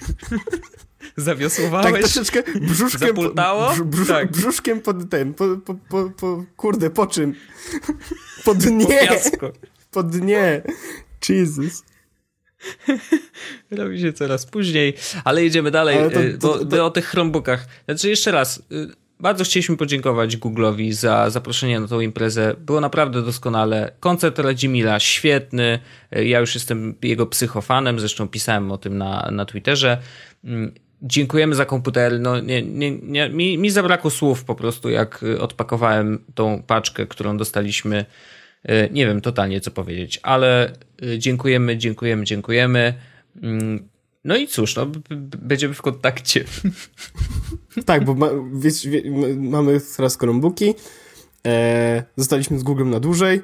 Zawiosłowałeś. 1.17 1.91
Tak 1.91 2.01
troszeczkę 2.01 2.43
brzuszkiem. 2.61 3.07
Zapultało? 3.07 3.73
Brz, 3.85 4.07
tak. 4.07 4.31
Brzuszkiem 4.31 4.81
pod 4.81 5.09
ten, 5.09 5.33
po, 5.33 5.57
po, 5.57 5.75
po, 5.89 6.09
po, 6.09 6.45
kurde, 6.57 6.89
po 6.89 7.07
czym? 7.07 7.33
Po 8.45 8.55
dnie. 8.55 9.09
Po, 9.39 9.51
po 9.91 10.03
dnie. 10.03 10.61
Jesus. 11.29 11.83
Robi 13.71 14.01
się 14.01 14.13
coraz 14.13 14.45
później, 14.45 14.93
ale 15.23 15.43
jedziemy 15.43 15.71
dalej 15.71 15.97
to, 16.13 16.21
y, 16.21 16.37
to, 16.37 16.57
to, 16.57 16.65
do, 16.65 16.85
o 16.85 16.89
tych 16.89 17.05
Chromebookach. 17.05 17.67
Znaczy 17.85 18.09
jeszcze 18.09 18.31
raz, 18.31 18.57
y, 18.71 19.06
bardzo 19.19 19.43
chcieliśmy 19.43 19.77
podziękować 19.77 20.37
Google'owi 20.37 20.91
za 20.91 21.29
zaproszenie 21.29 21.79
na 21.79 21.87
tą 21.87 21.99
imprezę. 21.99 22.55
Było 22.59 22.81
naprawdę 22.81 23.21
doskonale. 23.21 23.91
Koncert 23.99 24.39
Radzimila 24.39 24.99
świetny. 24.99 25.79
Ja 26.11 26.39
już 26.39 26.55
jestem 26.55 26.95
jego 27.01 27.27
psychofanem, 27.27 27.99
zresztą 27.99 28.27
pisałem 28.27 28.71
o 28.71 28.77
tym 28.77 28.97
na, 28.97 29.29
na 29.31 29.45
Twitterze. 29.45 29.97
Mm, 30.43 30.73
dziękujemy 31.01 31.55
za 31.55 31.65
komputer. 31.65 32.19
No, 32.19 32.39
nie, 32.39 32.61
nie, 32.61 32.91
nie, 32.91 33.29
mi, 33.29 33.57
mi 33.57 33.69
zabrakło 33.69 34.11
słów 34.11 34.43
po 34.43 34.55
prostu, 34.55 34.89
jak 34.89 35.25
odpakowałem 35.39 36.23
tą 36.35 36.63
paczkę, 36.67 37.05
którą 37.05 37.37
dostaliśmy. 37.37 38.05
E, 38.63 38.89
nie 38.89 39.05
wiem 39.05 39.21
totalnie, 39.21 39.61
co 39.61 39.71
powiedzieć, 39.71 40.19
ale 40.23 40.73
e, 41.03 41.19
dziękujemy, 41.19 41.77
dziękujemy, 41.77 42.25
dziękujemy. 42.25 42.93
No 44.23 44.37
i 44.37 44.47
cóż, 44.47 44.75
no, 44.75 44.87
będziemy 45.37 45.73
w 45.73 45.81
kontakcie. 45.81 46.45
Tak, 47.85 48.05
bo 48.05 48.13
ma, 48.13 48.29
wiesz, 48.53 48.87
wie, 48.87 49.01
mamy 49.35 49.81
teraz 49.97 50.17
Chromebooki, 50.17 50.73
e, 51.47 52.03
zostaliśmy 52.17 52.59
z 52.59 52.63
Googlem 52.63 52.89
na 52.89 52.99
dłużej, 52.99 53.41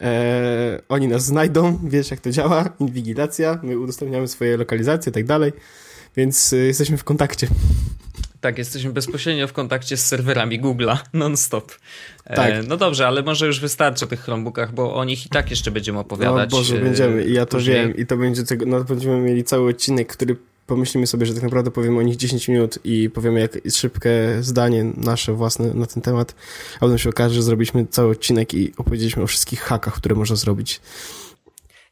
e, 0.00 0.82
oni 0.88 1.08
nas 1.08 1.24
znajdą, 1.24 1.78
wiesz 1.84 2.10
jak 2.10 2.20
to 2.20 2.30
działa, 2.30 2.70
inwigilacja, 2.80 3.58
my 3.62 3.78
udostępniamy 3.78 4.28
swoje 4.28 4.56
lokalizacje 4.56 5.10
i 5.10 5.12
tak 5.12 5.24
dalej, 5.24 5.52
więc 6.16 6.52
e, 6.52 6.56
jesteśmy 6.56 6.96
w 6.96 7.04
kontakcie. 7.04 7.46
Tak, 8.44 8.58
jesteśmy 8.58 8.92
bezpośrednio 8.92 9.48
w 9.48 9.52
kontakcie 9.52 9.96
z 9.96 10.06
serwerami 10.06 10.60
Google'a 10.60 10.96
non-stop. 11.12 11.72
E, 12.24 12.36
tak. 12.36 12.68
no 12.68 12.76
dobrze, 12.76 13.06
ale 13.06 13.22
może 13.22 13.46
już 13.46 13.60
wystarczy 13.60 14.04
o 14.04 14.08
tych 14.08 14.20
Chromebookach, 14.20 14.74
bo 14.74 14.94
o 14.94 15.04
nich 15.04 15.26
i 15.26 15.28
tak 15.28 15.50
jeszcze 15.50 15.70
będziemy 15.70 15.98
opowiadać. 15.98 16.50
No 16.50 16.56
Boże, 16.56 16.78
będziemy 16.78 17.24
i 17.24 17.32
ja 17.32 17.46
to 17.46 17.56
później. 17.56 17.76
wiem 17.76 17.96
i 17.96 18.06
to 18.06 18.16
będzie 18.16 18.44
tego, 18.44 18.66
no 18.66 18.84
będziemy 18.84 19.18
mieli 19.18 19.44
cały 19.44 19.70
odcinek, 19.70 20.12
który 20.12 20.36
pomyślimy 20.66 21.06
sobie, 21.06 21.26
że 21.26 21.34
tak 21.34 21.42
naprawdę 21.42 21.70
powiemy 21.70 21.98
o 21.98 22.02
nich 22.02 22.16
10 22.16 22.48
minut 22.48 22.78
i 22.84 23.10
powiemy 23.10 23.40
jak 23.40 23.58
szybkie 23.72 24.38
zdanie 24.40 24.84
nasze 24.96 25.32
własne 25.32 25.74
na 25.74 25.86
ten 25.86 26.02
temat, 26.02 26.34
a 26.76 26.80
potem 26.80 26.98
się 26.98 27.08
okaże, 27.08 27.34
że 27.34 27.42
zrobiliśmy 27.42 27.86
cały 27.86 28.10
odcinek 28.10 28.54
i 28.54 28.72
opowiedzieliśmy 28.76 29.22
o 29.22 29.26
wszystkich 29.26 29.60
hakach, 29.60 29.94
które 29.94 30.14
można 30.14 30.36
zrobić. 30.36 30.80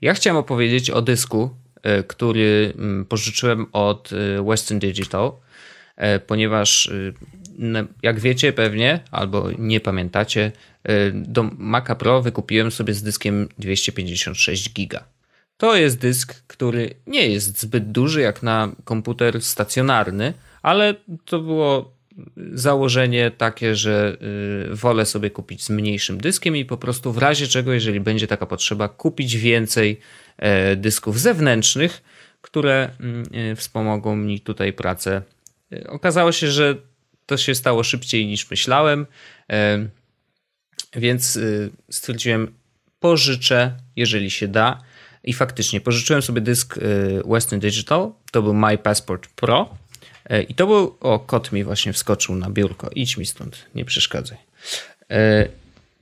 Ja 0.01 0.15
chciałem 0.15 0.37
opowiedzieć 0.37 0.91
o 0.91 1.03
dysku, 1.03 1.51
e, 1.83 2.03
który 2.03 2.73
mm, 2.79 3.05
pożyczyłem 3.05 3.67
od 3.73 4.11
e, 4.13 4.43
Western 4.43 4.79
Digital, 4.81 5.27
e, 5.27 5.42
ponieważ 6.27 6.91
jak 8.03 8.21
wiecie 8.21 8.53
pewnie, 8.53 9.01
albo 9.11 9.49
nie 9.59 9.81
pamiętacie, 9.81 10.53
do 11.15 11.43
Maca 11.43 11.95
Pro 11.95 12.23
wykupiłem 12.23 12.71
sobie 12.71 12.95
z 12.95 13.03
dyskiem 13.03 13.49
256 13.59 14.73
giga. 14.73 15.05
To 15.57 15.77
jest 15.77 15.99
dysk, 15.99 16.43
który 16.47 16.95
nie 17.07 17.29
jest 17.29 17.61
zbyt 17.61 17.93
duży 17.93 18.21
jak 18.21 18.43
na 18.43 18.73
komputer 18.85 19.43
stacjonarny, 19.43 20.35
ale 20.63 20.95
to 21.25 21.41
było 21.41 21.93
założenie 22.53 23.31
takie, 23.31 23.77
że 23.77 24.17
y, 24.73 24.75
wolę 24.75 25.07
sobie 25.07 25.31
kupić 25.31 25.65
z 25.65 25.71
mniejszym 25.71 26.19
dyskiem 26.19 26.57
i 26.57 26.65
po 26.65 26.77
prostu 26.77 27.13
w 27.13 27.19
razie 27.19 27.47
czego, 27.47 27.73
jeżeli 27.73 28.01
będzie 28.01 28.27
taka 28.27 28.47
potrzeba, 28.47 28.89
kupić 28.89 29.37
więcej 29.37 30.01
e, 30.39 30.77
dysków 30.77 31.21
zewnętrznych, 31.21 32.03
które 32.41 32.91
mm, 33.01 33.25
e, 33.33 33.57
wspomogą 33.57 34.17
mi 34.17 34.41
tutaj 34.41 34.73
pracę. 34.73 35.23
E, 35.73 35.87
okazało 35.87 36.33
się, 36.33 36.51
że 36.51 36.75
to 37.27 37.37
się 37.37 37.55
stało 37.55 37.83
szybciej 37.85 38.27
niż 38.27 38.51
myślałem, 38.51 39.07
więc 40.97 41.37
y, 41.37 41.71
stwierdziłem, 41.91 42.55
pożyczę, 43.01 43.77
jeżeli 43.97 44.31
się 44.31 44.49
da. 44.49 44.83
I 45.25 45.33
faktycznie 45.33 45.81
pożyczyłem 45.81 46.23
sobie 46.23 46.41
dysk 46.41 46.79
Western 47.25 47.61
Digital. 47.61 48.13
To 48.31 48.43
był 48.43 48.55
My 48.55 48.79
Passport 48.79 49.29
Pro. 49.29 49.77
I 50.49 50.55
to 50.55 50.67
był. 50.67 50.97
O, 51.01 51.19
kot 51.19 51.53
mi 51.53 51.65
właśnie 51.65 51.93
wskoczył 51.93 52.35
na 52.35 52.51
biurko. 52.51 52.91
Idź 52.95 53.17
mi 53.17 53.27
stąd, 53.27 53.67
nie 53.75 53.85
przeszkadzaj. 53.85 54.39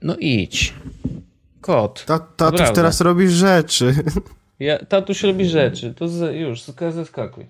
No 0.02 0.16
idź. 0.16 0.74
Kot. 1.61 2.04
Ta, 2.04 2.18
tatuś 2.18 2.66
teraz 2.74 3.00
robisz 3.00 3.33
rzeczy. 3.33 3.94
Ja, 4.61 4.79
tatuś 4.79 5.23
robi 5.23 5.49
rzeczy. 5.49 5.94
To 5.94 6.09
z, 6.09 6.37
już, 6.37 6.62
zeskakuj. 6.90 7.46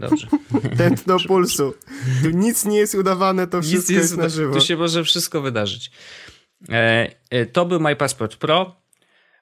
Dobrze. 0.00 0.26
Tętno 0.78 1.16
pulsu. 1.26 1.74
Tu 2.22 2.30
nic 2.30 2.64
nie 2.64 2.78
jest 2.78 2.94
udawane, 2.94 3.46
to 3.46 3.62
wszystko 3.62 3.92
jest, 3.92 4.10
jest 4.10 4.16
na 4.16 4.28
żywo. 4.28 4.54
Tu 4.54 4.60
się 4.60 4.76
może 4.76 5.04
wszystko 5.04 5.40
wydarzyć. 5.40 5.90
E, 6.68 7.10
e, 7.30 7.46
to 7.46 7.66
był 7.66 7.80
My 7.80 7.96
Passport 7.96 8.36
Pro. 8.36 8.84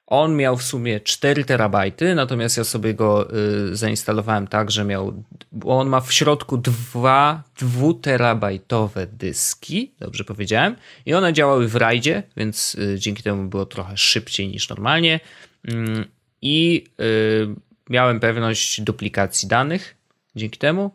On 0.07 0.35
miał 0.35 0.57
w 0.57 0.63
sumie 0.63 0.99
4 0.99 1.45
terabajty, 1.45 2.15
natomiast 2.15 2.57
ja 2.57 2.63
sobie 2.63 2.93
go 2.93 3.27
y, 3.71 3.75
zainstalowałem 3.75 4.47
tak, 4.47 4.71
że 4.71 4.85
miał, 4.85 5.23
bo 5.51 5.79
on 5.79 5.89
ma 5.89 6.01
w 6.01 6.13
środku 6.13 6.57
dwa 6.57 7.43
dwuterabajtowe 7.59 9.07
dyski, 9.07 9.95
dobrze 9.99 10.23
powiedziałem, 10.23 10.75
i 11.05 11.13
one 11.13 11.33
działały 11.33 11.67
w 11.67 11.75
rajdzie, 11.75 12.23
więc 12.37 12.75
y, 12.75 12.99
dzięki 12.99 13.23
temu 13.23 13.49
było 13.49 13.65
trochę 13.65 13.97
szybciej 13.97 14.47
niż 14.47 14.69
normalnie. 14.69 15.19
Mm, 15.67 16.05
I 16.43 16.83
y, 16.99 17.47
miałem 17.89 18.19
pewność 18.19 18.81
duplikacji 18.81 19.47
danych 19.47 19.95
dzięki 20.35 20.59
temu. 20.59 20.91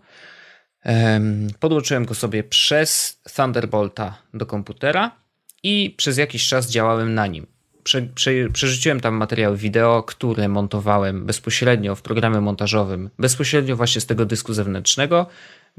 Podłączyłem 1.60 2.04
go 2.04 2.14
sobie 2.14 2.44
przez 2.44 3.20
Thunderbolta 3.36 4.22
do 4.34 4.46
komputera 4.46 5.16
i 5.62 5.94
przez 5.96 6.18
jakiś 6.18 6.48
czas 6.48 6.70
działałem 6.70 7.14
na 7.14 7.26
nim. 7.26 7.46
Prze, 7.82 8.02
prze, 8.02 8.30
przerzuciłem 8.52 9.00
tam 9.00 9.14
materiały 9.14 9.56
wideo, 9.56 10.02
które 10.02 10.48
montowałem 10.48 11.26
bezpośrednio 11.26 11.94
w 11.94 12.02
programie 12.02 12.40
montażowym, 12.40 13.10
bezpośrednio 13.18 13.76
właśnie 13.76 14.00
z 14.00 14.06
tego 14.06 14.26
dysku 14.26 14.54
zewnętrznego. 14.54 15.26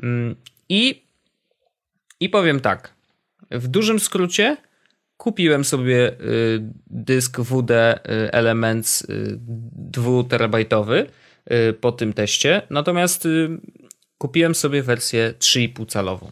Mm, 0.04 0.36
I, 0.70 1.04
i 2.20 2.30
powiem 2.30 2.60
tak, 2.60 2.94
w 3.52 3.68
dużym 3.68 4.00
skrócie 4.00 4.58
kupiłem 5.20 5.66
sobie 5.66 6.12
y, 6.12 6.16
dysk 6.88 7.40
WD 7.40 7.72
y, 7.72 8.32
Elements 8.32 9.08
2 9.10 10.12
y, 11.52 11.74
po 11.74 11.92
tym 11.92 12.14
teście, 12.14 12.62
natomiast 12.70 13.28
kupiłem 14.18 14.56
sobie 14.56 14.84
wersję 14.84 15.34
3,5 15.40 15.86
calową. 15.86 16.32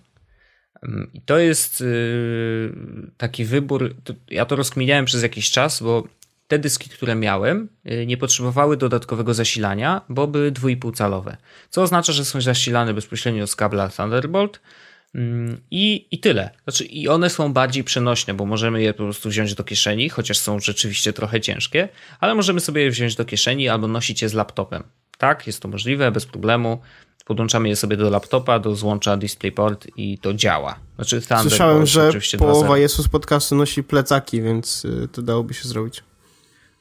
Mm, 0.84 1.10
I 1.14 1.22
to 1.22 1.38
jest 1.38 1.84
taki 3.18 3.46
wybór. 3.46 3.96
Ja 4.30 4.46
to 4.46 4.56
rozkminiałem 4.56 5.06
przez 5.06 5.24
jakiś 5.24 5.52
czas, 5.52 5.84
bo 5.84 6.08
te 6.48 6.60
dyski, 6.60 6.90
które 6.90 7.16
miałem, 7.16 7.70
nie 8.06 8.18
potrzebowały 8.18 8.78
dodatkowego 8.78 9.34
zasilania, 9.34 10.02
bo 10.10 10.28
były 10.28 10.52
2,5 10.52 10.96
calowe. 10.96 11.38
Co 11.70 11.82
oznacza, 11.82 12.14
że 12.14 12.26
są 12.26 12.42
zasilane 12.42 12.94
bezpośrednio 12.94 13.48
z 13.48 13.56
kabla 13.56 13.90
Thunderbolt. 13.90 14.60
Mm, 15.18 15.62
I, 15.72 16.08
I 16.12 16.20
tyle. 16.20 16.50
Znaczy, 16.64 16.86
I 16.86 17.08
one 17.08 17.30
są 17.30 17.54
bardziej 17.54 17.84
przenośne, 17.84 18.34
bo 18.34 18.46
możemy 18.46 18.82
je 18.82 18.94
po 18.94 19.04
prostu 19.04 19.30
wziąć 19.30 19.56
do 19.56 19.64
kieszeni, 19.64 20.10
chociaż 20.10 20.40
są 20.40 20.60
rzeczywiście 20.60 21.14
trochę 21.14 21.42
ciężkie, 21.42 21.90
ale 22.20 22.36
możemy 22.36 22.60
sobie 22.60 22.82
je 22.82 22.92
wziąć 22.92 23.16
do 23.16 23.26
kieszeni 23.26 23.70
albo 23.70 23.88
nosić 23.88 24.22
je 24.22 24.30
z 24.30 24.34
laptopem. 24.34 24.84
Tak, 25.18 25.48
jest 25.48 25.62
to 25.62 25.68
możliwe, 25.68 26.12
bez 26.12 26.26
problemu 26.26 26.82
podłączamy 27.28 27.70
je 27.70 27.76
sobie 27.76 27.98
do 27.98 28.10
laptopa, 28.10 28.60
do 28.60 28.76
złącza 28.76 29.18
DisplayPort 29.18 29.88
i 29.98 30.18
to 30.18 30.34
działa. 30.34 30.80
Znaczy 30.96 31.22
Słyszałem, 31.42 31.86
że 31.86 32.12
połowa 32.38 32.78
Jezus 32.78 33.08
podcastu 33.08 33.56
nosi 33.56 33.84
plecaki, 33.84 34.42
więc 34.42 34.86
y, 34.86 35.08
to 35.12 35.22
dałoby 35.22 35.54
się 35.54 35.68
zrobić. 35.68 36.04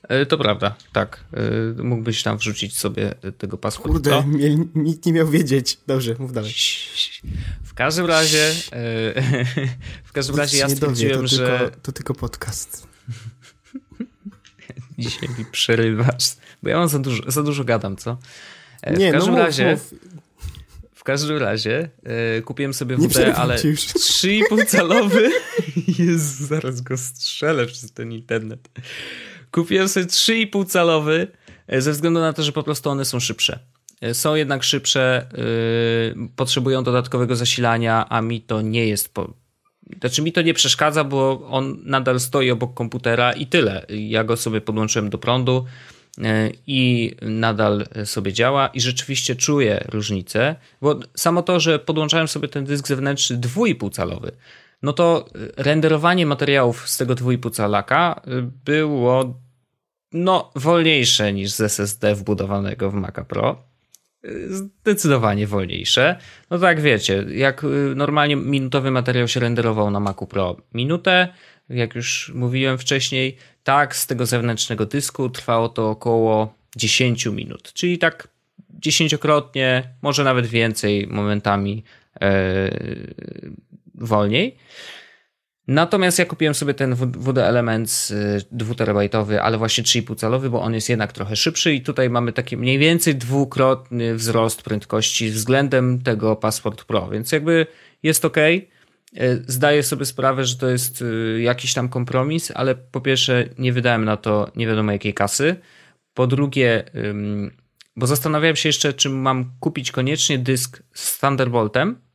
E, 0.09 0.27
to 0.27 0.39
prawda, 0.39 0.75
tak. 0.93 1.25
E, 1.33 1.83
mógłbyś 1.83 2.23
tam 2.23 2.39
wrzucić 2.39 2.79
sobie 2.79 3.15
tego 3.39 3.59
paszportu. 3.59 3.93
Kurde, 3.93 4.25
nikt 4.75 5.07
nie 5.07 5.13
miał 5.13 5.29
wiedzieć. 5.29 5.79
Dobrze, 5.87 6.15
mów 6.19 6.33
dalej. 6.33 6.55
W 7.65 7.75
każdym 7.75 8.07
razie 8.07 8.53
e, 8.73 9.23
w 10.11 10.13
każdym 10.13 10.37
razie 10.37 10.59
ja 10.59 10.69
stwierdziłem, 10.69 11.15
dowie, 11.15 11.29
to 11.29 11.37
że... 11.37 11.59
Tylko, 11.59 11.77
to 11.83 11.93
tylko 11.93 12.15
podcast. 12.15 12.87
Dzisiaj 14.99 15.29
mi 15.39 15.45
przerywasz, 15.45 16.37
bo 16.63 16.69
ja 16.69 16.79
mam 16.79 16.89
za 16.89 16.99
dużo, 16.99 17.31
za 17.31 17.43
dużo 17.43 17.65
gadam, 17.65 17.97
co? 17.97 18.19
Nie, 18.99 19.11
w 19.11 19.13
każdym 19.13 19.35
no 19.35 19.39
mów, 19.39 19.47
razie... 19.47 19.71
Mów 19.71 19.95
każdym 21.07 21.37
razie 21.37 21.89
e, 22.05 22.43
kupiłem 22.43 22.75
sobie 22.75 22.97
WD, 22.97 23.35
ale 23.37 23.57
3,5 23.57 24.67
calowy. 24.77 25.31
Jezu, 25.99 26.47
zaraz 26.47 26.81
go 26.81 26.97
strzelę 26.97 27.67
przez 27.67 27.93
ten 27.93 28.13
internet. 28.13 28.69
Kupiłem 29.57 29.89
sobie 29.89 30.07
3,5 30.07 30.67
calowy 30.67 31.29
e, 31.67 31.81
ze 31.81 31.93
względu 31.93 32.21
na 32.21 32.33
to, 32.33 32.43
że 32.43 32.53
po 32.53 32.63
prostu 32.63 32.91
one 32.91 33.05
są 33.05 33.21
szybsze. 33.21 33.59
E, 34.01 34.15
są 34.15 34.35
jednak 34.35 34.63
szybsze, 34.63 35.27
potrzebują 36.37 36.85
dodatkowego 36.85 37.37
zasilania, 37.37 38.07
a 38.09 38.23
mi 38.23 38.41
to 38.41 38.61
nie 38.61 38.87
jest 38.87 39.15
po, 39.15 39.35
znaczy 40.01 40.23
mi 40.23 40.33
to 40.33 40.43
nie 40.43 40.55
przeszkadza, 40.55 41.05
bo 41.05 41.49
on 41.51 41.79
nadal 41.85 42.21
stoi 42.21 42.51
obok 42.51 42.75
komputera 42.75 43.33
i 43.33 43.47
tyle. 43.47 43.87
Ja 43.89 44.25
go 44.25 44.37
sobie 44.37 44.61
podłączyłem 44.61 45.11
do 45.11 45.19
prądu. 45.19 45.65
I 46.67 47.13
nadal 47.23 47.87
sobie 48.05 48.33
działa 48.33 48.69
i 48.69 48.81
rzeczywiście 48.81 49.37
czuję 49.37 49.85
różnicę, 49.89 50.57
bo 50.81 51.01
samo 51.15 51.43
to, 51.43 51.61
że 51.61 51.79
podłączałem 51.79 52.29
sobie 52.29 52.49
ten 52.49 52.65
dysk 52.65 52.89
zewnętrzny 52.89 53.39
2,5 53.39 53.91
calowy, 53.93 54.33
no 54.83 54.93
to 54.93 55.29
renderowanie 55.57 56.27
materiałów 56.27 56.89
z 56.89 56.97
tego 56.97 57.15
2,5 57.15 57.55
calaka 57.55 58.21
było 58.65 59.46
no 60.17 60.51
wolniejsze 60.55 61.33
niż 61.33 61.51
z 61.51 61.61
SSD 61.61 62.15
wbudowanego 62.15 62.91
w 62.91 62.95
Maca 62.95 63.25
Pro. 63.25 63.63
E, 64.25 64.29
zdecydowanie 64.49 65.47
wolniejsze. 65.47 66.17
No 66.51 66.59
tak 66.59 66.81
wiecie, 66.81 67.25
jak 67.31 67.67
normalnie 67.97 68.37
minutowy 68.37 68.91
materiał 68.91 69.29
się 69.29 69.41
renderował 69.41 69.91
na 69.91 70.01
Macu 70.01 70.27
Pro 70.27 70.57
minutę, 70.75 71.29
jak 71.69 71.95
już 71.95 72.33
mówiłem 72.35 72.79
wcześniej, 72.79 73.37
tak 73.65 73.97
z 73.97 74.07
tego 74.07 74.27
zewnętrznego 74.27 74.87
dysku 74.87 75.31
trwało 75.31 75.69
to 75.69 75.91
około 75.91 76.55
10 76.77 77.27
minut, 77.27 77.73
czyli 77.73 77.99
tak 77.99 78.29
dziesięciokrotnie, 78.71 79.95
może 80.03 80.25
nawet 80.25 80.47
więcej 80.47 81.07
momentami 81.07 81.85
e, 82.21 82.71
wolniej. 83.95 84.57
Natomiast 85.69 86.19
ja 86.19 86.25
kupiłem 86.25 86.55
sobie 86.55 86.75
ten 86.75 86.95
WD 86.95 87.39
Elements 87.39 88.15
2 88.51 88.75
terabajtowy, 88.75 89.43
ale 89.43 89.59
właśnie 89.59 89.85
3,5 89.85 90.17
calowy, 90.17 90.51
bo 90.51 90.63
on 90.63 90.75
jest 90.75 90.89
jednak 90.89 91.13
trochę 91.13 91.37
szybszy 91.37 91.75
i 91.75 91.83
tutaj 91.83 92.11
mamy 92.11 92.33
taki 92.33 92.57
mniej 92.57 92.79
więcej 92.79 93.15
dwukrotny 93.15 94.15
wzrost 94.15 94.63
prędkości 94.63 95.31
względem 95.31 96.03
tego 96.03 96.37
Passport 96.37 96.85
Pro, 96.85 97.09
więc 97.09 97.33
jakby 97.33 97.67
jest 98.03 98.25
ok. 98.25 98.37
Zdaję 99.47 99.83
sobie 99.83 100.05
sprawę, 100.05 100.45
że 100.45 100.57
to 100.57 100.69
jest 100.69 101.03
e, 101.03 101.41
jakiś 101.41 101.75
tam 101.75 101.89
kompromis, 101.89 102.53
ale 102.55 102.75
po 102.75 103.01
pierwsze 103.01 103.49
nie 103.59 103.73
wydałem 103.73 104.05
na 104.05 104.17
to 104.17 104.51
nie 104.57 104.67
wiadomo 104.67 104.93
jakiej 104.93 105.15
kasy. 105.15 105.57
Po 106.15 106.27
drugie, 106.27 106.85
bo 107.97 108.07
zastanawiałem 108.07 108.57
się 108.57 108.69
jeszcze, 108.69 108.93
czy 108.93 109.11
mam 109.11 109.53
kupić 109.61 109.93
koniecznie 109.93 110.39
dysk 110.39 110.83
z 110.95 111.19
Thunderboltem, 111.19 112.06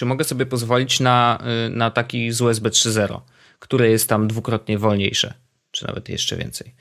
czy 0.00 0.06
mogę 0.06 0.24
sobie 0.24 0.46
pozwolić 0.46 1.00
na, 1.00 1.38
e, 1.66 1.68
na 1.68 1.90
taki 1.90 2.32
z 2.32 2.40
USB 2.40 2.70
3.0, 2.70 3.20
które 3.58 3.90
jest 3.90 4.08
tam 4.08 4.28
dwukrotnie 4.28 4.78
wolniejsze, 4.78 5.34
czy 5.70 5.86
nawet 5.86 6.08
jeszcze 6.08 6.36
więcej. 6.36 6.74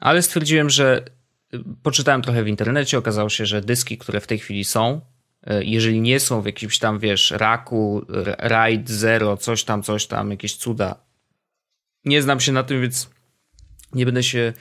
Ale 0.00 0.22
stwierdziłem, 0.22 0.70
że 0.70 1.04
poczytałem 1.82 2.22
trochę 2.22 2.44
w 2.44 2.48
internecie, 2.48 2.98
okazało 2.98 3.28
się, 3.28 3.46
że 3.46 3.60
dyski, 3.60 3.98
które 3.98 4.20
w 4.20 4.26
tej 4.26 4.38
chwili 4.38 4.64
są, 4.64 5.00
E, 5.46 5.64
jeżeli 5.64 6.00
nie 6.00 6.20
są 6.20 6.42
w 6.42 6.46
jakimś 6.46 6.78
tam, 6.78 6.98
wiesz, 6.98 7.30
raku, 7.30 8.06
RAID 8.38 8.90
0, 8.90 9.36
coś 9.36 9.64
tam, 9.64 9.82
coś 9.82 10.06
tam, 10.06 10.30
jakieś 10.30 10.56
cuda. 10.56 10.94
Nie 12.04 12.22
znam 12.22 12.40
się 12.40 12.52
na 12.52 12.62
tym, 12.62 12.82
więc 12.82 13.10
nie 13.92 14.06
będę 14.06 14.22
się, 14.22 14.52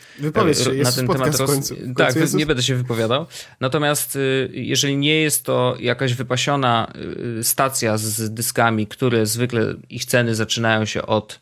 się 0.53 0.71
na 0.83 0.91
ten 0.91 1.07
temat 1.07 1.39
roz... 1.39 1.49
końcu, 1.49 1.75
tak, 1.97 2.33
nie 2.33 2.45
będę 2.45 2.63
się 2.63 2.75
wypowiadał. 2.75 3.25
Natomiast 3.59 4.15
y, 4.15 4.49
jeżeli 4.53 4.97
nie 4.97 5.21
jest 5.21 5.43
to 5.43 5.75
jakaś 5.79 6.13
wypasiona 6.13 6.93
y, 7.39 7.43
stacja 7.43 7.97
z 7.97 8.33
dyskami, 8.33 8.87
które 8.87 9.25
zwykle 9.25 9.75
ich 9.89 10.05
ceny 10.05 10.35
zaczynają 10.35 10.85
się 10.85 11.01
od 11.01 11.39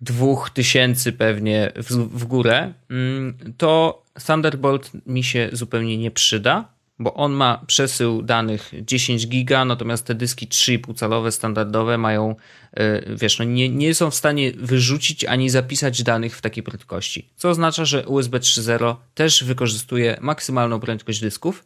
2000 0.00 1.12
pewnie 1.12 1.72
w, 1.76 1.90
w 2.18 2.24
górę, 2.24 2.72
mm, 2.90 3.34
to 3.56 4.02
Thunderbolt 4.26 4.90
mi 5.06 5.24
się 5.24 5.48
zupełnie 5.52 5.98
nie 5.98 6.10
przyda 6.10 6.75
bo 6.98 7.14
on 7.14 7.32
ma 7.32 7.64
przesył 7.66 8.22
danych 8.22 8.72
10 8.82 9.28
giga, 9.28 9.64
natomiast 9.64 10.06
te 10.06 10.14
dyski 10.14 10.48
3,5 10.48 10.94
calowe 10.94 11.32
standardowe 11.32 11.98
mają, 11.98 12.36
e, 12.72 13.16
wiesz, 13.16 13.38
no 13.38 13.44
nie, 13.44 13.68
nie 13.68 13.94
są 13.94 14.10
w 14.10 14.14
stanie 14.14 14.52
wyrzucić 14.52 15.24
ani 15.24 15.50
zapisać 15.50 16.02
danych 16.02 16.36
w 16.36 16.40
takiej 16.40 16.62
prędkości. 16.62 17.28
Co 17.36 17.48
oznacza, 17.48 17.84
że 17.84 18.06
USB 18.06 18.38
3.0 18.38 18.96
też 19.14 19.44
wykorzystuje 19.44 20.18
maksymalną 20.20 20.80
prędkość 20.80 21.20
dysków. 21.20 21.64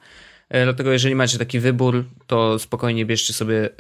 E, 0.48 0.64
dlatego 0.64 0.92
jeżeli 0.92 1.14
macie 1.14 1.38
taki 1.38 1.60
wybór, 1.60 2.04
to 2.26 2.58
spokojnie 2.58 3.06
bierzcie 3.06 3.32
sobie 3.32 3.64
e, 3.64 3.70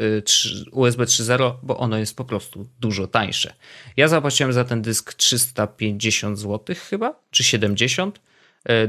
USB 0.72 1.04
3.0, 1.04 1.54
bo 1.62 1.76
ono 1.76 1.98
jest 1.98 2.16
po 2.16 2.24
prostu 2.24 2.68
dużo 2.80 3.06
tańsze. 3.06 3.54
Ja 3.96 4.08
zapłaciłem 4.08 4.52
za 4.52 4.64
ten 4.64 4.82
dysk 4.82 5.14
350 5.14 6.38
zł 6.38 6.76
chyba, 6.90 7.14
czy 7.30 7.44
70 7.44 8.18
E, 8.18 8.29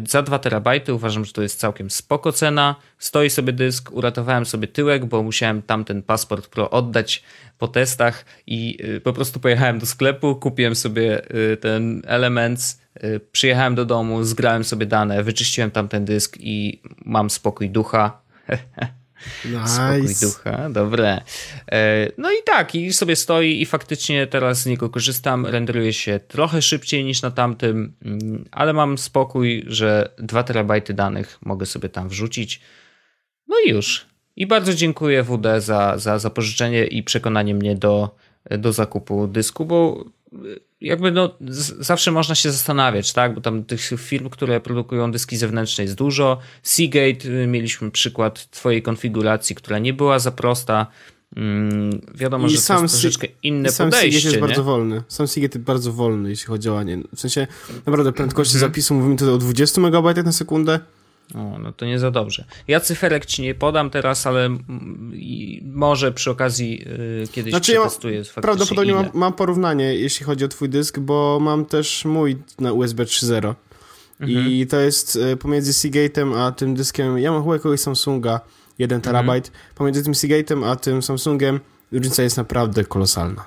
za 0.07 0.22
2 0.22 0.39
terabajty 0.39 0.93
uważam, 0.93 1.26
że 1.26 1.34
to 1.34 1.41
jest 1.41 1.59
całkiem 1.59 1.89
spoko 1.89 2.32
cena. 2.32 2.76
Stoi 2.97 3.30
sobie 3.30 3.53
dysk, 3.53 3.91
uratowałem 3.91 4.45
sobie 4.45 4.67
tyłek, 4.67 5.05
bo 5.05 5.24
musiałem 5.24 5.61
tamten 5.61 6.03
Passport 6.03 6.47
Pro 6.47 6.69
oddać 6.69 7.24
po 7.57 7.67
testach 7.67 8.26
i 8.47 8.78
e, 8.84 9.01
po 9.01 9.13
prostu 9.13 9.39
pojechałem 9.39 9.80
do 9.80 9.86
sklepu, 9.86 10.36
kupiłem 10.36 10.76
sobie 10.76 11.22
e, 11.53 11.57
ten 11.57 12.01
Elements, 12.05 12.82
przyjechałem 13.32 13.76
do 13.76 13.86
domu, 13.86 14.24
zgrałem 14.24 14.63
sobie 14.63 14.86
dane, 14.86 15.24
wyczyściłem 15.24 15.72
tamten 15.72 16.05
dysk 16.05 16.38
i 16.39 16.82
mam 17.05 17.30
spokój 17.30 17.69
ducha. 17.69 18.22
Nice. 19.45 19.67
Spokój 19.67 20.15
ducha, 20.22 20.69
dobre. 20.69 21.22
E, 21.72 22.11
no 22.17 22.32
i 22.32 22.36
tak, 22.45 22.76
i 22.76 22.93
sobie 22.93 23.15
stoi 23.15 23.61
i 23.61 23.65
faktycznie 23.65 24.28
teraz 24.28 24.61
z 24.61 24.65
niego 24.65 24.89
korzystam. 24.89 25.45
Renderuje 25.45 25.93
się 25.93 26.19
trochę 26.28 26.61
szybciej 26.61 27.03
niż 27.05 27.22
na 27.22 27.32
tamtym, 27.32 27.93
mm, 28.05 28.45
ale 28.51 28.74
mam 28.74 28.97
spokój, 28.97 29.63
że 29.67 30.09
2 30.17 30.43
terabajty 30.43 30.93
danych 30.93 31.38
mogę 31.41 31.65
sobie 31.65 31.89
tam 31.89 32.09
wrzucić. 32.09 32.61
No 33.47 33.55
i 33.65 33.69
już. 33.69 34.05
I 34.36 34.47
bardzo 34.47 34.74
dziękuję 34.74 35.24
WD 35.24 35.61
za, 35.61 35.97
za, 35.97 36.19
za 36.19 36.30
pożyczenie 36.30 36.86
i 36.86 37.03
przekonanie 37.03 37.55
mnie 37.55 37.76
do, 37.76 38.15
do 38.49 38.74
zakupu 38.74 39.28
dysku, 39.28 39.65
bo 39.65 40.05
jakby 40.82 41.11
no, 41.11 41.36
zawsze 41.79 42.11
można 42.11 42.36
się 42.36 42.51
zastanawiać, 42.51 43.13
tak, 43.13 43.36
bo 43.36 43.41
tam 43.41 43.63
tych 43.63 43.82
firm, 43.97 44.29
które 44.29 44.59
produkują 44.59 45.11
dyski 45.11 45.38
zewnętrzne 45.38 45.84
jest 45.84 45.95
dużo. 45.95 46.38
Seagate, 46.63 47.29
y, 47.29 47.47
mieliśmy 47.47 47.91
przykład 47.91 48.49
twojej 48.51 48.82
konfiguracji, 48.82 49.55
która 49.55 49.79
nie 49.79 49.93
była 49.93 50.19
za 50.19 50.32
prosta. 50.32 50.88
Hmm, 51.36 52.01
wiadomo, 52.15 52.47
I 52.47 52.49
że 52.49 52.57
sam 52.57 52.77
to 52.77 52.84
jest 52.84 52.93
troszeczkę 52.93 53.27
inne 53.43 53.71
sam 53.71 53.89
podejście. 53.89 54.11
Seagate 54.11 54.27
jest 54.27 54.36
nie? 54.36 54.47
bardzo 54.47 54.63
wolny. 54.63 55.03
Sam 55.07 55.27
Seagate 55.27 55.57
jest 55.57 55.65
bardzo 55.65 55.93
wolny, 55.93 56.29
jeśli 56.29 56.47
chodzi 56.47 56.69
o 56.69 56.73
łanie. 56.73 56.97
W 57.15 57.19
sensie, 57.19 57.47
naprawdę 57.86 58.11
prędkości 58.11 58.57
mm 58.57 58.67
-hmm. 58.67 58.71
zapisu 58.71 58.93
mówimy 58.93 59.15
tutaj 59.15 59.34
o 59.34 59.38
20 59.38 59.82
MB 59.82 60.23
na 60.25 60.32
sekundę. 60.32 60.79
O, 61.36 61.59
no 61.59 61.71
to 61.71 61.86
nie 61.86 61.99
za 61.99 62.11
dobrze. 62.11 62.45
Ja 62.67 62.79
cyferek 62.79 63.25
ci 63.25 63.41
nie 63.41 63.55
podam 63.55 63.89
teraz, 63.89 64.27
ale 64.27 64.49
może 65.63 66.11
przy 66.11 66.32
okazji 66.32 66.86
yy, 67.19 67.27
kiedyś 67.32 67.51
znaczy, 67.51 67.71
przetestuję 67.71 68.17
ja 68.17 68.23
mam, 68.36 68.41
Prawdopodobnie 68.41 68.93
mam, 68.93 69.09
mam, 69.13 69.34
porównanie, 69.34 69.95
jeśli 69.95 70.25
chodzi 70.25 70.45
o 70.45 70.47
twój 70.47 70.69
dysk, 70.69 70.99
bo 70.99 71.39
mam 71.41 71.65
też 71.65 72.05
mój 72.05 72.38
na 72.59 72.73
USB 72.73 73.03
3.0 73.03 73.55
mhm. 74.19 74.47
i 74.47 74.67
to 74.67 74.79
jest 74.79 75.15
y, 75.15 75.38
pomiędzy 75.38 75.71
Seagate'em 75.71 76.38
a 76.38 76.51
tym 76.51 76.75
dyskiem, 76.75 77.17
ja 77.17 77.32
mam 77.32 77.41
chyba 77.41 77.53
jakiegoś 77.53 77.79
Samsunga 77.79 78.41
1 78.79 78.95
mhm. 78.95 79.01
terabajt, 79.01 79.47
mhm. 79.47 79.63
pomiędzy 79.75 80.03
tym 80.03 80.13
Seagate'em 80.13 80.65
a 80.65 80.75
tym 80.75 81.01
Samsungiem 81.01 81.59
różnica 81.91 82.23
jest 82.23 82.38
naprawdę 82.38 82.84
kolosalna. 82.84 83.45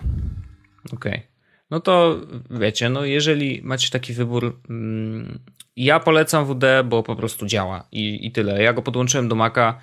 Okej. 0.92 1.12
Okay. 1.12 1.33
No 1.74 1.80
to 1.80 2.20
wiecie, 2.50 2.88
no 2.88 3.04
jeżeli 3.04 3.60
macie 3.62 3.90
taki 3.90 4.12
wybór, 4.12 4.60
mm, 4.70 5.38
ja 5.76 6.00
polecam 6.00 6.46
WD, 6.46 6.64
bo 6.84 7.02
po 7.02 7.16
prostu 7.16 7.46
działa 7.46 7.84
i, 7.92 8.26
i 8.26 8.32
tyle. 8.32 8.62
Ja 8.62 8.72
go 8.72 8.82
podłączyłem 8.82 9.28
do 9.28 9.34
Maca, 9.34 9.78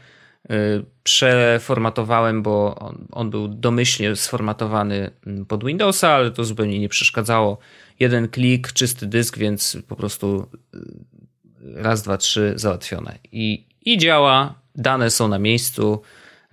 yy, 0.50 0.56
przeformatowałem, 1.04 2.44
bo 2.44 2.76
on, 2.76 3.08
on, 3.12 3.30
był 3.30 3.48
domyślnie 3.48 4.16
sformatowany 4.16 5.12
mm, 5.28 5.46
pod 5.46 5.66
Windowsa, 5.66 6.10
ale 6.10 6.32
to 6.32 6.44
zupełnie 6.44 6.80
nie 6.80 6.90
przeszkadzało. 6.90 7.58
Jeden 8.00 8.28
klik, 8.28 8.72
czysty 8.72 9.08
dysk, 9.08 9.38
więc 9.38 9.78
po 9.88 9.96
prostu 9.96 10.48
yy, 10.74 11.84
raz, 11.84 12.04
dwa, 12.04 12.18
trzy 12.18 12.54
załatwione. 12.56 13.18
I, 13.32 13.68
i 13.86 13.98
działa, 13.98 14.56
dane 14.76 15.10
są 15.10 15.28
na 15.28 15.40
miejscu, 15.40 16.02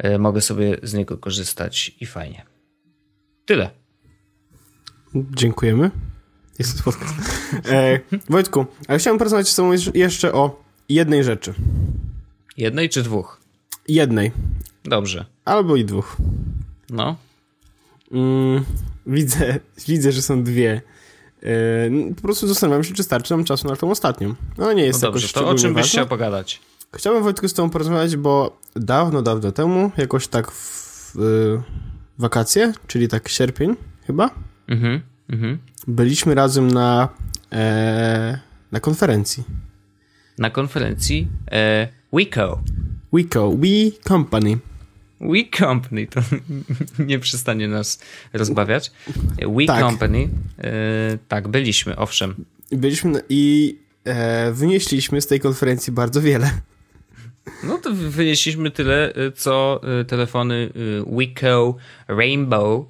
yy, 0.03 0.18
mogę 0.18 0.41
sobie 0.41 0.76
z 0.82 0.95
niego 0.95 1.18
korzystać 1.18 1.93
i 2.01 2.07
fajnie. 2.07 2.43
Tyle. 3.47 3.78
Dziękujemy. 5.15 5.91
Jest 6.59 6.83
podcast. 6.83 7.15
E, 7.69 8.01
Wojtku, 8.31 8.67
ale 8.89 8.99
chciałem 8.99 9.19
porozmawiać 9.19 9.49
z 9.49 9.57
tobą 9.57 9.71
jeszcze 9.95 10.33
o 10.33 10.63
jednej 10.89 11.25
rzeczy. 11.25 11.55
Jednej 12.57 12.89
czy 12.89 13.03
dwóch? 13.03 13.41
Jednej. 13.89 14.33
Dobrze. 14.85 15.25
Albo 15.45 15.77
i 15.77 15.85
dwóch. 15.85 16.17
No. 16.91 17.17
Mm, 18.13 18.65
widzę, 19.07 19.61
widzę, 19.89 20.13
że 20.13 20.23
są 20.23 20.43
dwie. 20.43 20.83
E, 21.43 22.15
po 22.17 22.23
prostu 22.23 22.49
zastanawiam 22.49 22.85
się, 22.85 22.95
czy 22.95 23.03
starczy 23.03 23.35
nam 23.35 23.45
czasu 23.45 23.69
na 23.69 23.77
tą 23.77 23.91
ostatnią. 23.91 24.35
No 24.59 24.73
nie 24.73 24.85
jest 24.85 25.03
no 25.03 25.09
dobrze, 25.11 25.29
to 25.29 25.49
o 25.49 25.55
czym 25.55 25.75
byś 25.75 25.87
chciał 25.87 26.07
pogadać? 26.07 26.61
Chciałbym 26.97 27.23
Wojtku 27.23 27.49
z 27.49 27.55
tobą 27.55 27.71
porozmawiać, 27.71 28.17
bo 28.17 28.59
dawno, 28.77 29.23
dawno 29.23 29.53
temu, 29.53 29.91
jakoś 29.97 30.29
tak 30.29 30.51
w, 30.51 31.13
w 31.15 31.61
wakacje, 32.19 32.73
czyli 32.87 33.09
tak 33.09 33.29
sierpień 33.29 33.77
chyba, 34.07 34.31
mhm, 34.69 35.01
mhm 35.29 35.59
byliśmy 35.89 36.35
razem 36.35 36.71
na, 36.71 37.09
e, 37.53 38.39
na 38.73 38.81
konferencji. 38.81 39.45
Na 40.39 40.51
konferencji 40.51 41.29
e, 41.53 41.89
WeCo. 42.12 42.62
WeCo, 43.12 43.57
We 43.57 44.09
Company. 44.09 44.59
We 45.21 45.59
Company, 45.59 46.07
to 46.07 46.21
nie 47.09 47.19
przestanie 47.19 47.69
nas 47.69 48.01
rozbawiać. 48.33 48.93
We 49.57 49.66
tak. 49.66 49.81
Company, 49.81 50.29
e, 50.59 51.19
tak, 51.29 51.49
byliśmy, 51.49 51.97
owszem. 51.97 52.35
Byliśmy 52.73 53.23
i 53.29 53.77
e, 54.05 54.53
wynieśliśmy 54.53 55.21
z 55.21 55.27
tej 55.27 55.41
konferencji 55.41 55.93
bardzo 55.93 56.21
wiele. 56.21 56.51
No 57.64 57.79
to 57.79 57.93
wynieśliśmy 57.95 58.71
tyle, 58.71 59.14
e, 59.14 59.33
co 59.33 59.81
e, 60.01 60.05
telefony 60.05 60.73
e, 61.09 61.16
WeCo 61.16 61.77
Rainbow 62.09 62.87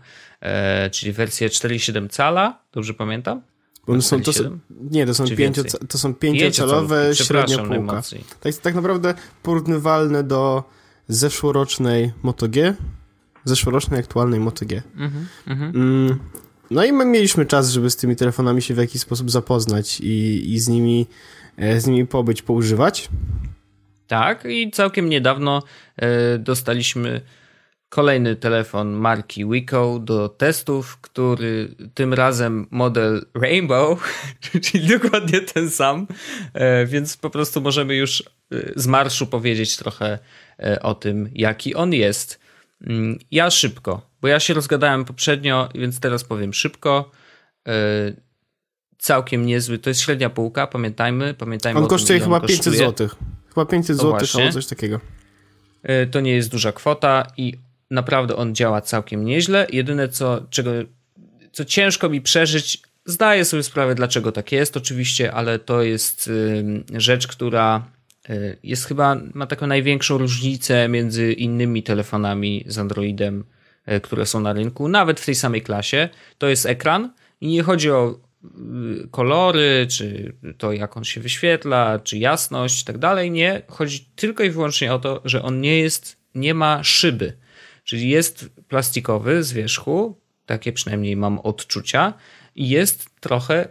czyli 0.90 1.12
wersję 1.12 1.48
4,7 1.48 2.08
cala, 2.08 2.62
dobrze 2.72 2.94
pamiętam? 2.94 3.42
Bo 3.86 4.02
są, 4.02 4.22
to 4.22 4.32
są, 4.32 4.58
nie, 4.90 5.06
to 5.06 5.14
są, 5.14 5.24
pięcio, 5.36 5.62
to 5.88 5.98
są 5.98 6.14
pięciocalowe 6.14 7.14
średnia 7.14 7.58
półka. 7.58 8.02
Tak, 8.40 8.54
tak 8.54 8.74
naprawdę 8.74 9.14
porównywalne 9.42 10.24
do 10.24 10.64
zeszłorocznej 11.08 12.12
Moto 12.22 12.48
G, 12.48 12.74
zeszłorocznej 13.44 14.00
aktualnej 14.00 14.40
Moto 14.40 14.66
G. 14.66 14.82
Mhm, 14.96 15.26
mhm. 15.46 15.76
mm, 15.76 16.18
no 16.70 16.84
i 16.84 16.92
my 16.92 17.04
mieliśmy 17.04 17.46
czas, 17.46 17.70
żeby 17.70 17.90
z 17.90 17.96
tymi 17.96 18.16
telefonami 18.16 18.62
się 18.62 18.74
w 18.74 18.78
jakiś 18.78 19.00
sposób 19.00 19.30
zapoznać 19.30 20.00
i, 20.00 20.42
i 20.54 20.58
z, 20.58 20.68
nimi, 20.68 21.06
e, 21.56 21.80
z 21.80 21.86
nimi 21.86 22.06
pobyć, 22.06 22.42
poużywać. 22.42 23.08
Tak, 24.06 24.44
i 24.44 24.70
całkiem 24.70 25.08
niedawno 25.08 25.62
e, 25.96 26.38
dostaliśmy 26.38 27.20
kolejny 27.88 28.36
telefon 28.36 28.88
marki 28.88 29.46
Wico 29.46 29.98
do 29.98 30.28
testów, 30.28 31.00
który 31.00 31.74
tym 31.94 32.14
razem 32.14 32.66
model 32.70 33.26
Rainbow, 33.34 34.02
czyli 34.64 34.88
dokładnie 34.88 35.40
ten 35.40 35.70
sam, 35.70 36.06
e, 36.54 36.86
więc 36.86 37.16
po 37.16 37.30
prostu 37.30 37.60
możemy 37.60 37.96
już 37.96 38.20
e, 38.20 38.56
z 38.76 38.86
marszu 38.86 39.26
powiedzieć 39.26 39.76
trochę 39.76 40.18
e, 40.58 40.82
o 40.82 40.94
tym, 40.94 41.30
jaki 41.34 41.74
on 41.74 41.92
jest. 41.92 42.40
Mm, 42.86 43.18
ja 43.30 43.50
szybko, 43.50 44.10
bo 44.20 44.28
ja 44.28 44.40
się 44.40 44.54
rozgadałem 44.54 45.04
poprzednio, 45.04 45.68
więc 45.74 46.00
teraz 46.00 46.24
powiem 46.24 46.54
szybko. 46.54 47.10
Całkiem 48.98 49.46
niezły, 49.46 49.78
to 49.78 49.90
jest 49.90 50.00
średnia 50.00 50.30
półka, 50.30 50.66
pamiętajmy. 50.66 51.34
pamiętajmy 51.34 51.80
on 51.80 51.86
kosztuje 51.86 52.20
chyba 52.20 52.40
500 52.40 52.74
zł. 52.74 53.08
Chyba 53.48 53.66
500 53.66 53.96
zł 53.96 54.12
albo 54.12 54.52
coś 54.52 54.66
takiego. 54.66 55.00
To 56.10 56.20
nie 56.20 56.34
jest 56.34 56.50
duża 56.50 56.72
kwota 56.72 57.26
i 57.36 57.58
naprawdę 57.90 58.36
on 58.36 58.54
działa 58.54 58.80
całkiem 58.80 59.24
nieźle. 59.24 59.66
Jedyne, 59.72 60.08
co, 60.08 60.46
czego, 60.50 60.70
co 61.52 61.64
ciężko 61.64 62.08
mi 62.08 62.20
przeżyć, 62.20 62.82
zdaję 63.04 63.44
sobie 63.44 63.62
sprawę, 63.62 63.94
dlaczego 63.94 64.32
tak 64.32 64.52
jest, 64.52 64.76
oczywiście, 64.76 65.32
ale 65.32 65.58
to 65.58 65.82
jest 65.82 66.30
rzecz, 66.96 67.26
która 67.26 67.86
y, 68.30 68.58
jest 68.62 68.84
chyba, 68.84 69.16
ma 69.34 69.46
taką 69.46 69.66
największą 69.66 70.18
różnicę 70.18 70.88
między 70.88 71.32
innymi 71.32 71.82
telefonami 71.82 72.64
z 72.66 72.78
Androidem, 72.78 73.44
y, 73.92 74.00
które 74.00 74.26
są 74.26 74.40
na 74.40 74.52
rynku, 74.52 74.88
nawet 74.88 75.20
w 75.20 75.26
tej 75.26 75.34
samej 75.34 75.62
klasie. 75.62 76.08
To 76.38 76.48
jest 76.48 76.66
ekran 76.66 77.12
i 77.40 77.48
nie 77.48 77.62
chodzi 77.62 77.90
o 77.90 78.20
y, 79.04 79.08
kolory, 79.10 79.86
czy 79.90 80.32
to 80.58 80.72
jak 80.72 80.96
on 80.96 81.04
się 81.04 81.20
wyświetla, 81.20 81.98
czy 81.98 82.18
jasność 82.18 82.82
i 82.82 82.84
tak 82.84 82.98
dalej. 82.98 83.30
Nie, 83.30 83.62
chodzi 83.68 84.08
tylko 84.16 84.44
i 84.44 84.50
wyłącznie 84.50 84.94
o 84.94 84.98
to, 84.98 85.20
że 85.24 85.42
on 85.42 85.60
nie 85.60 85.78
jest, 85.78 86.16
nie 86.34 86.54
ma 86.54 86.84
szyby. 86.84 87.32
Czyli 87.88 88.08
jest 88.08 88.50
plastikowy 88.68 89.42
z 89.42 89.52
wierzchu, 89.52 90.16
takie 90.46 90.72
przynajmniej 90.72 91.16
mam 91.16 91.38
odczucia, 91.38 92.14
i 92.56 92.68
jest 92.68 93.06
trochę, 93.20 93.68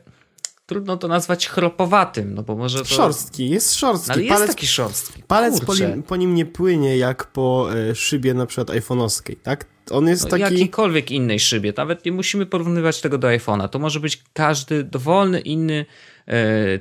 trudno 0.66 0.98
to 0.98 1.08
nazwać 1.08 1.48
chropowatym, 1.48 2.34
no 2.34 2.44
bo 2.44 2.56
może 2.56 2.80
to... 2.80 2.86
Szorstki, 2.86 3.50
jest 3.50 3.76
szorstki. 3.76 4.12
Ale 4.12 4.24
jest 4.24 4.48
taki 4.48 4.68
szorstki. 4.68 5.24
Palec 5.24 5.62
po 5.62 5.76
nim, 5.76 6.04
po 6.04 6.16
nim, 6.16 6.36
nie 6.36 6.46
płynie 6.46 6.98
jak 6.98 7.32
po 7.32 7.68
e, 7.74 7.96
szybie 7.96 8.34
na 8.34 8.46
przykład 8.46 8.78
iPhone'owskiej, 8.78 9.36
tak? 9.44 9.66
On 9.92 10.08
jest 10.08 10.24
no, 10.24 10.30
taki... 10.30 10.42
Jakiejkolwiek 10.42 11.12
innej 11.12 11.40
szybie, 11.40 11.74
nawet 11.78 12.06
nie 12.06 12.12
musimy 12.12 12.46
porównywać 12.46 13.02
tego 13.02 13.18
do 13.18 13.28
iPhone'a. 13.28 13.70
To 13.70 13.80
może 13.80 14.00
być 14.00 14.24
każdy 14.34 14.84
dowolny 14.84 15.40
inny 15.40 15.86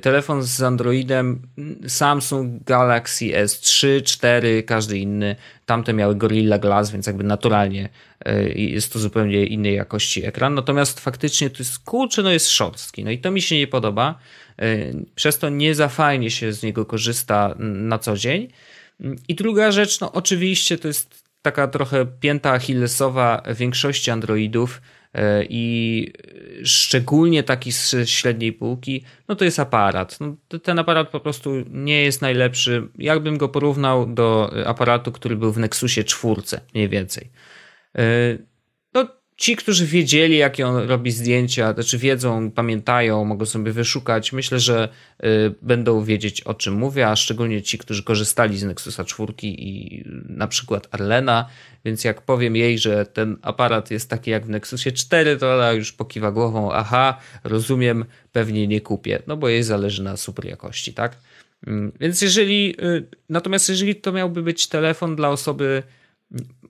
telefon 0.01 0.43
z 0.43 0.61
Androidem 0.61 1.41
Samsung 1.87 2.63
Galaxy 2.63 3.25
S3, 3.25 4.03
4, 4.03 4.63
każdy 4.63 4.99
inny. 4.99 5.35
Tamte 5.65 5.93
miały 5.93 6.15
Gorilla 6.15 6.57
Glass, 6.57 6.91
więc 6.91 7.07
jakby 7.07 7.23
naturalnie 7.23 7.89
e, 8.25 8.49
jest 8.49 8.93
to 8.93 8.99
zupełnie 8.99 9.45
innej 9.45 9.75
jakości 9.75 10.25
ekran. 10.25 10.53
Natomiast 10.53 10.99
faktycznie 10.99 11.49
to 11.49 11.57
jest 11.59 11.79
kurczę, 11.79 12.23
no 12.23 12.31
jest 12.31 12.49
szorstki. 12.49 13.03
No 13.03 13.11
i 13.11 13.19
to 13.19 13.31
mi 13.31 13.41
się 13.41 13.57
nie 13.57 13.67
podoba. 13.67 14.19
E, 14.59 14.77
przez 15.15 15.37
to 15.37 15.49
nie 15.49 15.75
za 15.75 15.87
fajnie 15.87 16.31
się 16.31 16.53
z 16.53 16.63
niego 16.63 16.85
korzysta 16.85 17.55
na 17.59 17.99
co 17.99 18.17
dzień. 18.17 18.47
I 19.27 19.35
druga 19.35 19.71
rzecz, 19.71 19.99
no 19.99 20.11
oczywiście 20.11 20.77
to 20.77 20.87
jest 20.87 21.23
taka 21.41 21.67
trochę 21.67 22.05
pięta 22.19 22.51
achillesowa 22.51 23.43
większości 23.55 24.11
Androidów, 24.11 24.81
E, 24.81 24.96
i 25.49 26.13
szczególnie 26.63 27.43
taki 27.43 27.71
z 27.71 27.95
średniej 28.05 28.53
półki, 28.53 29.03
no 29.27 29.35
to 29.35 29.45
jest 29.45 29.59
aparat. 29.59 30.19
No, 30.19 30.35
ten 30.63 30.79
aparat 30.79 31.09
po 31.09 31.19
prostu 31.19 31.51
nie 31.71 32.01
jest 32.01 32.21
najlepszy. 32.21 32.87
Jakbym 32.97 33.37
go 33.37 33.49
porównał 33.49 34.05
do 34.05 34.51
aparatu, 34.65 35.11
który 35.11 35.35
był 35.35 35.51
w 35.51 35.59
Nexusie 35.59 36.03
czwórce, 36.03 36.61
mniej 36.73 36.89
więcej. 36.89 37.29
Ci, 39.37 39.55
którzy 39.55 39.85
wiedzieli, 39.85 40.37
jakie 40.37 40.67
on 40.67 40.89
robi 40.89 41.11
zdjęcia, 41.11 41.73
znaczy 41.73 41.97
wiedzą, 41.97 42.51
pamiętają, 42.51 43.25
mogą 43.25 43.45
sobie 43.45 43.71
wyszukać, 43.71 44.33
myślę, 44.33 44.59
że 44.59 44.89
y, 45.23 45.55
będą 45.61 46.03
wiedzieć, 46.03 46.41
o 46.41 46.53
czym 46.53 46.73
mówię, 46.73 47.07
a 47.07 47.15
szczególnie 47.15 47.61
ci, 47.61 47.77
którzy 47.77 48.03
korzystali 48.03 48.57
z 48.57 48.63
Nexusa 48.63 49.03
4 49.03 49.33
i 49.41 50.03
na 50.29 50.47
przykład 50.47 50.87
Arlena, 50.91 51.49
więc 51.85 52.03
jak 52.03 52.21
powiem 52.21 52.55
jej, 52.55 52.79
że 52.79 53.05
ten 53.05 53.37
aparat 53.41 53.91
jest 53.91 54.09
taki 54.09 54.31
jak 54.31 54.45
w 54.45 54.49
Nexusie 54.49 54.91
4, 54.91 55.37
to 55.37 55.55
ona 55.55 55.71
już 55.71 55.91
pokiwa 55.91 56.31
głową, 56.31 56.71
aha, 56.71 57.17
rozumiem, 57.43 58.05
pewnie 58.31 58.67
nie 58.67 58.81
kupię, 58.81 59.19
no 59.27 59.37
bo 59.37 59.49
jej 59.49 59.63
zależy 59.63 60.03
na 60.03 60.17
super 60.17 60.45
jakości, 60.45 60.93
tak? 60.93 61.17
Mm, 61.67 61.91
więc 61.99 62.21
jeżeli, 62.21 62.75
y, 62.81 63.07
natomiast 63.29 63.69
jeżeli 63.69 63.95
to 63.95 64.11
miałby 64.11 64.41
być 64.41 64.67
telefon 64.67 65.15
dla 65.15 65.29
osoby, 65.29 65.83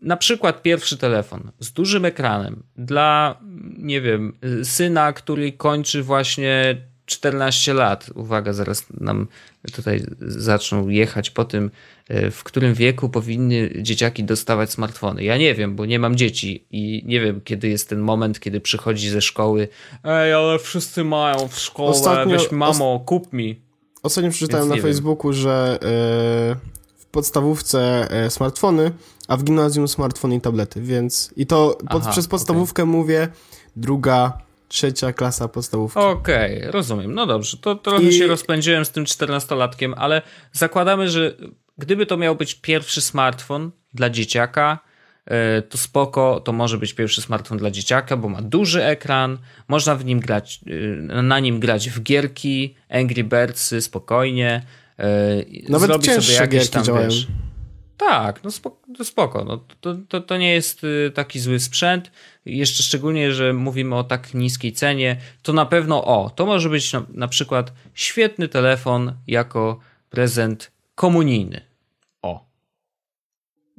na 0.02 0.18
przykład 0.18 0.62
pierwszy 0.62 0.98
telefon 0.98 1.52
z 1.60 1.72
dużym 1.72 2.06
ekranem 2.06 2.64
dla, 2.76 3.40
nie 3.78 4.02
wiem, 4.02 4.38
syna, 4.64 5.14
który 5.14 5.52
kończy 5.52 6.04
właśnie 6.04 6.78
14 7.08 7.74
lat. 7.74 8.10
Uwaga, 8.16 8.54
zaraz 8.54 8.86
nam 9.00 9.28
tutaj 9.74 10.04
zaczną 10.22 10.90
jechać 10.90 11.30
po 11.30 11.46
tym, 11.46 11.72
y, 12.12 12.32
w 12.32 12.44
którym 12.44 12.74
wieku 12.74 13.10
powinny 13.10 13.70
dzieciaki 13.82 14.24
dostawać 14.24 14.72
smartfony. 14.72 15.24
Ja 15.24 15.38
nie 15.38 15.56
wiem, 15.56 15.76
bo 15.76 15.86
nie 15.86 16.00
mam 16.00 16.16
dzieci 16.16 16.68
i 16.72 17.04
nie 17.06 17.22
wiem, 17.22 17.42
kiedy 17.42 17.70
jest 17.70 17.90
ten 17.90 18.00
moment, 18.00 18.40
kiedy 18.40 18.62
przychodzi 18.62 19.10
ze 19.10 19.22
szkoły. 19.22 19.68
Ej, 20.04 20.34
ale 20.34 20.60
wszyscy 20.60 21.04
mają 21.04 21.48
w 21.48 21.60
szkole, 21.60 21.90
Ostatnio, 21.90 22.38
weź 22.38 22.52
mamo, 22.52 23.04
kup 23.06 23.34
mi. 23.34 23.62
Ostatnio 24.04 24.32
przeczytałem 24.32 24.70
na 24.70 24.78
Facebooku, 24.78 25.32
wiem. 25.32 25.42
że 25.42 25.80
w 26.74 26.77
podstawówce 27.18 28.08
yy, 28.24 28.30
smartfony, 28.30 28.92
a 29.28 29.38
w 29.38 29.44
gimnazjum 29.44 29.88
smartfony 29.88 30.36
i 30.36 30.42
tablety, 30.42 30.82
więc 30.82 31.34
i 31.36 31.46
to 31.46 31.78
pod, 31.90 32.02
Aha, 32.02 32.12
przez 32.12 32.28
podstawówkę 32.28 32.84
okay. 32.84 32.92
mówię 32.92 33.28
druga, 33.76 34.38
trzecia 34.68 35.14
klasa 35.14 35.48
podstawówki. 35.48 36.00
Okej, 36.00 36.58
okay, 36.58 36.72
rozumiem. 36.72 37.14
No 37.14 37.26
dobrze, 37.26 37.58
to 37.58 37.76
trochę 37.76 38.04
I... 38.04 38.14
się 38.14 38.28
rozpędziłem 38.28 38.86
z 38.86 38.92
tym 38.92 39.06
czternastolatkiem, 39.06 39.94
ale 39.98 40.22
zakładamy, 40.52 41.10
że 41.10 41.36
gdyby 41.78 42.06
to 42.06 42.18
miał 42.18 42.36
być 42.36 42.56
pierwszy 42.56 43.02
smartfon 43.02 43.72
dla 43.94 44.10
dzieciaka, 44.10 44.80
E, 45.28 45.62
to 45.62 45.78
spoko, 45.78 46.40
to 46.40 46.54
może 46.54 46.78
być 46.78 46.94
pierwszy 46.94 47.22
smartfon 47.22 47.58
dla 47.58 47.72
dzieciaka, 47.72 48.18
bo 48.18 48.30
ma 48.30 48.42
duży 48.42 48.84
ekran, 48.84 49.38
można 49.68 49.96
w 49.96 50.06
nim 50.06 50.20
grać, 50.20 50.60
e, 51.10 51.22
na 51.22 51.40
nim 51.40 51.60
grać 51.60 51.90
w 51.90 52.04
gierki, 52.04 52.76
Angry 52.90 53.24
Birds 53.24 53.76
spokojnie. 53.80 54.62
E, 55.00 55.44
Nawet 55.70 55.88
zrobić 55.88 56.12
sobie 56.12 56.34
jakieś 56.34 56.70
tam, 56.70 56.84
działają. 56.84 57.10
Wiesz, 57.10 57.28
tak, 57.98 58.44
no 58.44 58.52
spoko, 58.52 58.78
to 58.98 59.06
spoko. 59.06 59.44
No, 59.46 59.66
to, 59.82 59.96
to, 60.08 60.22
to 60.22 60.38
nie 60.38 60.54
jest 60.54 60.82
taki 61.14 61.40
zły 61.40 61.60
sprzęt. 61.60 62.12
Jeszcze 62.46 62.84
szczególnie, 62.84 63.34
że 63.34 63.54
mówimy 63.54 63.96
o 63.96 64.04
tak 64.04 64.34
niskiej 64.34 64.74
cenie, 64.74 65.18
to 65.42 65.54
na 65.54 65.66
pewno 65.66 66.04
o, 66.06 66.30
to 66.30 66.46
może 66.46 66.70
być 66.70 66.94
na, 66.94 67.06
na 67.10 67.28
przykład 67.28 67.74
świetny 67.94 68.48
telefon 68.48 69.14
jako 69.28 69.80
prezent 70.10 70.72
komunijny. 70.96 71.68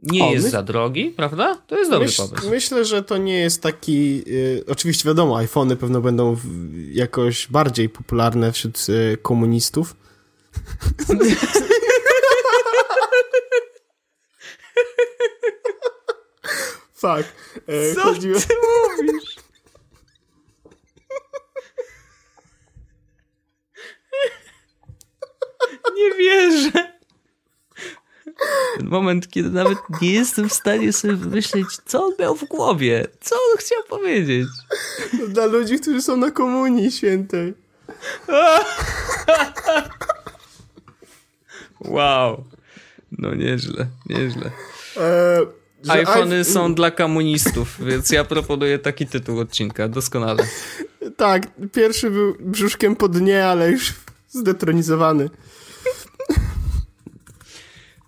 Nie 0.02 0.24
o, 0.24 0.30
jest 0.30 0.44
my... 0.44 0.50
za 0.50 0.62
drogi, 0.62 1.10
prawda? 1.16 1.54
To 1.66 1.78
jest 1.78 1.90
dobry 1.90 2.06
Myśl, 2.06 2.22
pomysł. 2.22 2.50
Myślę, 2.50 2.84
że 2.84 3.02
to 3.02 3.16
nie 3.16 3.38
jest 3.38 3.62
taki. 3.62 4.22
Y, 4.26 4.64
oczywiście 4.68 5.08
wiadomo, 5.08 5.38
iPhony 5.38 5.76
pewno 5.76 6.00
będą 6.00 6.34
w, 6.34 6.44
jakoś 6.92 7.48
bardziej 7.48 7.88
popularne 7.88 8.52
wśród 8.52 8.86
y, 8.88 9.16
komunistów. 9.22 9.96
Fuck. 16.94 17.24
E, 17.68 17.94
Co 17.94 18.00
chodziło... 18.02 18.40
ty 18.40 18.54
mówisz? 18.98 19.36
Nie 25.96 26.14
wierzę. 26.14 26.98
Ten 28.76 28.88
moment, 28.88 29.28
kiedy 29.28 29.50
nawet 29.50 29.78
nie 30.02 30.12
jestem 30.12 30.48
w 30.48 30.52
stanie 30.52 30.92
sobie 30.92 31.14
wymyślić, 31.14 31.66
co 31.86 32.04
on 32.04 32.12
miał 32.18 32.36
w 32.36 32.44
głowie, 32.44 33.06
co 33.20 33.36
on 33.36 33.58
chciał 33.58 33.82
powiedzieć. 33.88 34.48
Dla 35.28 35.46
ludzi, 35.46 35.80
którzy 35.80 36.02
są 36.02 36.16
na 36.16 36.30
komunii 36.30 36.92
świętej. 36.92 37.54
wow. 41.88 42.44
No 43.12 43.34
nieźle, 43.34 43.86
nieźle. 44.06 44.50
E, 44.96 45.40
iPhony 45.88 46.44
są 46.44 46.74
dla 46.74 46.90
komunistów, 46.90 47.76
więc 47.86 48.10
ja 48.10 48.24
proponuję 48.24 48.78
taki 48.78 49.06
tytuł 49.06 49.40
odcinka, 49.40 49.88
doskonale. 49.88 50.44
Tak, 51.16 51.42
pierwszy 51.72 52.10
był 52.10 52.36
brzuszkiem 52.40 52.96
po 52.96 53.08
dnie, 53.08 53.46
ale 53.46 53.70
już 53.70 53.94
zdetronizowany. 54.28 55.30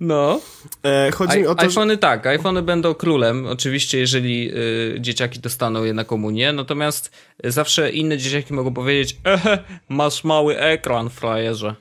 No. 0.00 0.40
E, 0.84 1.10
chodzi 1.10 1.38
I, 1.38 1.40
mi 1.40 1.46
o 1.46 1.54
to, 1.54 1.62
iPhony 1.62 1.94
że... 1.94 1.98
tak, 1.98 2.26
iPhony 2.26 2.62
będą 2.62 2.94
królem, 2.94 3.46
oczywiście, 3.46 3.98
jeżeli 3.98 4.50
y, 4.96 5.00
dzieciaki 5.00 5.40
dostaną 5.40 5.84
je 5.84 5.94
na 5.94 6.04
komunię, 6.04 6.52
natomiast 6.52 7.10
zawsze 7.44 7.90
inne 7.90 8.18
dzieciaki 8.18 8.54
mogą 8.54 8.74
powiedzieć, 8.74 9.16
ehe, 9.24 9.58
masz 9.88 10.24
mały 10.24 10.58
ekran, 10.58 11.10
frajerze. 11.10 11.74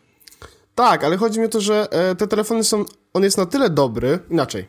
Tak, 0.80 1.04
ale 1.04 1.18
chodzi 1.18 1.40
mi 1.40 1.46
o 1.46 1.50
to, 1.50 1.62
że 1.62 1.88
e, 1.92 2.16
te 2.16 2.28
telefony 2.28 2.64
są, 2.64 2.86
on 3.14 3.24
jest 3.24 3.38
na 3.38 3.46
tyle 3.46 3.70
dobry, 3.70 4.20
inaczej. 4.30 4.68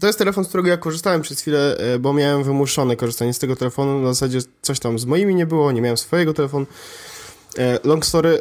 To 0.00 0.06
jest 0.06 0.18
telefon, 0.18 0.44
z 0.44 0.48
którego 0.48 0.68
ja 0.68 0.76
korzystałem 0.76 1.22
przez 1.22 1.40
chwilę, 1.40 1.76
e, 1.76 1.98
bo 1.98 2.12
miałem 2.12 2.44
wymuszone 2.44 2.96
korzystanie 2.96 3.34
z 3.34 3.38
tego 3.38 3.56
telefonu, 3.56 3.98
na 3.98 4.08
zasadzie 4.08 4.38
coś 4.62 4.80
tam 4.80 4.98
z 4.98 5.04
moimi 5.04 5.34
nie 5.34 5.46
było, 5.46 5.72
nie 5.72 5.80
miałem 5.80 5.96
swojego 5.96 6.34
telefonu. 6.34 6.66
E, 7.58 7.78
long 7.84 8.06
story, 8.06 8.40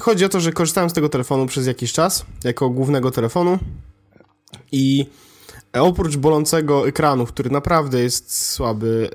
chodzi 0.00 0.24
o 0.24 0.28
to, 0.28 0.40
że 0.40 0.52
korzystałem 0.52 0.90
z 0.90 0.92
tego 0.92 1.08
telefonu 1.08 1.46
przez 1.46 1.66
jakiś 1.66 1.92
czas, 1.92 2.24
jako 2.44 2.70
głównego 2.70 3.10
telefonu 3.10 3.58
i 4.72 5.06
oprócz 5.72 6.16
bolącego 6.16 6.88
ekranu, 6.88 7.26
który 7.26 7.50
naprawdę 7.50 8.00
jest 8.00 8.50
słaby 8.52 9.10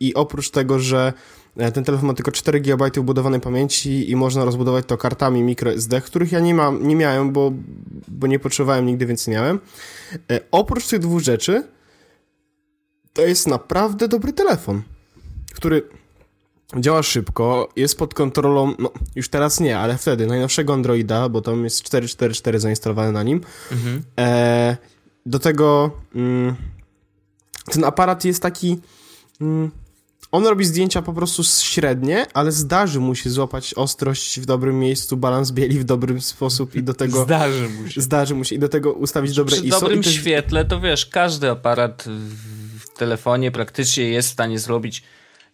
i 0.00 0.14
oprócz 0.14 0.50
tego, 0.50 0.78
że 0.78 1.12
ten 1.56 1.84
telefon 1.84 2.06
ma 2.06 2.14
tylko 2.14 2.32
4 2.32 2.60
GB 2.60 2.90
ubudowanej 3.00 3.40
pamięci 3.40 4.10
i 4.10 4.16
można 4.16 4.44
rozbudować 4.44 4.86
to 4.86 4.96
kartami 4.96 5.42
microSD, 5.42 6.00
których 6.00 6.32
ja 6.32 6.40
nie 6.40 6.54
mam, 6.54 6.88
nie 6.88 6.96
miałem, 6.96 7.32
bo, 7.32 7.52
bo 8.08 8.26
nie 8.26 8.38
potrzebowałem 8.38 8.86
nigdy, 8.86 9.06
więc 9.06 9.26
nie 9.26 9.34
miałem. 9.34 9.60
E, 10.30 10.40
oprócz 10.50 10.88
tych 10.88 10.98
dwóch 10.98 11.20
rzeczy 11.20 11.64
to 13.12 13.22
jest 13.22 13.46
naprawdę 13.46 14.08
dobry 14.08 14.32
telefon, 14.32 14.82
który 15.54 15.82
działa 16.76 17.02
szybko, 17.02 17.68
jest 17.76 17.98
pod 17.98 18.14
kontrolą, 18.14 18.74
no 18.78 18.90
już 19.16 19.28
teraz 19.28 19.60
nie, 19.60 19.78
ale 19.78 19.98
wtedy 19.98 20.26
najnowszego 20.26 20.72
Androida, 20.72 21.28
bo 21.28 21.40
tam 21.40 21.64
jest 21.64 21.82
4.4.4 21.82 22.58
zainstalowane 22.58 23.12
na 23.12 23.22
nim. 23.22 23.40
Mhm. 23.72 24.02
E, 24.18 24.76
do 25.26 25.38
tego 25.38 25.90
mm, 26.14 26.54
ten 27.70 27.84
aparat 27.84 28.24
jest 28.24 28.42
taki. 28.42 28.80
Mm, 29.40 29.70
on 30.34 30.46
robi 30.46 30.64
zdjęcia 30.64 31.02
po 31.02 31.12
prostu 31.12 31.44
średnie, 31.44 32.26
ale 32.34 32.52
zdarzy 32.52 33.00
mu 33.00 33.14
się 33.14 33.30
złapać 33.30 33.74
ostrość 33.74 34.40
w 34.40 34.46
dobrym 34.46 34.78
miejscu, 34.78 35.16
balans 35.16 35.50
bieli 35.50 35.78
w 35.78 35.84
dobrym 35.84 36.20
sposób 36.20 36.74
i 36.74 36.82
do 36.82 36.94
tego... 36.94 37.24
Zdarzy 37.24 37.68
mu 37.68 37.88
się. 37.88 38.00
Zdarzy 38.00 38.34
mu 38.34 38.44
się 38.44 38.54
i 38.54 38.58
do 38.58 38.68
tego 38.68 38.92
ustawić 38.92 39.30
Przy 39.30 39.40
dobre 39.40 39.56
ISO. 39.56 39.76
Przy 39.76 39.80
dobrym 39.80 40.02
świetle 40.02 40.64
to 40.64 40.80
wiesz, 40.80 41.06
każdy 41.06 41.50
aparat 41.50 42.04
w 42.80 42.98
telefonie 42.98 43.50
praktycznie 43.50 44.08
jest 44.08 44.28
w 44.28 44.32
stanie 44.32 44.58
zrobić 44.58 45.02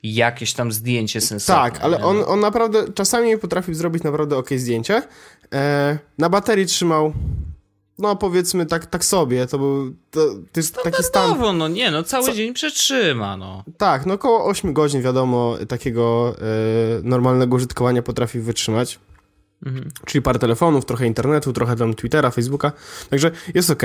jakieś 0.02 0.52
tam 0.52 0.72
zdjęcie 0.72 1.20
sensowne. 1.20 1.70
Tak, 1.70 1.80
ale 1.80 2.04
on, 2.04 2.24
on 2.26 2.40
naprawdę 2.40 2.92
czasami 2.92 3.38
potrafił 3.38 3.74
zrobić 3.74 4.02
naprawdę 4.02 4.36
ok 4.36 4.48
zdjęcie. 4.56 5.02
E, 5.52 5.98
na 6.18 6.28
baterii 6.28 6.66
trzymał 6.66 7.12
no 8.00 8.16
powiedzmy 8.16 8.66
tak, 8.66 8.86
tak 8.86 9.04
sobie, 9.04 9.46
to 9.46 9.58
był 9.58 9.94
to, 10.10 10.20
to 10.52 10.60
jest 10.60 10.78
taki 10.84 11.02
stan... 11.02 11.58
no 11.58 11.68
nie, 11.68 11.90
no 11.90 12.02
cały 12.02 12.26
Co? 12.26 12.32
dzień 12.32 12.54
przetrzyma, 12.54 13.36
no. 13.36 13.64
Tak, 13.78 14.06
no 14.06 14.14
około 14.14 14.44
8 14.44 14.72
godzin 14.72 15.02
wiadomo 15.02 15.56
takiego 15.68 16.34
e, 16.38 16.42
normalnego 17.02 17.56
użytkowania 17.56 18.02
potrafi 18.02 18.40
wytrzymać. 18.40 18.98
Mhm. 19.66 19.88
Czyli 20.06 20.22
parę 20.22 20.38
telefonów, 20.38 20.84
trochę 20.84 21.06
internetu, 21.06 21.52
trochę 21.52 21.76
tam 21.76 21.94
Twittera, 21.94 22.30
Facebooka, 22.30 22.72
także 23.10 23.30
jest 23.54 23.70
ok. 23.70 23.82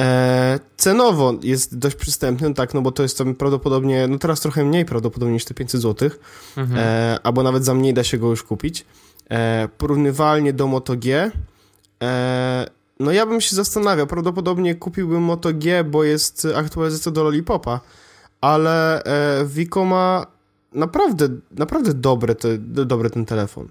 E, 0.00 0.60
cenowo 0.76 1.34
jest 1.42 1.78
dość 1.78 1.96
przystępny, 1.96 2.54
tak, 2.54 2.74
no 2.74 2.82
bo 2.82 2.92
to 2.92 3.02
jest 3.02 3.18
to 3.18 3.24
prawdopodobnie, 3.24 4.08
no 4.08 4.18
teraz 4.18 4.40
trochę 4.40 4.64
mniej 4.64 4.84
prawdopodobnie 4.84 5.34
niż 5.34 5.44
te 5.44 5.54
500 5.54 5.80
zł, 5.80 6.10
mhm. 6.56 6.80
e, 6.80 7.18
albo 7.22 7.42
nawet 7.42 7.64
za 7.64 7.74
mniej 7.74 7.94
da 7.94 8.04
się 8.04 8.18
go 8.18 8.30
już 8.30 8.42
kupić. 8.42 8.84
E, 9.30 9.68
porównywalnie 9.78 10.52
do 10.52 10.66
Moto 10.66 10.96
G, 10.96 11.30
e, 12.02 12.66
no 13.00 13.12
ja 13.12 13.26
bym 13.26 13.40
się 13.40 13.56
zastanawiał, 13.56 14.06
prawdopodobnie 14.06 14.74
kupiłbym 14.74 15.22
Moto 15.22 15.52
G, 15.52 15.84
bo 15.84 16.04
jest 16.04 16.48
aktualizacja 16.54 17.12
do 17.12 17.24
Lollipopa, 17.24 17.80
ale 18.40 19.02
e, 19.04 19.44
Vico 19.46 19.84
ma 19.84 20.26
naprawdę, 20.72 21.28
naprawdę 21.50 21.94
dobry, 21.94 22.34
te, 22.34 22.58
dobry 22.58 23.10
ten 23.10 23.26
telefon. 23.26 23.68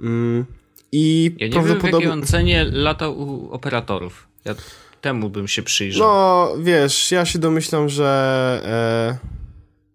Mm, 0.00 0.44
I 0.92 1.34
ja 1.38 1.46
nie 1.46 1.52
prawdopodobnie... 1.52 1.90
wiem, 1.90 2.00
w 2.00 2.04
jakiej 2.04 2.10
on 2.10 2.22
cenie 2.22 2.64
lata 2.64 3.08
u 3.08 3.50
operatorów. 3.50 4.26
Ja 4.44 4.54
temu 5.00 5.30
bym 5.30 5.48
się 5.48 5.62
przyjrzał. 5.62 6.08
No, 6.08 6.48
wiesz, 6.62 7.12
ja 7.12 7.24
się 7.24 7.38
domyślam, 7.38 7.88
że 7.88 9.22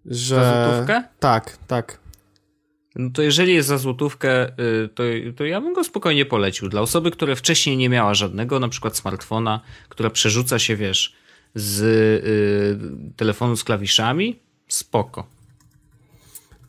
że... 0.07 0.35
Za 0.35 0.65
złotówkę? 0.65 1.03
Tak, 1.19 1.57
tak. 1.67 1.99
No 2.97 3.09
to 3.13 3.21
jeżeli 3.21 3.53
jest 3.53 3.67
za 3.67 3.77
złotówkę, 3.77 4.49
y, 4.49 4.89
to, 4.95 5.03
to 5.35 5.45
ja 5.45 5.61
bym 5.61 5.73
go 5.73 5.83
spokojnie 5.83 6.25
polecił. 6.25 6.69
Dla 6.69 6.81
osoby, 6.81 7.11
która 7.11 7.35
wcześniej 7.35 7.77
nie 7.77 7.89
miała 7.89 8.13
żadnego, 8.13 8.59
na 8.59 8.69
przykład 8.69 8.97
smartfona, 8.97 9.61
która 9.89 10.09
przerzuca 10.09 10.59
się, 10.59 10.75
wiesz, 10.75 11.15
z 11.55 11.81
y, 11.81 13.13
telefonu 13.15 13.55
z 13.55 13.63
klawiszami, 13.63 14.39
spoko. 14.67 15.27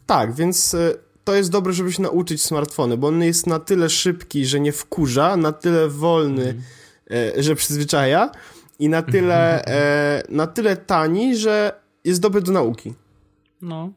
Tak, 0.06 0.34
więc 0.34 0.74
y, 0.74 0.98
to 1.24 1.34
jest 1.34 1.50
dobre, 1.50 1.72
żeby 1.72 1.92
się 1.92 2.02
nauczyć 2.02 2.42
smartfony, 2.42 2.96
bo 2.96 3.06
on 3.08 3.22
jest 3.22 3.46
na 3.46 3.58
tyle 3.58 3.90
szybki, 3.90 4.46
że 4.46 4.60
nie 4.60 4.72
wkurza, 4.72 5.36
na 5.36 5.52
tyle 5.52 5.88
wolny, 5.88 6.62
mm. 7.10 7.42
że 7.42 7.54
przyzwyczaja 7.54 8.30
i 8.78 8.88
na 8.88 9.02
tyle, 9.02 9.64
e, 9.64 10.22
na 10.28 10.46
tyle 10.46 10.76
tani, 10.76 11.36
że 11.36 11.80
jest 12.04 12.20
dobry 12.20 12.42
do 12.42 12.52
nauki. 12.52 12.94
No. 13.62 13.92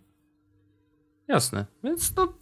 Jasne. 1.31 1.65
Więc 1.83 2.15
no, 2.15 2.33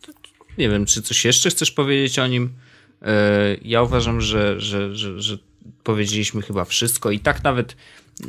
nie 0.58 0.70
wiem, 0.70 0.86
czy 0.86 1.02
coś 1.02 1.26
jeszcze 1.26 1.50
chcesz 1.50 1.72
powiedzieć 1.72 2.20
o 2.20 2.28
nim. 2.28 2.54
E, 3.02 3.56
ja 3.62 3.82
uważam, 3.82 4.22
że, 4.22 4.60
że, 4.60 4.96
że, 4.96 5.22
że 5.22 5.38
powiedzieliśmy 5.84 6.42
chyba 6.42 6.66
wszystko 6.66 7.12
i 7.12 7.20
tak 7.20 7.44
nawet 7.44 7.76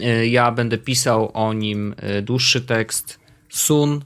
e, 0.00 0.26
ja 0.26 0.52
będę 0.52 0.78
pisał 0.78 1.30
o 1.34 1.52
nim 1.52 1.94
e, 1.96 2.22
dłuższy 2.22 2.60
tekst 2.60 3.20
Sun 3.48 4.00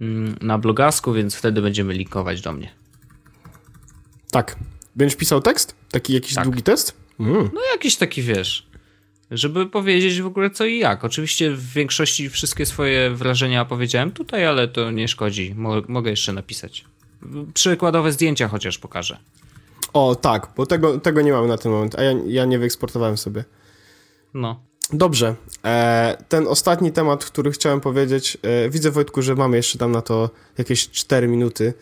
mm, 0.00 0.36
na 0.40 0.58
blogasku, 0.58 1.12
więc 1.12 1.34
wtedy 1.34 1.62
będziemy 1.62 1.94
linkować 1.94 2.40
do 2.40 2.52
mnie. 2.52 2.70
Tak. 4.30 4.56
Będziesz 4.96 5.16
pisał 5.16 5.40
tekst? 5.40 5.74
Taki 5.90 6.12
jakiś 6.14 6.34
tak. 6.34 6.44
długi 6.44 6.62
test? 6.62 6.94
Mm. 7.20 7.50
No 7.54 7.60
jakiś 7.72 7.96
taki, 7.96 8.22
wiesz, 8.22 8.65
żeby 9.30 9.66
powiedzieć 9.66 10.22
w 10.22 10.26
ogóle 10.26 10.50
co 10.50 10.64
i 10.64 10.78
jak. 10.78 11.04
Oczywiście 11.04 11.50
w 11.50 11.72
większości 11.72 12.30
wszystkie 12.30 12.66
swoje 12.66 13.10
wrażenia 13.10 13.64
powiedziałem 13.64 14.12
tutaj, 14.12 14.46
ale 14.46 14.68
to 14.68 14.90
nie 14.90 15.08
szkodzi. 15.08 15.54
mogę 15.88 16.10
jeszcze 16.10 16.32
napisać. 16.32 16.84
Przykładowe 17.54 18.12
zdjęcia 18.12 18.48
chociaż 18.48 18.78
pokażę. 18.78 19.18
O, 19.92 20.14
tak, 20.14 20.48
bo 20.56 20.66
tego, 20.66 21.00
tego 21.00 21.22
nie 21.22 21.32
mamy 21.32 21.48
na 21.48 21.58
ten 21.58 21.72
moment, 21.72 21.98
a 21.98 22.02
ja, 22.02 22.12
ja 22.26 22.44
nie 22.44 22.58
wyeksportowałem 22.58 23.16
sobie. 23.16 23.44
No. 24.34 24.60
Dobrze. 24.92 25.34
E, 25.64 26.16
ten 26.28 26.46
ostatni 26.48 26.92
temat, 26.92 27.24
który 27.24 27.52
chciałem 27.52 27.80
powiedzieć, 27.80 28.38
e, 28.42 28.70
widzę 28.70 28.90
Wojtku, 28.90 29.22
że 29.22 29.34
mamy 29.34 29.56
jeszcze 29.56 29.78
tam 29.78 29.92
na 29.92 30.02
to 30.02 30.30
jakieś 30.58 30.90
4 30.90 31.28
minuty 31.28 31.74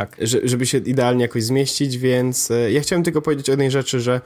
tak, 0.00 0.16
żeby 0.44 0.66
się 0.66 0.78
idealnie 0.78 1.22
jakoś 1.22 1.44
zmieścić, 1.44 1.98
więc 1.98 2.50
e, 2.50 2.72
ja 2.72 2.80
chciałem 2.80 3.02
tylko 3.02 3.22
powiedzieć 3.22 3.48
o 3.48 3.52
jednej 3.52 3.70
rzeczy, 3.70 4.00
że 4.00 4.20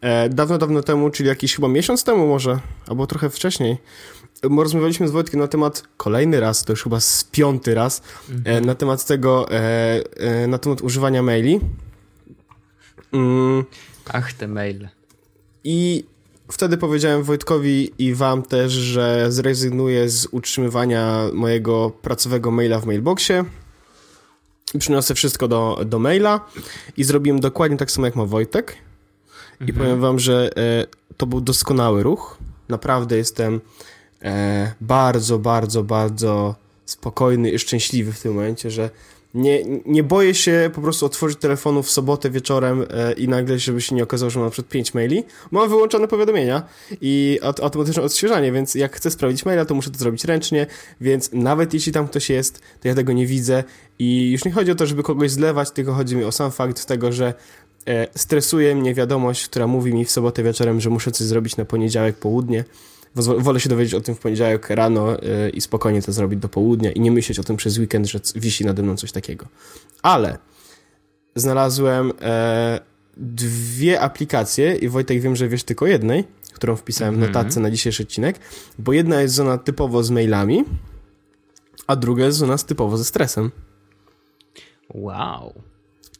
e, 0.00 0.28
dawno, 0.28 0.58
dawno 0.58 0.82
temu, 0.82 1.10
czyli 1.10 1.28
jakiś 1.28 1.54
chyba 1.54 1.68
miesiąc 1.68 2.04
temu 2.04 2.26
może, 2.26 2.58
albo 2.86 3.06
trochę 3.06 3.30
wcześniej, 3.30 3.76
rozmawialiśmy 4.42 5.08
z 5.08 5.10
Wojtkiem 5.10 5.40
na 5.40 5.48
temat, 5.48 5.82
kolejny 5.96 6.40
raz, 6.40 6.64
to 6.64 6.72
już 6.72 6.82
chyba 6.82 7.00
z 7.00 7.24
piąty 7.24 7.74
raz, 7.74 8.02
e, 8.28 8.32
mhm. 8.32 8.64
na 8.64 8.74
temat 8.74 9.06
tego, 9.06 9.48
na 10.48 10.58
temat 10.58 10.80
używania 10.80 11.22
maili. 11.22 11.60
Mm. 13.12 13.64
Ach, 14.12 14.32
te 14.32 14.48
maile. 14.48 14.88
I 15.64 16.04
wtedy 16.52 16.76
powiedziałem 16.76 17.22
Wojtkowi 17.22 17.90
i 17.98 18.14
wam 18.14 18.42
też, 18.42 18.72
że 18.72 19.32
zrezygnuję 19.32 20.08
z 20.08 20.28
utrzymywania 20.30 21.28
mojego 21.32 21.90
pracowego 22.02 22.50
maila 22.50 22.80
w 22.80 22.86
mailboxie 22.86 23.44
przyniosę 24.78 25.14
wszystko 25.14 25.48
do, 25.48 25.80
do 25.86 25.98
maila 25.98 26.40
i 26.96 27.04
zrobiłem 27.04 27.40
dokładnie 27.40 27.76
tak 27.76 27.90
samo 27.90 28.06
jak 28.06 28.16
ma 28.16 28.24
Wojtek. 28.24 28.76
I 29.60 29.62
mhm. 29.62 29.78
powiem 29.78 30.00
wam, 30.00 30.18
że 30.18 30.50
e, 30.56 30.86
to 31.16 31.26
był 31.26 31.40
doskonały 31.40 32.02
ruch. 32.02 32.38
Naprawdę 32.68 33.16
jestem 33.16 33.60
e, 34.22 34.72
bardzo, 34.80 35.38
bardzo, 35.38 35.82
bardzo 35.82 36.54
spokojny 36.86 37.50
i 37.50 37.58
szczęśliwy 37.58 38.12
w 38.12 38.20
tym 38.20 38.34
momencie, 38.34 38.70
że 38.70 38.90
nie, 39.34 39.64
nie 39.86 40.02
boję 40.02 40.34
się 40.34 40.70
po 40.74 40.80
prostu 40.80 41.06
otworzyć 41.06 41.38
telefonu 41.38 41.82
w 41.82 41.90
sobotę 41.90 42.30
wieczorem 42.30 42.86
e, 42.90 43.12
i 43.12 43.28
nagle, 43.28 43.58
żeby 43.58 43.80
się 43.80 43.94
nie 43.94 44.02
okazało, 44.02 44.30
że 44.30 44.38
mam 44.38 44.46
na 44.46 44.50
przykład 44.50 44.72
5 44.72 44.94
maili. 44.94 45.24
Mam 45.50 45.68
wyłączone 45.68 46.08
powiadomienia 46.08 46.62
i 47.00 47.38
automatyczne 47.42 48.02
odświeżanie, 48.02 48.52
więc 48.52 48.74
jak 48.74 48.96
chcę 48.96 49.10
sprawdzić 49.10 49.44
maila, 49.44 49.64
to 49.64 49.74
muszę 49.74 49.90
to 49.90 49.98
zrobić 49.98 50.24
ręcznie, 50.24 50.66
więc 51.00 51.30
nawet 51.32 51.74
jeśli 51.74 51.92
tam 51.92 52.08
ktoś 52.08 52.30
jest, 52.30 52.60
to 52.80 52.88
ja 52.88 52.94
tego 52.94 53.12
nie 53.12 53.26
widzę 53.26 53.64
i 54.00 54.30
już 54.30 54.44
nie 54.44 54.52
chodzi 54.52 54.70
o 54.70 54.74
to, 54.74 54.86
żeby 54.86 55.02
kogoś 55.02 55.30
zlewać, 55.30 55.70
tylko 55.70 55.92
chodzi 55.92 56.16
mi 56.16 56.24
o 56.24 56.32
sam 56.32 56.50
fakt 56.50 56.86
tego, 56.86 57.12
że 57.12 57.34
e, 57.86 58.06
stresuje 58.18 58.74
mnie 58.74 58.94
wiadomość, 58.94 59.48
która 59.48 59.66
mówi 59.66 59.94
mi 59.94 60.04
w 60.04 60.10
sobotę 60.10 60.42
wieczorem, 60.42 60.80
że 60.80 60.90
muszę 60.90 61.10
coś 61.10 61.26
zrobić 61.26 61.56
na 61.56 61.64
poniedziałek 61.64 62.16
południe 62.16 62.64
wolę 63.14 63.60
się 63.60 63.68
dowiedzieć 63.68 63.94
o 63.94 64.00
tym 64.00 64.14
w 64.14 64.18
poniedziałek 64.18 64.70
rano 64.70 65.10
yy, 65.10 65.50
i 65.50 65.60
spokojnie 65.60 66.02
to 66.02 66.12
zrobić 66.12 66.40
do 66.40 66.48
południa 66.48 66.92
i 66.92 67.00
nie 67.00 67.10
myśleć 67.10 67.38
o 67.38 67.42
tym 67.42 67.56
przez 67.56 67.78
weekend, 67.78 68.06
że 68.06 68.20
wisi 68.34 68.64
nade 68.64 68.82
mną 68.82 68.96
coś 68.96 69.12
takiego. 69.12 69.46
Ale 70.02 70.38
znalazłem 71.34 72.12
e, 72.20 72.80
dwie 73.16 74.00
aplikacje 74.00 74.76
i 74.76 74.88
Wojtek 74.88 75.20
wiem, 75.20 75.36
że 75.36 75.48
wiesz 75.48 75.64
tylko 75.64 75.86
jednej, 75.86 76.24
którą 76.52 76.76
wpisałem 76.76 77.14
w 77.14 77.18
mhm. 77.18 77.32
notatce 77.32 77.60
na 77.60 77.70
dzisiejszy 77.70 78.02
odcinek, 78.02 78.38
bo 78.78 78.92
jedna 78.92 79.20
jest 79.20 79.34
zona 79.34 79.58
typowo 79.58 80.02
z 80.02 80.10
mailami, 80.10 80.64
a 81.86 81.96
druga 81.96 82.24
jest 82.24 82.38
zona 82.38 82.58
typowo 82.58 82.96
ze 82.96 83.04
stresem. 83.04 83.50
Wow. 84.94 85.54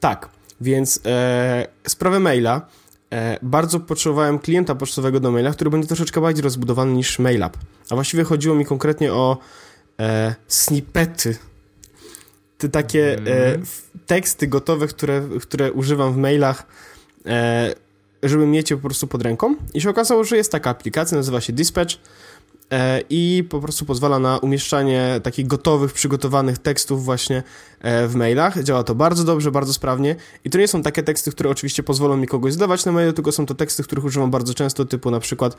Tak, 0.01 0.29
więc 0.61 1.01
e, 1.07 1.66
sprawę 1.87 2.21
maila 2.21 2.66
E, 3.12 3.39
bardzo 3.43 3.81
potrzebowałem 3.81 4.39
klienta 4.39 4.75
pocztowego 4.75 5.21
do 5.21 5.31
maila, 5.31 5.51
który 5.51 5.71
będzie 5.71 5.89
troszeczkę 5.89 6.21
bardziej 6.21 6.43
rozbudowany 6.43 6.93
niż 6.93 7.18
MailUp. 7.18 7.59
A 7.91 7.95
właściwie 7.95 8.25
chodziło 8.25 8.55
mi 8.55 8.64
konkretnie 8.64 9.12
o 9.12 9.39
e, 10.01 10.35
snippety. 10.49 11.37
Te 12.59 12.68
takie 12.68 13.18
mm. 13.18 13.29
e, 13.29 13.59
teksty 14.07 14.47
gotowe, 14.47 14.87
które, 14.87 15.23
które 15.41 15.73
używam 15.73 16.12
w 16.12 16.16
mailach, 16.16 16.66
e, 17.27 17.75
żeby 18.23 18.47
mieć 18.47 18.71
je 18.71 18.77
po 18.77 18.83
prostu 18.83 19.07
pod 19.07 19.23
ręką. 19.23 19.55
I 19.75 19.81
się 19.81 19.91
okazało, 19.91 20.25
że 20.25 20.37
jest 20.37 20.53
taka 20.53 20.71
aplikacja, 20.71 21.16
nazywa 21.16 21.41
się 21.41 21.53
Dispatch 21.53 21.97
i 23.11 23.45
po 23.49 23.61
prostu 23.61 23.85
pozwala 23.85 24.18
na 24.18 24.39
umieszczanie 24.39 25.21
takich 25.23 25.47
gotowych, 25.47 25.93
przygotowanych 25.93 26.59
tekstów 26.59 27.05
właśnie 27.05 27.43
e, 27.81 28.09
w 28.09 28.14
mailach. 28.14 28.62
Działa 28.62 28.85
to 28.85 28.95
bardzo 28.95 29.25
dobrze, 29.25 29.51
bardzo 29.51 29.73
sprawnie 29.73 30.16
i 30.45 30.51
to 30.51 30.59
nie 30.59 30.68
są 30.68 30.83
takie 30.83 31.03
teksty, 31.03 31.31
które 31.31 31.51
oczywiście 31.51 31.83
pozwolą 31.83 32.16
mi 32.16 32.27
kogoś 32.27 32.53
zdawać 32.53 32.85
na 32.85 32.93
mailu, 32.93 33.12
tylko 33.12 33.33
są 33.33 33.47
to 33.47 33.55
teksty, 33.55 33.83
których 33.83 34.05
używam 34.05 34.31
bardzo 34.31 34.55
często, 34.55 34.85
typu 34.85 35.11
na 35.11 35.21
przykład 35.21 35.57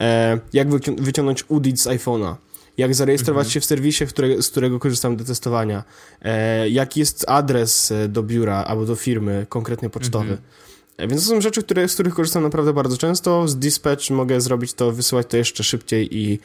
e, 0.00 0.40
jak 0.52 0.68
wyciągnąć 1.00 1.44
UDIT 1.48 1.80
z 1.80 1.86
iPhone'a, 1.86 2.34
jak 2.76 2.94
zarejestrować 2.94 3.46
mhm. 3.46 3.52
się 3.52 3.60
w 3.60 3.64
serwisie, 3.64 4.06
które, 4.06 4.42
z 4.42 4.48
którego 4.48 4.78
korzystam 4.78 5.16
do 5.16 5.24
testowania, 5.24 5.84
e, 6.22 6.68
jaki 6.68 7.00
jest 7.00 7.24
adres 7.28 7.92
do 8.08 8.22
biura 8.22 8.64
albo 8.64 8.84
do 8.84 8.96
firmy, 8.96 9.46
konkretnie 9.48 9.90
pocztowy. 9.90 10.30
Mhm. 10.30 10.69
Więc 11.08 11.24
to 11.24 11.34
są 11.34 11.40
rzeczy, 11.40 11.62
które, 11.62 11.88
z 11.88 11.94
których 11.94 12.14
korzystam 12.14 12.42
naprawdę 12.42 12.72
bardzo 12.72 12.96
często. 12.96 13.48
Z 13.48 13.56
Dispatch 13.56 14.10
mogę 14.10 14.40
zrobić 14.40 14.74
to, 14.74 14.92
wysyłać 14.92 15.26
to 15.26 15.36
jeszcze 15.36 15.64
szybciej 15.64 16.18
i, 16.18 16.38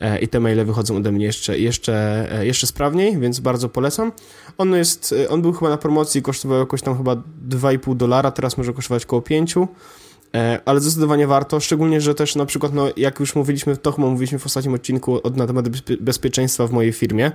e, 0.00 0.18
i 0.18 0.28
te 0.28 0.40
maile 0.40 0.64
wychodzą 0.64 0.96
ode 0.96 1.12
mnie 1.12 1.26
jeszcze, 1.26 1.58
jeszcze, 1.58 2.26
e, 2.38 2.46
jeszcze 2.46 2.66
sprawniej, 2.66 3.18
więc 3.18 3.40
bardzo 3.40 3.68
polecam. 3.68 4.12
On 4.58 4.74
jest, 4.74 5.14
e, 5.24 5.28
on 5.28 5.42
był 5.42 5.52
chyba 5.52 5.70
na 5.70 5.78
promocji, 5.78 6.22
kosztował 6.22 6.58
jakoś 6.58 6.82
tam 6.82 6.96
chyba 6.96 7.16
2,5 7.48 7.96
dolara, 7.96 8.30
teraz 8.30 8.58
może 8.58 8.72
kosztować 8.72 9.04
około 9.04 9.22
5 9.22 9.68
ale 10.64 10.80
zdecydowanie 10.80 11.26
warto, 11.26 11.60
szczególnie, 11.60 12.00
że 12.00 12.14
też 12.14 12.36
na 12.36 12.46
przykład, 12.46 12.74
no, 12.74 12.88
jak 12.96 13.20
już 13.20 13.34
mówiliśmy, 13.34 13.76
to 13.76 13.92
chyba 13.92 14.08
mówiliśmy 14.08 14.38
w 14.38 14.46
ostatnim 14.46 14.74
odcinku 14.74 15.20
od, 15.22 15.36
na 15.36 15.46
temat 15.46 15.68
bezpieczeństwa 16.00 16.66
w 16.66 16.72
mojej 16.72 16.92
firmie 16.92 17.32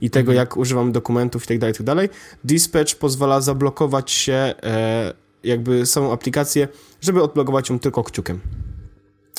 i 0.00 0.10
tego, 0.10 0.32
mhm. 0.32 0.36
jak 0.36 0.56
używam 0.56 0.92
dokumentów 0.92 1.44
i 1.44 1.46
tak 1.46 1.58
dalej, 1.58 1.74
tak 1.74 1.82
dalej. 1.82 2.08
Dispatch 2.44 2.94
pozwala 2.94 3.40
zablokować 3.40 4.10
się 4.10 4.32
e, 4.32 5.25
jakby 5.44 5.86
samą 5.86 6.12
aplikację, 6.12 6.68
żeby 7.00 7.22
odblokować 7.22 7.70
ją 7.70 7.78
tylko 7.78 8.04
kciukiem. 8.04 8.40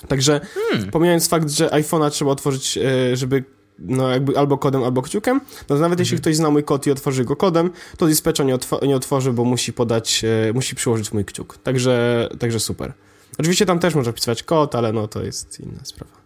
Także 0.07 0.41
hmm. 0.53 0.91
pomijając 0.91 1.27
fakt, 1.27 1.49
że 1.49 1.67
iPhone'a 1.67 2.09
trzeba 2.09 2.31
otworzyć, 2.31 2.77
e, 2.77 3.15
żeby 3.15 3.43
no 3.79 4.09
jakby 4.09 4.37
albo 4.37 4.57
kodem, 4.57 4.83
albo 4.83 5.01
kciukiem, 5.01 5.41
no 5.69 5.75
nawet 5.75 5.85
mhm. 5.85 5.99
jeśli 5.99 6.17
ktoś 6.17 6.35
zna 6.35 6.49
mój 6.49 6.63
kod 6.63 6.87
i 6.87 6.91
otworzy 6.91 7.25
go 7.25 7.35
kodem, 7.35 7.69
to 7.97 8.07
dispatcha 8.07 8.43
nie, 8.43 8.55
otw 8.55 8.71
nie 8.81 8.95
otworzy, 8.95 9.33
bo 9.33 9.43
musi 9.43 9.73
podać, 9.73 10.23
e, 10.49 10.53
musi 10.53 10.75
przyłożyć 10.75 11.13
mój 11.13 11.25
kciuk. 11.25 11.57
Także, 11.57 12.29
także 12.39 12.59
super. 12.59 12.93
Oczywiście 13.39 13.65
tam 13.65 13.79
też 13.79 13.95
można 13.95 14.11
wpisywać 14.11 14.43
kod, 14.43 14.75
ale 14.75 14.93
no 14.93 15.07
to 15.07 15.23
jest 15.23 15.59
inna 15.59 15.79
sprawa. 15.83 16.17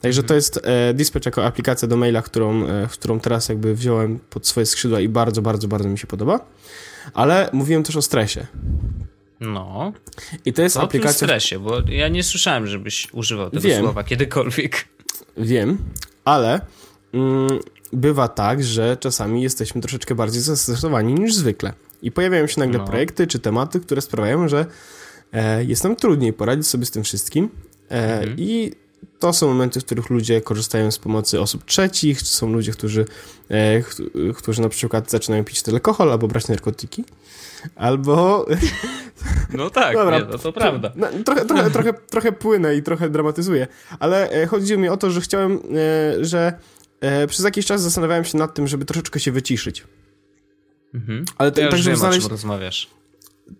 Także 0.00 0.20
mhm. 0.20 0.28
to 0.28 0.34
jest 0.34 0.60
e, 0.64 0.94
Dispatch 0.94 1.26
jako 1.26 1.44
aplikacja 1.44 1.88
do 1.88 1.96
maila, 1.96 2.22
którą, 2.22 2.66
e, 2.66 2.88
którą 2.92 3.20
teraz 3.20 3.48
jakby 3.48 3.74
wziąłem 3.74 4.18
pod 4.30 4.46
swoje 4.46 4.66
skrzydła 4.66 5.00
i 5.00 5.08
bardzo, 5.08 5.42
bardzo, 5.42 5.68
bardzo 5.68 5.88
mi 5.88 5.98
się 5.98 6.06
podoba. 6.06 6.40
Ale 7.14 7.50
mówiłem 7.52 7.82
też 7.82 7.96
o 7.96 8.02
stresie. 8.02 8.46
No. 9.40 9.92
I 10.44 10.52
to 10.52 10.62
jest 10.62 10.76
to 10.76 10.82
aplikacja. 10.82 11.10
O 11.10 11.28
stresie, 11.28 11.58
bo 11.58 11.80
ja 11.88 12.08
nie 12.08 12.22
słyszałem, 12.22 12.66
żebyś 12.66 13.12
używał 13.12 13.50
tego 13.50 13.62
Wiem. 13.62 13.82
słowa 13.82 14.04
kiedykolwiek. 14.04 14.84
Wiem, 15.36 15.78
ale 16.24 16.60
mm, 17.12 17.58
bywa 17.92 18.28
tak, 18.28 18.64
że 18.64 18.96
czasami 18.96 19.42
jesteśmy 19.42 19.80
troszeczkę 19.80 20.14
bardziej 20.14 20.42
zestresowani 20.42 21.14
niż 21.14 21.34
zwykle. 21.34 21.72
I 22.02 22.12
pojawiają 22.12 22.46
się 22.46 22.60
nagle 22.60 22.78
no. 22.78 22.84
projekty 22.84 23.26
czy 23.26 23.38
tematy, 23.38 23.80
które 23.80 24.00
sprawiają, 24.00 24.48
że 24.48 24.66
e, 25.32 25.64
jest 25.64 25.84
nam 25.84 25.96
trudniej 25.96 26.32
poradzić 26.32 26.66
sobie 26.66 26.86
z 26.86 26.90
tym 26.90 27.04
wszystkim. 27.04 27.48
E, 27.90 28.18
mhm. 28.18 28.38
I 28.38 28.72
to 29.18 29.32
są 29.32 29.48
momenty, 29.48 29.80
w 29.80 29.84
których 29.84 30.10
ludzie 30.10 30.40
korzystają 30.40 30.90
z 30.90 30.98
pomocy 30.98 31.40
osób 31.40 31.64
trzecich, 31.64 32.22
są 32.22 32.52
ludzie, 32.52 32.72
którzy, 32.72 33.06
e, 33.48 33.82
którzy 34.34 34.62
na 34.62 34.68
przykład 34.68 35.10
zaczynają 35.10 35.44
pić 35.44 35.68
alkohol 35.68 36.12
albo 36.12 36.28
brać 36.28 36.48
narkotyki, 36.48 37.04
albo... 37.76 38.46
No 39.54 39.70
tak, 39.70 39.94
Dobra, 39.94 40.18
nie, 40.18 40.24
no 40.24 40.38
to 40.38 40.52
prawda. 40.52 40.92
No, 40.96 41.06
trochę, 41.24 41.44
trochę, 41.44 41.70
trochę, 41.70 41.92
trochę 41.92 42.32
płynę 42.32 42.76
i 42.76 42.82
trochę 42.82 43.10
dramatyzuję, 43.10 43.66
ale 43.98 44.30
e, 44.30 44.46
chodziło 44.46 44.80
mi 44.80 44.88
o 44.88 44.96
to, 44.96 45.10
że 45.10 45.20
chciałem, 45.20 45.52
e, 45.52 46.24
że 46.24 46.52
e, 47.00 47.26
przez 47.26 47.44
jakiś 47.44 47.66
czas 47.66 47.82
zastanawiałem 47.82 48.24
się 48.24 48.38
nad 48.38 48.54
tym, 48.54 48.66
żeby 48.66 48.84
troszeczkę 48.84 49.20
się 49.20 49.32
wyciszyć. 49.32 49.84
Mhm. 50.94 51.24
Ale 51.38 51.52
to, 51.52 51.60
ja 51.60 51.68
tak, 51.68 51.80
wiem, 51.80 51.96
znaleźć... 51.96 52.18
o 52.18 52.22
czym 52.22 52.30
rozmawiasz. 52.30 52.90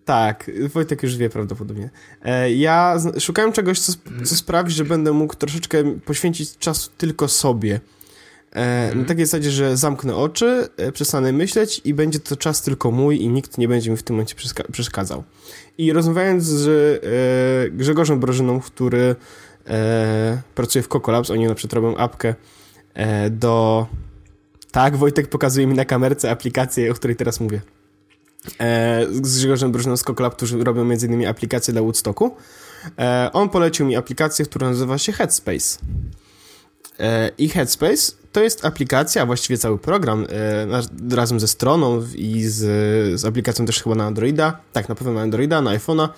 Tak, 0.05 0.51
Wojtek 0.73 1.03
już 1.03 1.17
wie 1.17 1.31
prawdopodobnie. 1.31 1.91
E, 2.23 2.53
ja 2.53 2.97
szukałem 3.19 3.53
czegoś, 3.53 3.81
co, 3.81 3.93
co 4.25 4.37
sprawi, 4.37 4.73
że 4.73 4.85
będę 4.85 5.13
mógł 5.13 5.35
troszeczkę 5.35 5.99
poświęcić 6.01 6.59
czas 6.59 6.91
tylko 6.99 7.29
sobie. 7.29 7.81
Mm. 8.51 8.99
Na 8.99 9.05
takiej 9.05 9.27
zasadzie, 9.27 9.51
że 9.51 9.77
zamknę 9.77 10.17
oczy, 10.17 10.69
e, 10.77 10.93
przestanę 10.93 11.33
myśleć 11.33 11.81
i 11.85 11.95
będzie 11.95 12.21
to 12.21 12.37
czas 12.37 12.63
tylko 12.63 12.91
mój 12.91 13.23
i 13.23 13.29
nikt 13.29 13.59
nie 13.59 13.69
będzie 13.69 13.91
mi 13.91 13.97
w 13.97 14.03
tym 14.03 14.17
momencie 14.17 14.35
przeszkadzał. 14.73 15.25
I 15.79 15.93
rozmawiając 15.93 16.45
z 16.45 17.05
Grzegorzem 17.77 18.21
Brożyną, 18.21 18.61
który 18.61 19.17
pracuje 20.55 20.83
w 20.83 20.89
Cocolabs, 20.89 21.31
oni 21.31 21.47
na 21.47 21.55
przykład 21.55 21.73
robią 21.73 21.97
apkę 21.97 22.35
do... 23.31 23.87
Tak, 24.71 24.97
Wojtek 24.97 25.29
pokazuje 25.29 25.67
mi 25.67 25.75
na 25.75 25.85
kamerce 25.85 26.31
aplikację, 26.31 26.91
o 26.91 26.95
której 26.95 27.17
teraz 27.17 27.41
mówię 27.41 27.57
e, 27.57 27.84
z 29.11 29.21
Grzegorzem 29.21 29.73
Kokolab, 30.05 30.37
którzy 30.37 30.65
robią 30.65 30.83
m.in. 30.83 31.27
aplikację 31.27 31.73
dla 31.73 31.83
Woodstocku. 31.83 32.37
E, 32.99 33.31
on 33.33 33.49
polecił 33.49 33.87
mi 33.87 33.97
aplikację, 33.97 34.45
która 34.45 34.69
nazywa 34.69 34.99
się 34.99 35.13
Headspace. 35.13 35.79
E, 37.01 37.31
I 37.39 37.49
Headspace 37.49 38.13
to 38.33 38.43
jest 38.43 38.65
aplikacja, 38.65 39.23
a 39.23 39.27
właściwie 39.27 39.59
cały 39.59 39.79
program 39.79 40.27
e, 41.11 41.17
razem 41.17 41.41
ze 41.41 41.49
stroną 41.49 42.03
i 42.15 42.43
z, 42.43 42.61
z 43.21 43.25
aplikacją 43.25 43.67
też 43.67 43.83
chyba 43.83 43.95
na 43.95 44.05
Androida, 44.05 44.59
tak, 44.73 44.89
na 44.89 44.95
pewno 44.95 45.13
na 45.13 45.21
Androida, 45.21 45.63
na 45.63 45.79
iPhone'a, 45.79 46.09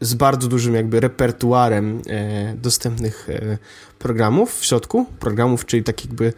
z 0.00 0.14
bardzo 0.14 0.48
dużym 0.48 0.74
jakby 0.74 1.00
repertuarem 1.00 2.02
e, 2.06 2.54
dostępnych 2.56 3.30
e, 3.30 3.58
programów 3.98 4.60
w 4.60 4.64
środku, 4.64 5.06
programów, 5.20 5.66
czyli 5.66 5.84
tak 5.84 6.04
jakby 6.04 6.32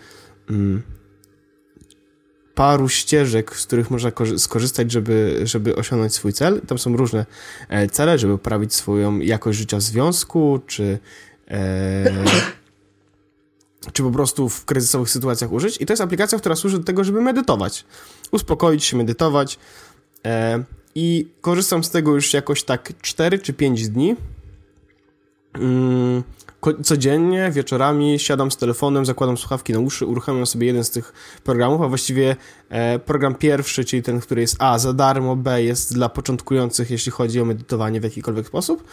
mm, 0.50 0.82
paru 2.54 2.88
ścieżek, 2.88 3.56
z 3.56 3.66
których 3.66 3.90
można 3.90 4.12
skorzystać, 4.36 4.92
żeby, 4.92 5.40
żeby 5.44 5.76
osiągnąć 5.76 6.14
swój 6.14 6.32
cel. 6.32 6.60
Tam 6.60 6.78
są 6.78 6.96
różne 6.96 7.26
e, 7.68 7.88
cele, 7.88 8.18
żeby 8.18 8.38
poprawić 8.38 8.74
swoją 8.74 9.18
jakość 9.18 9.58
życia 9.58 9.76
w 9.76 9.82
związku, 9.82 10.60
czy, 10.66 10.98
e, 11.48 12.24
czy 13.92 14.02
po 14.02 14.10
prostu 14.10 14.48
w 14.48 14.64
kryzysowych 14.64 15.10
sytuacjach 15.10 15.52
użyć. 15.52 15.80
I 15.80 15.86
to 15.86 15.92
jest 15.92 16.02
aplikacja, 16.02 16.38
która 16.38 16.56
służy 16.56 16.78
do 16.78 16.84
tego, 16.84 17.04
żeby 17.04 17.20
medytować. 17.20 17.84
Uspokoić 18.30 18.84
się, 18.84 18.96
medytować. 18.96 19.58
E, 20.26 20.64
I 20.94 21.28
korzystam 21.40 21.84
z 21.84 21.90
tego 21.90 22.14
już 22.14 22.34
jakoś 22.34 22.64
tak 22.64 22.92
4 23.02 23.38
czy 23.38 23.52
5 23.52 23.88
dni. 23.88 24.16
Mm, 25.54 26.22
codziennie 26.82 27.50
wieczorami 27.50 28.18
siadam 28.18 28.50
z 28.50 28.56
telefonem, 28.56 29.06
zakładam 29.06 29.36
słuchawki 29.36 29.72
na 29.72 29.78
uszy, 29.78 30.06
uruchamiam 30.06 30.46
sobie 30.46 30.66
jeden 30.66 30.84
z 30.84 30.90
tych 30.90 31.12
programów, 31.44 31.80
a 31.80 31.88
właściwie 31.88 32.36
e, 32.68 32.98
program 32.98 33.34
pierwszy, 33.34 33.84
czyli 33.84 34.02
ten, 34.02 34.20
który 34.20 34.40
jest 34.40 34.56
A 34.58 34.78
za 34.78 34.92
darmo, 34.92 35.36
B 35.36 35.62
jest 35.62 35.94
dla 35.94 36.08
początkujących, 36.08 36.90
jeśli 36.90 37.12
chodzi 37.12 37.40
o 37.40 37.44
medytowanie 37.44 38.00
w 38.00 38.04
jakikolwiek 38.04 38.46
sposób. 38.46 38.84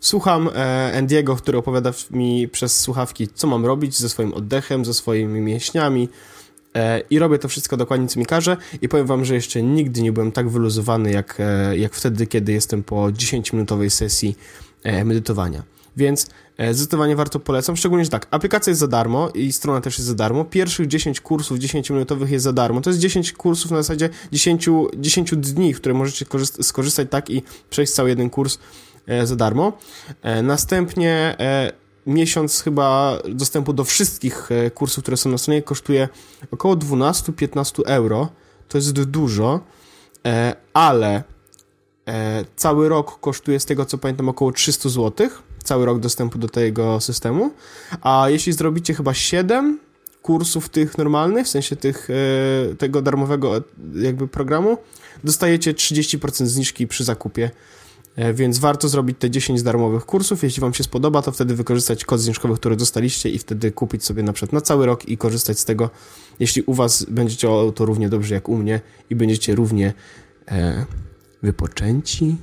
Słucham 0.00 0.50
e, 0.54 0.92
Andiego, 0.98 1.36
który 1.36 1.58
opowiada 1.58 1.92
mi 2.10 2.48
przez 2.48 2.80
słuchawki, 2.80 3.28
co 3.34 3.46
mam 3.46 3.66
robić 3.66 3.98
ze 3.98 4.08
swoim 4.08 4.34
oddechem, 4.34 4.84
ze 4.84 4.94
swoimi 4.94 5.40
mięśniami, 5.40 6.08
e, 6.74 7.00
i 7.10 7.18
robię 7.18 7.38
to 7.38 7.48
wszystko 7.48 7.76
dokładnie, 7.76 8.08
co 8.08 8.20
mi 8.20 8.26
każe 8.26 8.56
i 8.82 8.88
powiem 8.88 9.06
wam, 9.06 9.24
że 9.24 9.34
jeszcze 9.34 9.62
nigdy 9.62 10.02
nie 10.02 10.12
byłem 10.12 10.32
tak 10.32 10.48
wyluzowany, 10.48 11.10
jak, 11.10 11.38
jak 11.72 11.94
wtedy, 11.94 12.26
kiedy 12.26 12.52
jestem 12.52 12.82
po 12.82 12.96
10-minutowej 12.96 13.90
sesji 13.90 14.36
medytowania. 15.04 15.62
Więc 15.96 16.26
zdecydowanie 16.58 17.16
warto 17.16 17.40
polecam, 17.40 17.76
szczególnie, 17.76 18.04
że 18.04 18.10
tak, 18.10 18.26
aplikacja 18.30 18.70
jest 18.70 18.80
za 18.80 18.88
darmo 18.88 19.28
i 19.34 19.52
strona 19.52 19.80
też 19.80 19.98
jest 19.98 20.08
za 20.08 20.14
darmo. 20.14 20.44
Pierwszych 20.44 20.86
10 20.86 21.20
kursów 21.20 21.58
10-minutowych 21.58 22.28
jest 22.28 22.44
za 22.44 22.52
darmo. 22.52 22.80
To 22.80 22.90
jest 22.90 23.00
10 23.00 23.32
kursów 23.32 23.70
na 23.70 23.76
zasadzie 23.76 24.08
10, 24.32 24.68
10 24.96 25.36
dni, 25.36 25.74
które 25.74 25.94
możecie 25.94 26.26
skorzystać 26.62 27.08
tak 27.10 27.30
i 27.30 27.42
przejść 27.70 27.92
cały 27.92 28.08
jeden 28.08 28.30
kurs 28.30 28.58
e, 29.06 29.26
za 29.26 29.36
darmo. 29.36 29.72
E, 30.22 30.42
następnie 30.42 31.36
miesiąc 32.06 32.60
chyba 32.60 33.18
dostępu 33.28 33.72
do 33.72 33.84
wszystkich 33.84 34.48
kursów, 34.74 35.04
które 35.04 35.16
są 35.16 35.30
na 35.30 35.38
stronie 35.38 35.62
kosztuje 35.62 36.08
około 36.50 36.76
12-15 36.76 37.82
euro. 37.86 38.28
To 38.68 38.78
jest 38.78 38.92
dużo, 38.92 39.60
ale 40.72 41.22
cały 42.56 42.88
rok 42.88 43.20
kosztuje 43.20 43.60
z 43.60 43.64
tego 43.64 43.84
co 43.86 43.98
pamiętam 43.98 44.28
około 44.28 44.52
300 44.52 44.88
złotych 44.88 45.42
cały 45.68 45.86
rok 45.86 46.00
dostępu 46.00 46.38
do 46.38 46.48
tego 46.48 47.00
systemu, 47.00 47.50
a 48.00 48.26
jeśli 48.28 48.52
zrobicie 48.52 48.94
chyba 48.94 49.14
7 49.14 49.78
kursów 50.22 50.68
tych 50.68 50.98
normalnych, 50.98 51.46
w 51.46 51.50
sensie 51.50 51.76
tych, 51.76 52.08
e, 52.10 52.74
tego 52.74 53.02
darmowego 53.02 53.56
e, 53.56 53.62
jakby 53.94 54.28
programu, 54.28 54.78
dostajecie 55.24 55.74
30% 55.74 56.46
zniżki 56.46 56.86
przy 56.86 57.04
zakupie, 57.04 57.50
e, 58.16 58.34
więc 58.34 58.58
warto 58.58 58.88
zrobić 58.88 59.16
te 59.18 59.30
10 59.30 59.62
darmowych 59.62 60.06
kursów. 60.06 60.42
Jeśli 60.42 60.60
Wam 60.60 60.74
się 60.74 60.84
spodoba, 60.84 61.22
to 61.22 61.32
wtedy 61.32 61.54
wykorzystać 61.54 62.04
kod 62.04 62.20
zniżkowy, 62.20 62.54
który 62.54 62.76
dostaliście 62.76 63.30
i 63.30 63.38
wtedy 63.38 63.72
kupić 63.72 64.04
sobie 64.04 64.22
na 64.22 64.32
przykład 64.32 64.52
na 64.52 64.60
cały 64.60 64.86
rok 64.86 65.08
i 65.08 65.18
korzystać 65.18 65.58
z 65.58 65.64
tego. 65.64 65.90
Jeśli 66.40 66.62
u 66.62 66.74
Was 66.74 67.04
będzie 67.04 67.36
działało 67.36 67.72
to 67.72 67.84
równie 67.84 68.08
dobrze 68.08 68.34
jak 68.34 68.48
u 68.48 68.56
mnie 68.56 68.80
i 69.10 69.16
będziecie 69.16 69.54
równie 69.54 69.94
e, 70.48 70.84
wypoczęci, 71.42 72.36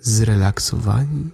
zrelaksowani, 0.00 1.30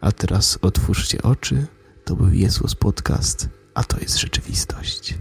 a 0.00 0.12
teraz 0.12 0.58
otwórzcie 0.62 1.22
oczy. 1.22 1.66
To 2.04 2.16
był 2.16 2.32
Jezus 2.32 2.74
Podcast, 2.74 3.48
a 3.74 3.84
to 3.84 4.00
jest 4.00 4.18
rzeczywistość. 4.18 5.14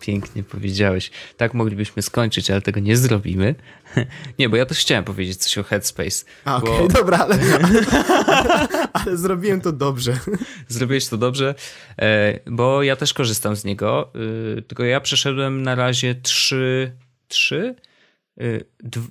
Pięknie 0.00 0.42
powiedziałeś. 0.42 1.10
Tak 1.36 1.54
moglibyśmy 1.54 2.02
skończyć, 2.02 2.50
ale 2.50 2.62
tego 2.62 2.80
nie 2.80 2.96
zrobimy. 2.96 3.54
Nie, 4.38 4.48
bo 4.48 4.56
ja 4.56 4.66
też 4.66 4.78
chciałem 4.78 5.04
powiedzieć 5.04 5.38
coś 5.38 5.58
o 5.58 5.62
Headspace. 5.62 6.24
Okej, 6.44 6.70
okay, 6.70 6.88
bo... 6.88 6.88
dobra, 6.88 7.18
ale, 7.18 7.34
ale, 7.34 7.86
ale, 8.92 9.16
zrobiłem 9.16 9.60
to 9.60 9.72
dobrze. 9.72 10.18
Zrobiłeś 10.68 11.06
to 11.06 11.16
dobrze, 11.16 11.54
e, 11.98 12.38
bo 12.46 12.82
ja 12.82 12.96
też 12.96 13.14
korzystam 13.14 13.56
z 13.56 13.64
niego, 13.64 14.12
e, 14.58 14.62
tylko 14.62 14.84
ja 14.84 15.00
przeszedłem 15.00 15.62
na 15.62 15.74
razie 15.74 16.14
trzy, 16.14 16.92
trzy 17.28 17.74
Y, 17.74 17.87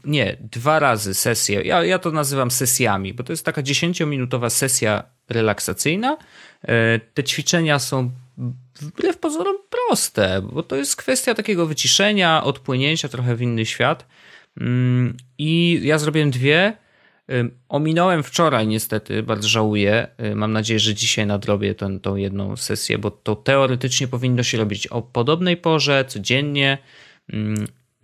nie, 0.06 0.38
dwa 0.40 0.80
razy 0.80 1.14
sesję. 1.14 1.62
Ja, 1.62 1.84
ja 1.84 2.00
to 2.00 2.12
nazywam 2.12 2.52
sesjami, 2.52 3.14
bo 3.14 3.24
to 3.24 3.34
jest 3.34 3.46
taka 3.46 3.62
10-minutowa 3.62 4.50
sesja 4.50 5.04
relaksacyjna. 5.30 6.18
Y, 6.64 6.68
te 7.14 7.24
ćwiczenia 7.24 7.80
są 7.80 8.12
wbrew 8.82 9.18
pozorom 9.18 9.56
proste, 9.70 10.42
bo 10.42 10.64
to 10.64 10.76
jest 10.76 10.96
kwestia 10.96 11.34
takiego 11.34 11.66
wyciszenia, 11.66 12.44
odpłynięcia 12.44 13.08
trochę 13.08 13.36
w 13.36 13.42
inny 13.42 13.66
świat. 13.66 14.08
Mm, 14.62 15.18
I 15.38 15.80
ja 15.84 15.98
zrobiłem 15.98 16.32
dwie. 16.32 16.74
Y, 17.32 17.52
ominąłem 17.70 18.24
wczoraj 18.24 18.68
niestety, 18.68 19.24
bardzo 19.24 19.48
żałuję. 19.48 20.08
Mam 20.36 20.54
nadzieję, 20.54 20.80
że 20.80 20.96
dzisiaj 20.96 21.28
nadrobię 21.28 21.76
tę, 21.76 22.00
tą 22.00 22.16
jedną 22.16 22.56
sesję, 22.56 22.98
bo 22.98 23.12
to 23.12 23.36
teoretycznie 23.36 24.08
powinno 24.08 24.44
się 24.44 24.58
robić 24.58 24.88
o 24.88 25.02
podobnej 25.02 25.58
porze, 25.58 26.06
codziennie. 26.08 26.78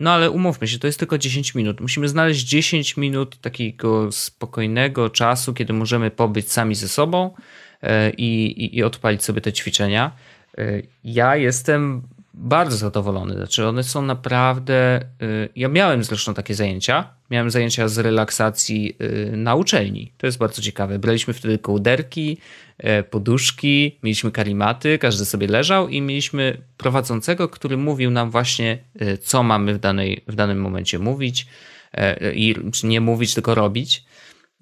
No 0.00 0.12
ale 0.12 0.30
umówmy 0.30 0.68
się, 0.68 0.78
to 0.78 0.86
jest 0.86 0.98
tylko 0.98 1.18
10 1.18 1.54
minut. 1.54 1.80
Musimy 1.80 2.08
znaleźć 2.08 2.44
10 2.44 2.96
minut 2.96 3.40
takiego 3.40 4.12
spokojnego 4.12 5.10
czasu, 5.10 5.54
kiedy 5.54 5.72
możemy 5.72 6.10
pobyć 6.10 6.52
sami 6.52 6.74
ze 6.74 6.88
sobą 6.88 7.34
e, 7.82 8.10
i, 8.10 8.44
i, 8.64 8.76
i 8.76 8.82
odpalić 8.82 9.24
sobie 9.24 9.40
te 9.40 9.52
ćwiczenia. 9.52 10.10
E, 10.58 10.82
ja 11.04 11.36
jestem 11.36 12.02
bardzo 12.34 12.76
zadowolony. 12.76 13.34
Znaczy, 13.34 13.66
one 13.66 13.82
są 13.82 14.02
naprawdę. 14.02 15.00
Y, 15.22 15.48
ja 15.56 15.68
miałem 15.68 16.04
zresztą 16.04 16.34
takie 16.34 16.54
zajęcia. 16.54 17.14
Miałem 17.30 17.50
zajęcia 17.50 17.88
z 17.88 17.98
relaksacji 17.98 18.96
y, 19.32 19.36
na 19.36 19.54
uczelni. 19.54 20.12
To 20.18 20.26
jest 20.26 20.38
bardzo 20.38 20.62
ciekawe. 20.62 20.98
Braliśmy 20.98 21.34
wtedy 21.34 21.58
kołderki, 21.58 22.38
e, 22.78 23.02
poduszki, 23.02 23.98
mieliśmy 24.02 24.30
karimaty, 24.30 24.98
każdy 24.98 25.24
sobie 25.24 25.46
leżał 25.46 25.88
i 25.88 26.00
mieliśmy 26.00 26.62
prowadzącego, 26.76 27.48
który 27.48 27.76
mówił 27.76 28.10
nam 28.10 28.30
właśnie, 28.30 28.78
y, 29.02 29.18
co 29.18 29.42
mamy 29.42 29.74
w, 29.74 29.78
danej, 29.78 30.24
w 30.28 30.34
danym 30.34 30.60
momencie 30.60 30.98
mówić. 30.98 31.46
E, 31.92 32.34
I 32.34 32.54
nie 32.84 33.00
mówić, 33.00 33.34
tylko 33.34 33.54
robić. 33.54 34.04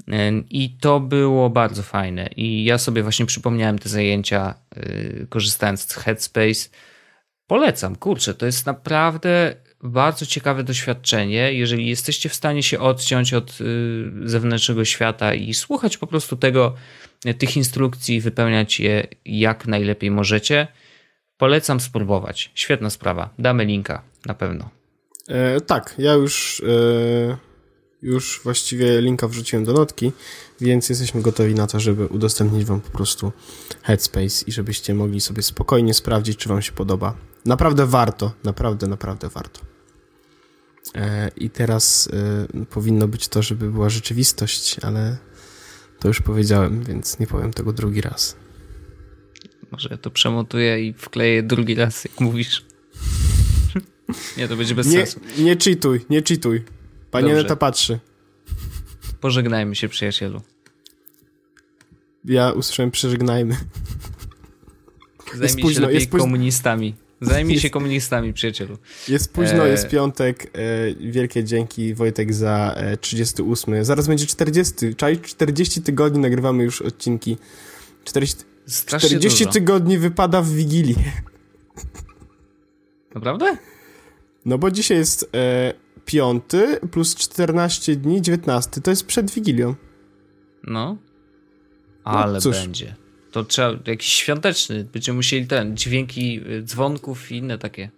E, 0.09 0.33
I 0.51 0.77
to 0.81 1.01
było 1.01 1.51
bardzo 1.51 1.83
fajne. 1.83 2.29
I 2.37 2.65
ja 2.65 2.79
sobie 2.79 3.03
właśnie 3.03 3.27
przypomniałem 3.27 3.79
te 3.79 3.89
zajęcia, 3.89 4.55
korzystając 5.29 5.81
z 5.81 5.95
Headspace 5.95 6.69
Polecam, 7.47 7.97
kurczę, 7.97 8.35
to 8.35 8.47
jest 8.47 8.67
naprawdę 8.67 9.57
bardzo 9.83 10.27
ciekawe 10.27 10.65
doświadczenie, 10.65 11.53
jeżeli 11.53 11.89
jesteście 11.89 12.29
w 12.29 12.35
stanie 12.35 12.63
się 12.63 12.81
odciąć 12.81 13.35
od 13.35 13.61
y, 13.61 14.29
zewnętrznego 14.29 14.85
świata 14.85 15.35
i 15.35 15.55
słuchać 15.55 15.97
po 15.97 16.07
prostu 16.07 16.37
tego, 16.37 16.75
tych 17.39 17.57
instrukcji, 17.57 18.21
wypełniać 18.21 18.81
je 18.81 19.07
jak 19.25 19.67
najlepiej 19.67 20.11
możecie. 20.11 20.69
Polecam 21.37 21.81
spróbować. 21.81 22.51
Świetna 22.55 22.91
sprawa. 22.91 23.31
Damy 23.39 23.65
linka 23.65 24.03
na 24.27 24.35
pewno. 24.35 24.71
E, 25.29 25.61
tak, 25.61 25.95
ja 25.99 26.13
już, 26.13 26.63
e, 26.69 27.37
już 28.03 28.41
właściwie 28.45 29.01
linka 29.01 29.29
wrzuciłem 29.29 29.65
do 29.65 29.73
notki, 29.73 30.13
więc 30.61 30.89
jesteśmy 30.89 31.23
gotowi 31.23 31.55
na 31.55 31.67
to, 31.67 31.81
żeby 31.81 32.07
udostępnić 32.07 32.65
wam 32.65 32.81
po 32.81 32.91
prostu 32.91 33.33
Headspace 33.83 34.45
i 34.47 34.53
żebyście 34.53 34.95
mogli 34.95 35.21
sobie 35.21 35.43
spokojnie 35.43 35.95
sprawdzić, 35.95 36.37
czy 36.37 36.49
wam 36.49 36.63
się 36.63 36.73
podoba. 36.73 37.32
Naprawdę 37.45 37.87
warto, 37.87 38.33
naprawdę, 38.45 38.87
naprawdę 38.87 39.29
warto. 39.29 39.61
E, 40.95 41.31
I 41.37 41.51
teraz 41.51 42.09
e, 42.53 42.67
powinno 42.67 43.09
być 43.09 43.29
to, 43.29 43.43
żeby 43.43 43.71
była 43.71 43.91
rzeczywistość, 43.91 44.77
ale 44.83 45.17
to 46.01 46.09
już 46.09 46.21
powiedziałem, 46.21 46.85
więc 46.85 47.19
nie 47.19 47.27
powiem 47.27 47.53
tego 47.53 47.73
drugi 47.73 48.01
raz. 48.01 48.37
Może 49.71 49.89
ja 49.91 49.97
to 49.97 50.11
przemontuję 50.11 50.89
i 50.89 50.93
wkleję 50.93 51.43
drugi 51.43 51.75
raz, 51.75 52.05
jak 52.05 52.21
mówisz. 52.21 52.65
nie, 54.37 54.49
to 54.49 54.57
będzie 54.57 54.75
bez 54.75 54.87
nie, 54.87 55.07
sensu. 55.07 55.21
Nie 55.39 55.57
cheatuj, 55.57 56.01
nie 56.11 56.23
cheatuj. 56.23 56.65
Pani 57.11 57.33
Neta 57.33 57.57
patrzy. 57.57 57.99
Pożegnajmy 59.21 59.75
się, 59.75 59.89
przyjacielu. 59.89 60.43
Ja 62.25 62.53
usłyszałem 62.53 62.91
przeżegnajmy. 62.91 63.57
Zajmij 65.27 65.43
jest 65.43 65.57
się 65.57 65.63
późno, 65.63 65.91
jest 65.91 66.11
komunistami. 66.11 66.95
Zajmij 67.23 67.59
się 67.59 67.71
komunistami, 67.71 68.33
przyjacielu. 68.33 68.79
Jest 69.09 69.33
późno, 69.33 69.67
e... 69.67 69.69
jest 69.69 69.89
piątek. 69.89 70.47
E, 70.47 71.11
wielkie 71.11 71.45
dzięki 71.45 71.95
Wojtek 71.95 72.35
za 72.35 72.75
e, 72.77 72.97
38. 72.97 73.85
Zaraz 73.85 74.09
będzie 74.09 74.27
40. 74.27 74.95
Czaj 74.97 75.21
40 75.21 75.83
tygodni 75.83 76.21
nagrywamy 76.21 76.65
już 76.65 76.83
odcinki. 76.83 77.37
40, 78.05 78.45
40 78.87 79.47
tygodni 79.47 79.99
wypada 79.99 80.43
w 80.43 80.49
Wigilię. 80.49 80.95
Naprawdę? 83.15 83.57
No 84.45 84.59
bo 84.59 84.71
dzisiaj 84.71 84.99
jest 84.99 85.31
e, 85.35 85.75
piąty 86.05 86.81
plus 86.91 87.15
14 87.15 87.97
dni, 87.97 88.23
19. 88.23 88.81
To 88.81 88.91
jest 88.91 89.07
przed 89.07 89.31
Wigilią. 89.31 89.75
No. 90.63 90.97
Ale 92.05 92.39
no, 92.45 92.51
będzie. 92.51 93.02
To 93.33 93.45
trzeba 93.45 93.79
jakiś 93.87 94.09
świąteczny. 94.09 94.85
Będziemy 94.93 95.17
musieli 95.17 95.47
ten, 95.47 95.77
dźwięki 95.77 96.41
y, 96.51 96.63
dzwonków 96.63 97.33
i 97.33 97.37
inne 97.37 97.59
takie. 97.59 97.91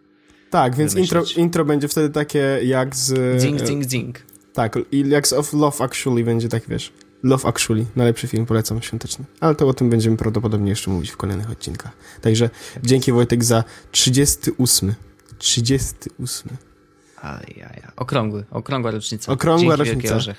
Tak, 0.51 0.77
więc 0.77 0.95
intro, 0.95 1.23
intro 1.37 1.65
będzie 1.65 1.89
wtedy 1.89 2.11
takie 2.11 2.61
jak 2.63 2.97
z... 2.97 3.43
Ding, 3.43 3.63
ding, 3.63 3.85
ding. 3.87 4.23
Tak, 4.53 4.79
i 4.93 5.09
jak 5.09 5.29
z 5.29 5.33
of 5.33 5.53
Love 5.53 5.85
Actually 5.85 6.25
będzie 6.25 6.49
tak, 6.49 6.63
wiesz. 6.69 6.93
Love 7.23 7.49
Actually, 7.49 7.87
najlepszy 7.97 8.27
film, 8.27 8.47
polecam, 8.47 8.83
świąteczny. 8.83 9.25
Ale 9.41 9.55
to 9.55 9.69
o 9.69 9.75
tym 9.75 9.91
będziemy 9.91 10.17
prawdopodobnie 10.17 10.71
jeszcze 10.71 10.91
mówić 10.91 11.11
w 11.11 11.17
kolejnych 11.17 11.51
odcinkach. 11.51 11.93
Także 12.21 12.51
dzięki 12.83 13.13
Wojtek 13.13 13.45
za 13.45 13.65
38. 13.93 14.95
38. 15.39 16.57
Ajaja. 17.23 17.93
Okrągły, 17.97 18.45
okrągła 18.51 18.91
rocznica. 18.91 19.33
Okrągła 19.33 19.77
dzięki 19.77 20.09
rocznica. 20.09 20.35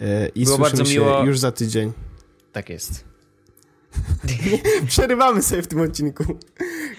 E, 0.00 0.28
I 0.28 0.44
Było 0.44 0.58
bardzo 0.58 0.84
miło. 0.84 1.24
już 1.24 1.38
za 1.38 1.52
tydzień. 1.52 1.92
Tak 2.52 2.70
jest. 2.70 3.11
Przerywamy 4.86 5.42
sobie 5.42 5.62
w 5.62 5.66
tym 5.66 5.80
odcinku. 5.80 6.24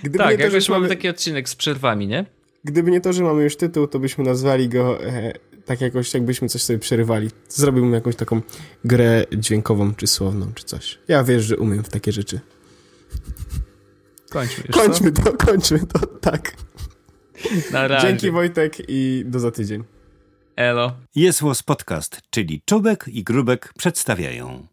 Gdyby 0.04 0.18
tak, 0.18 0.36
to, 0.36 0.42
jakoś 0.42 0.70
mamy... 0.70 0.82
mamy 0.82 0.96
taki 0.96 1.10
odcinek 1.10 1.50
z 1.50 1.56
przerwami, 1.56 2.08
nie? 2.08 2.26
Gdyby 2.64 2.92
nie 2.92 3.02
to, 3.02 3.14
że 3.14 3.24
mamy 3.24 3.44
już 3.44 3.56
tytuł, 3.56 3.88
to 3.88 4.00
byśmy 4.00 4.24
nazwali 4.24 4.70
go 4.70 5.04
e, 5.04 5.34
tak 5.66 5.82
jakoś, 5.82 6.14
jakbyśmy 6.14 6.50
coś 6.50 6.62
sobie 6.62 6.80
przerywali. 6.80 7.30
Zrobiłbym 7.50 7.94
jakąś 7.94 8.16
taką 8.16 8.42
grę 8.86 9.26
dźwiękową, 9.38 9.96
czy 9.96 10.08
słowną, 10.08 10.54
czy 10.54 10.64
coś. 10.64 11.00
Ja 11.08 11.24
wiesz, 11.24 11.44
że 11.44 11.58
umiem 11.58 11.84
w 11.84 11.90
takie 11.90 12.12
rzeczy. 12.12 12.40
Kończmy 14.30 14.64
już, 14.68 14.78
Kończmy 14.78 15.12
to, 15.12 15.34
kończmy 15.48 15.80
to, 15.80 16.00
tak. 16.08 16.56
Na 17.72 17.88
razie. 17.88 18.08
Dzięki 18.08 18.32
Wojtek 18.32 18.78
i 18.88 19.24
do 19.26 19.40
za 19.40 19.52
tydzień. 19.52 19.84
Elo. 20.56 20.96
Jest 21.16 21.42
Podcast, 21.66 22.22
czyli 22.30 22.62
Czubek 22.66 23.06
i 23.08 23.24
Grubek 23.24 23.74
przedstawiają. 23.78 24.73